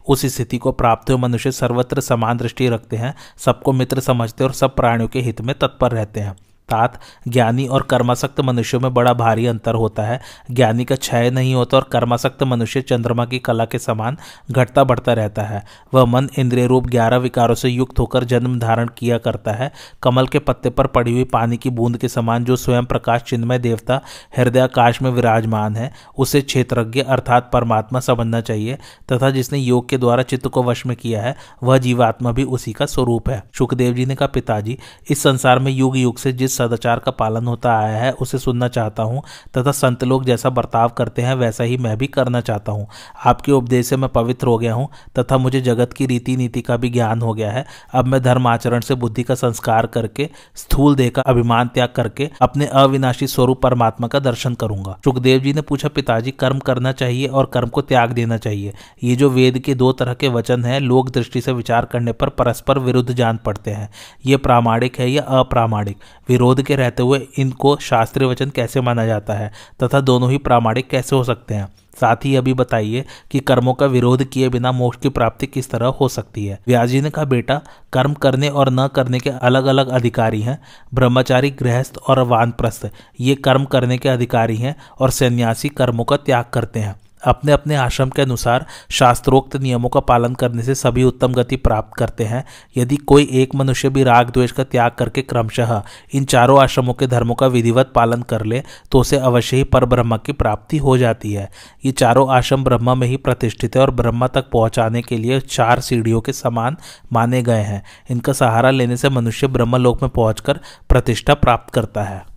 उस 0.08 0.26
स्थिति 0.26 0.58
को 0.58 0.72
प्राप्त 0.72 1.10
हुए 1.10 1.18
मनुष्य 1.18 1.52
सर्वत्र 1.52 2.02
समान 2.02 2.38
दृष्टि 2.38 2.70
रखते 2.70 2.98
हैं, 2.98 3.16
सबको 3.38 3.74
मित्र 3.74 4.00
समझते 4.00 4.44
और 4.44 4.54
सब 4.54 4.76
प्राणियों 4.76 5.10
के 5.10 5.20
हित 5.20 5.42
में 5.42 5.60
तत्पर 5.60 5.92
रहते 5.92 6.20
हैं। 6.20 6.36
अर्थात 6.72 7.00
ज्ञानी 7.28 7.66
और 7.68 7.82
कर्मासक्त 7.82 8.40
मनुष्यों 8.42 8.82
में 8.82 8.94
बड़ा 8.94 9.14
भारी 9.14 9.46
अंतर 9.46 9.76
होता 9.76 10.04
है। 10.04 10.20
ज्ञानी 10.52 10.86
का 10.86 10.96
क्षय 10.96 11.30
नहीं 11.30 11.54
होता 11.56 11.78
और 11.78 11.84
कर्मासक्त 11.92 12.44
मनुष्य 12.44 12.82
चंद्रमा 12.82 13.26
की 13.26 13.40
कला 13.40 13.66
के 13.66 13.80
समान 13.80 14.18
घटता 14.52 14.84
बढ़ता 14.84 15.14
रहता 15.14 15.42
है। 15.42 15.64
वह 15.94 16.06
मन 16.06 16.30
इंद्रिय 16.38 16.68
रूप 16.68 16.88
ग्यारह 16.88 17.18
विकारों 17.18 17.56
से 17.56 17.70
युक्त 17.70 18.00
होकर 18.00 18.24
जन्म 18.24 18.60
धारण 18.60 18.90
किया 18.98 19.18
करता 19.18 19.52
है। 19.52 19.72
कमल 20.04 20.28
के 20.28 20.40
पत्ते 20.40 20.70
पर 20.70 20.88
पड़ी 20.88 21.12
हुई 21.12 21.24
पानी 21.24 21.58
की 21.58 21.70
बूंद 21.70 21.98
के 21.98 22.08
समान 22.08 22.44
जो 22.44 22.56
स्वयं 22.56 22.86
प्रकाश 22.86 23.22
चिन्मय 23.22 23.60
देवता 23.60 24.02
हृदयाकाश 24.38 25.02
में 25.02 25.12
विराजमान 25.12 25.76
है, 25.76 25.94
उसे 26.18 26.42
क्षेत्रज्ञ 26.42 27.02
अर्थात 27.02 27.50
परमात्मा 27.54 28.00
समझना 28.00 28.42
चाहिए 28.42 28.78
तथा 29.12 29.30
जिसने 29.30 29.60
योग 29.60 29.90
के 29.90 29.98
द्वारा 29.98 30.24
चित्त 30.24 30.48
को 30.48 30.64
वश 30.64 30.86
में 30.86 30.96
किया 30.98 31.22
है, 31.22 31.36
वह 31.64 31.78
जीवात्मा 31.78 32.32
भी 32.32 32.44
उसी 32.44 32.74
का 32.74 32.86
स्वरूप 32.86 33.30
है। 33.30 33.44
सुखदेव 33.58 33.94
जी 33.94 34.06
ने 34.06 34.16
कहा, 34.16 34.28
पिताजी, 34.28 34.78
इस 35.10 35.24
संसार 35.24 35.60
में 35.60 35.72
युग 35.72 35.98
युग 35.98 36.18
से 36.18 36.34
जिस 36.34 36.57
सदाचार 36.58 37.00
का 37.00 37.12
पालन 37.12 37.48
होता 37.48 37.78
आया 37.78 37.98
है, 37.98 38.12
उसे 38.12 38.38
सुनना 38.38 38.68
चाहता 38.68 39.04
हूँ, 39.04 39.24
तथा 39.58 39.72
संत 39.72 40.04
लोग 40.04 40.26
जैसा 40.26 40.50
बर्ताव 40.50 40.90
करते 40.90 41.22
हैं, 41.22 41.36
वैसा 41.36 41.64
ही 41.64 41.78
मैं 41.78 41.98
भी 41.98 42.08
करना 42.08 42.42
चाहता 42.42 42.72
हूँ। 42.72 42.88
आपके 43.26 43.52
उपदेश 43.52 43.88
से 43.88 43.98
मैं 43.98 44.10
पवित्र 44.10 44.48
हो 44.48 44.58
गया 44.58 44.74
हूँ, 44.74 44.90
तथा 45.20 45.38
मुझे 45.38 45.62
जगत 45.62 45.94
की 45.94 46.06
रीति 46.06 46.36
नीति 46.38 46.62
का 46.62 46.78
भी 46.78 46.90
ज्ञान 46.90 47.22
हो 47.22 47.34
गया 47.34 47.52
है। 47.52 47.66
अब 47.94 48.06
मैं 48.06 48.24
धर्म 48.24 48.48
आचरण 48.48 48.80
से 48.80 48.96
बुद्धि 48.96 49.24
का 49.24 49.36
संस्कार 49.36 49.86
करके, 49.86 50.30
स्थूल 50.56 50.96
का 50.98 51.22
अभिमान 51.22 51.68
त्याग 51.68 51.90
करके, 51.90 52.30
अपने 52.42 52.66
अविनाशी 52.66 53.28
स्वरूप 53.28 53.62
परमात्मा 53.62 54.08
का 54.08 54.20
दर्शन 54.20 54.54
करूँगा। 54.54 55.00
सुखदेव 55.04 55.40
जी 55.40 55.54
ने 55.54 55.62
पूछा, 55.62 55.88
पिताजी, 55.88 56.32
कर्म 56.32 56.60
करना 56.60 56.92
चाहिए 56.92 57.28
और 57.28 57.46
कर्म 57.46 57.68
को 57.68 57.82
त्याग 57.82 58.12
देना 58.12 58.38
चाहिए। 58.38 58.74
ये 59.04 59.16
जो 59.16 59.30
वेद 59.30 59.60
के 59.60 59.76
दो 59.76 59.92
तरह 59.92 60.14
के 60.14 60.28
वचन 60.28 60.66
हैं, 60.66 60.80
लोक 60.80 61.10
दृष्टि 61.10 61.42
से 61.42 61.52
विचार 61.52 61.86
करने 61.86 62.12
पर 62.12 62.30
परस्पर 62.30 62.80
विरुद्ध 62.80 63.14
जान 63.14 63.40
पड़ते 63.46 63.72
हैं। 63.72 63.90
ये 64.26 64.38
प्रामाणिक 64.38 65.00
है 65.00 65.12
या 65.12 65.24
अप्रामाणिक? 65.24 65.98
विरोध 66.30 66.47
के 66.56 66.76
रहते 66.76 67.04
हुए 67.04 67.28
इनको 67.38 67.78
शास्त्रीय 67.78 68.28
वचन 68.28 68.50
कैसे 68.50 68.82
माना 68.82 69.06
जाता 69.06 69.34
है 69.34 69.52
तथा 69.84 70.02
दोनों 70.02 70.32
ही 70.32 70.38
प्रामाणिक 70.38 70.90
कैसे 70.90 71.16
हो 71.16 71.24
सकते 71.24 71.54
हैं? 71.54 71.68
साथ 72.02 72.16
ही 72.26 72.36
अभी 72.36 72.54
बताइए 72.54 73.06
कि 73.32 73.40
कर्मों 73.40 73.74
का 73.74 73.86
विरोध 73.86 74.24
किए 74.24 74.50
बिना 74.50 74.72
मोक्ष 74.72 74.98
की 74.98 75.10
प्राप्ति 75.10 75.48
किस 75.48 75.70
तरह 75.70 75.88
हो 75.88 76.08
सकती 76.08 76.46
है? 76.46 76.60
व्यास 76.68 76.90
जी 76.90 77.02
ने 77.02 77.10
कहा, 77.10 77.26
बेटा, 77.26 77.62
कर्म 77.94 78.14
करने 78.14 78.50
और 78.50 78.70
न 78.70 78.88
करने 78.88 79.20
के 79.20 79.30
अलग 79.30 79.66
अलग 79.66 79.88
अधिकारी 79.88 80.42
हैं। 80.42 80.62
ब्रह्मचारी, 80.94 81.50
गृहस्थ 81.50 81.98
और 81.98 82.20
वानप्रस्थ, 82.20 82.92
ये 83.20 83.36
कर्म 83.36 83.66
करने 83.66 83.98
के 83.98 84.10
अधिकारी 84.10 84.56
हैं 84.56 84.76
और 85.00 85.10
सन्यासी 85.10 85.70
कर्मों 85.70 86.04
का 86.04 86.18
त्याग 86.18 86.46
करते 86.54 86.80
हैं। 86.80 86.96
अपने 87.24 87.52
अपने 87.52 87.76
आश्रम 87.76 88.10
के 88.10 88.22
अनुसार 88.22 88.66
शास्त्रोक्त 88.92 89.56
नियमों 89.56 89.90
का 89.90 90.00
पालन 90.00 90.34
करने 90.34 90.64
से 90.64 90.76
सभी 90.76 91.04
उत्तम 91.04 91.34
गति 91.34 91.56
प्राप्त 91.56 91.98
करते 91.98 92.24
हैं। 92.24 92.44
यदि 92.78 92.96
कोई 92.98 93.28
एक 93.34 93.56
मनुष्य 93.56 93.90
भी 93.90 94.04
राग 94.04 94.30
द्वेष 94.30 94.52
का 94.52 94.64
त्याग 94.64 94.92
करके 94.92 95.22
क्रमशः 95.22 95.82
इन 96.14 96.26
चारों 96.26 96.60
आश्रमों 96.60 96.94
के 96.94 97.08
धर्मों 97.08 97.36
का 97.36 97.48
विधिवत 97.48 97.92
पालन 97.96 98.22
कर 98.22 98.46
ले 98.46 98.64
तो 98.92 99.00
उसे 99.00 99.18
अवश्य 99.18 99.58
ही 99.58 99.64
पर 99.64 99.86
ब्रह्म 99.86 100.18
की 100.18 100.32
प्राप्ति 100.32 100.78
हो 100.78 100.98
जाती 100.98 101.34
है। 101.34 101.50
ये 101.86 101.92
चारों 101.92 102.30
आश्रम 102.30 102.64
ब्रह्मा 102.64 102.96
में 102.96 103.08
ही 103.08 103.18
प्रतिष्ठित 103.18 103.76
है 103.76 103.82
और 103.82 103.92
ब्रह्मा 103.92 104.28
तक 104.28 104.50
पहुँचाने 104.50 105.02
के 105.02 105.18
लिए 105.18 105.40
चार 105.40 105.80
सीढ़ियों 105.80 106.22
के 106.22 106.34
समान 106.34 106.78
माने 107.14 107.42
गए 107.42 107.62
हैं। 107.62 107.84
इनका 108.10 108.34
सहारा 108.34 108.72
लेने 108.72 108.98
से 108.98 109.10
मनुष्य 109.10 109.48
ब्रह्मलोक 109.48 110.02
में 110.02 110.10
पहुंचकर 110.12 110.60
प्रतिष्ठा 110.90 111.34
प्राप्त 111.34 111.74
करता 111.74 112.04
है। 112.04 112.37